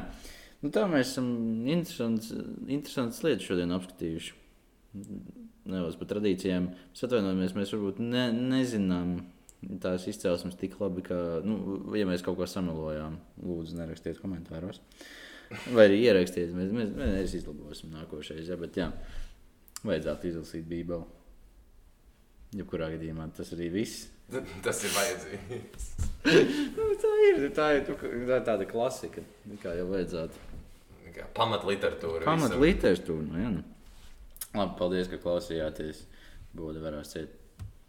nu, 0.62 0.70
tā 0.74 0.86
mēs 0.90 1.14
esam 1.14 1.28
interesants, 1.66 2.30
interesants 2.68 3.22
lietas 3.26 3.48
šodien 3.48 3.74
apskatījuši. 3.74 4.36
Nevis 5.72 5.98
par 5.98 6.10
tradīcijām. 6.10 6.68
Mēs 6.92 7.06
atvainojamies, 7.06 7.56
mēs 7.58 7.72
varbūt 7.74 8.02
ne, 8.02 8.28
nezinām 8.34 9.16
tās 9.82 10.06
izcelsmes 10.10 10.58
tik 10.58 10.78
labi, 10.82 11.04
ka, 11.06 11.16
nu, 11.46 11.80
ja 11.98 12.06
mēs 12.08 12.22
kaut 12.26 12.38
ko 12.38 12.48
samelojām, 12.50 13.18
lūdzu, 13.42 13.76
nerakstiet 13.78 14.18
komentāros. 14.22 14.82
Vai 15.74 15.88
arī 15.88 15.98
ierakstiet, 16.06 16.54
mēs, 16.56 16.70
mēs, 16.74 16.94
mēs 16.96 17.34
izlabosim 17.38 17.92
nākošais. 17.94 18.46
Ja, 18.48 18.58
bet, 18.60 18.78
jā, 18.78 18.88
vajadzētu 19.86 20.30
izlasīt 20.30 20.66
Bībeli. 20.70 21.21
Jebkurā 22.52 22.90
gadījumā 22.92 23.30
tas 23.36 23.52
arī 23.56 23.70
viss. 23.72 24.08
Tas 24.64 24.82
ir 24.86 24.92
vajadzīgs. 24.96 25.90
Nu, 26.22 26.84
tā 27.02 27.08
ir. 27.26 27.40
Tā 27.56 27.64
ir, 27.74 27.80
tu- 27.88 27.96
tā 27.98 28.36
ir 28.38 28.44
tāda 28.46 28.66
klasika, 28.70 29.24
kā 29.62 29.72
jau 29.74 29.88
vajadzētu. 29.90 30.38
Kā 31.16 31.24
Pamat 31.36 31.64
literatūra. 31.66 32.22
Pamat 32.24 32.52
visam. 32.54 32.62
literatūra. 32.62 33.24
Nu, 33.26 33.40
jā, 33.42 33.48
nu. 33.56 33.64
Labi, 34.54 34.76
paldies, 34.78 35.10
ka 35.10 35.18
klausījāties. 35.24 36.04
Būtu 36.56 36.80
varās 36.84 37.10
ciet. 37.16 37.34